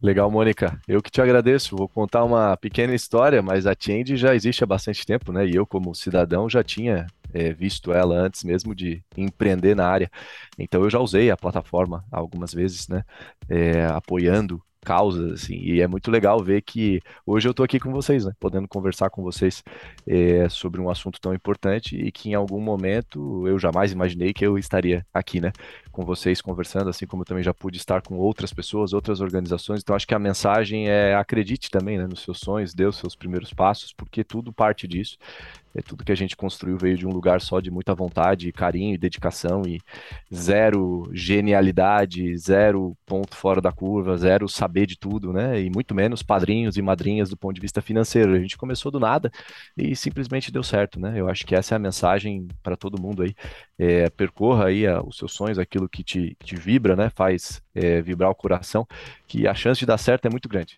Legal, 0.00 0.30
Mônica. 0.30 0.80
Eu 0.86 1.02
que 1.02 1.10
te 1.10 1.20
agradeço. 1.20 1.76
Vou 1.76 1.88
contar 1.88 2.24
uma 2.24 2.56
pequena 2.56 2.94
história, 2.94 3.42
mas 3.42 3.66
a 3.66 3.74
Change 3.78 4.16
já 4.16 4.32
existe 4.34 4.62
há 4.62 4.66
bastante 4.66 5.04
tempo, 5.04 5.32
né? 5.32 5.44
E 5.46 5.56
eu, 5.56 5.66
como 5.66 5.92
cidadão, 5.94 6.48
já 6.48 6.62
tinha 6.62 7.06
é, 7.34 7.52
visto 7.52 7.92
ela 7.92 8.14
antes 8.14 8.44
mesmo 8.44 8.74
de 8.76 9.02
empreender 9.16 9.74
na 9.74 9.88
área. 9.88 10.08
Então 10.56 10.82
eu 10.84 10.90
já 10.90 11.00
usei 11.00 11.30
a 11.32 11.36
plataforma 11.36 12.04
algumas 12.12 12.54
vezes, 12.54 12.86
né? 12.86 13.02
É, 13.48 13.86
apoiando 13.86 14.62
causas, 14.84 15.32
assim, 15.32 15.56
e 15.56 15.80
é 15.82 15.86
muito 15.86 16.10
legal 16.10 16.42
ver 16.42 16.62
que 16.62 17.00
hoje 17.26 17.46
eu 17.46 17.50
estou 17.50 17.64
aqui 17.64 17.78
com 17.78 17.92
vocês, 17.92 18.24
né, 18.24 18.32
podendo 18.40 18.66
conversar 18.68 19.10
com 19.10 19.22
vocês 19.22 19.62
é, 20.06 20.48
sobre 20.48 20.80
um 20.80 20.88
assunto 20.88 21.20
tão 21.20 21.34
importante 21.34 21.96
e 21.96 22.10
que 22.10 22.30
em 22.30 22.34
algum 22.34 22.60
momento 22.60 23.46
eu 23.46 23.58
jamais 23.58 23.92
imaginei 23.92 24.32
que 24.32 24.46
eu 24.46 24.56
estaria 24.56 25.04
aqui, 25.12 25.40
né, 25.40 25.52
com 25.98 26.04
vocês 26.04 26.40
conversando, 26.40 26.88
assim 26.88 27.08
como 27.08 27.22
eu 27.22 27.26
também 27.26 27.42
já 27.42 27.52
pude 27.52 27.76
estar 27.76 28.02
com 28.02 28.16
outras 28.18 28.52
pessoas, 28.52 28.92
outras 28.92 29.20
organizações, 29.20 29.80
então 29.82 29.96
acho 29.96 30.06
que 30.06 30.14
a 30.14 30.18
mensagem 30.18 30.88
é 30.88 31.16
acredite 31.16 31.68
também, 31.72 31.98
né, 31.98 32.06
nos 32.06 32.22
seus 32.22 32.38
sonhos, 32.38 32.72
dê 32.72 32.84
os 32.84 32.96
seus 32.96 33.16
primeiros 33.16 33.52
passos, 33.52 33.92
porque 33.92 34.22
tudo 34.22 34.52
parte 34.52 34.86
disso, 34.86 35.18
é 35.74 35.82
tudo 35.82 36.04
que 36.04 36.12
a 36.12 36.16
gente 36.16 36.36
construiu 36.36 36.76
veio 36.76 36.96
de 36.96 37.06
um 37.06 37.10
lugar 37.10 37.40
só 37.40 37.60
de 37.60 37.70
muita 37.70 37.94
vontade, 37.94 38.52
carinho 38.52 38.94
e 38.94 38.98
dedicação 38.98 39.62
e 39.66 39.80
zero 40.34 41.08
genialidade, 41.12 42.36
zero 42.36 42.96
ponto 43.06 43.36
fora 43.36 43.60
da 43.60 43.72
curva, 43.72 44.16
zero 44.16 44.48
saber 44.48 44.86
de 44.86 44.98
tudo, 44.98 45.32
né? 45.32 45.60
E 45.60 45.70
muito 45.70 45.94
menos 45.94 46.22
padrinhos 46.22 46.76
e 46.76 46.82
madrinhas 46.82 47.30
do 47.30 47.36
ponto 47.36 47.54
de 47.54 47.60
vista 47.60 47.80
financeiro. 47.80 48.34
A 48.34 48.38
gente 48.40 48.56
começou 48.56 48.90
do 48.90 49.00
nada 49.00 49.30
e 49.76 49.94
simplesmente 49.94 50.52
deu 50.52 50.62
certo, 50.62 50.98
né? 50.98 51.14
Eu 51.16 51.28
acho 51.28 51.46
que 51.46 51.54
essa 51.54 51.74
é 51.74 51.76
a 51.76 51.78
mensagem 51.78 52.48
para 52.62 52.76
todo 52.76 53.00
mundo 53.00 53.22
aí. 53.22 53.34
É, 53.78 54.10
percorra 54.10 54.66
aí 54.66 54.86
a, 54.86 55.00
os 55.02 55.16
seus 55.16 55.32
sonhos, 55.32 55.58
aquilo 55.58 55.88
que 55.88 56.02
te, 56.02 56.36
te 56.42 56.56
vibra, 56.56 56.96
né? 56.96 57.10
Faz 57.10 57.62
é, 57.74 58.02
vibrar 58.02 58.30
o 58.30 58.34
coração, 58.34 58.86
que 59.26 59.46
a 59.46 59.54
chance 59.54 59.80
de 59.80 59.86
dar 59.86 59.98
certo 59.98 60.26
é 60.26 60.30
muito 60.30 60.48
grande. 60.48 60.76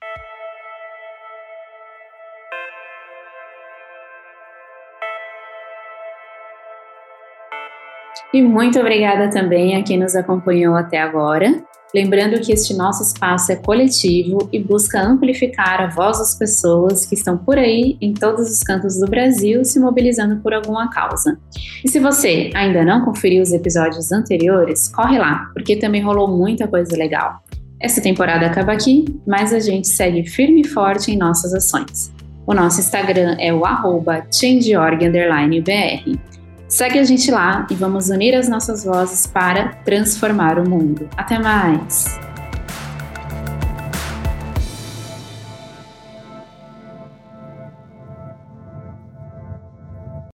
E 8.33 8.43
muito 8.43 8.79
obrigada 8.79 9.29
também 9.29 9.77
a 9.77 9.83
quem 9.83 9.99
nos 9.99 10.15
acompanhou 10.15 10.77
até 10.77 11.01
agora. 11.01 11.63
Lembrando 11.93 12.41
que 12.41 12.53
este 12.53 12.73
nosso 12.73 13.03
espaço 13.03 13.51
é 13.51 13.57
coletivo 13.57 14.49
e 14.53 14.61
busca 14.61 15.03
amplificar 15.03 15.81
a 15.81 15.89
voz 15.89 16.19
das 16.19 16.37
pessoas 16.37 17.05
que 17.05 17.17
estão 17.17 17.37
por 17.37 17.59
aí 17.59 17.97
em 18.01 18.15
todos 18.15 18.49
os 18.49 18.63
cantos 18.63 19.01
do 19.01 19.07
Brasil 19.07 19.65
se 19.65 19.81
mobilizando 19.81 20.37
por 20.37 20.55
alguma 20.55 20.89
causa. 20.89 21.37
E 21.85 21.89
se 21.89 21.99
você 21.99 22.51
ainda 22.55 22.85
não 22.85 23.05
conferiu 23.05 23.43
os 23.43 23.53
episódios 23.53 24.13
anteriores, 24.13 24.87
corre 24.89 25.19
lá, 25.19 25.51
porque 25.53 25.77
também 25.77 26.01
rolou 26.01 26.29
muita 26.29 26.69
coisa 26.69 26.97
legal. 26.97 27.43
Essa 27.81 28.01
temporada 28.01 28.47
acaba 28.47 28.73
aqui, 28.73 29.07
mas 29.27 29.53
a 29.53 29.59
gente 29.59 29.89
segue 29.89 30.25
firme 30.25 30.61
e 30.61 30.69
forte 30.69 31.11
em 31.11 31.17
nossas 31.17 31.53
ações. 31.53 32.13
O 32.47 32.55
nosso 32.55 32.79
Instagram 32.81 33.37
é 33.41 33.53
o 33.53 33.65
arroba 33.65 34.25
changeorg_br. 34.33 36.30
Segue 36.71 37.01
a 37.01 37.05
gente 37.05 37.33
lá 37.33 37.67
e 37.69 37.75
vamos 37.75 38.11
unir 38.11 38.33
as 38.37 38.49
nossas 38.49 38.85
vozes 38.85 39.27
para 39.27 39.71
transformar 39.85 40.57
o 40.57 40.71
mundo. 40.71 41.09
Até 41.17 41.37
mais! 41.37 42.30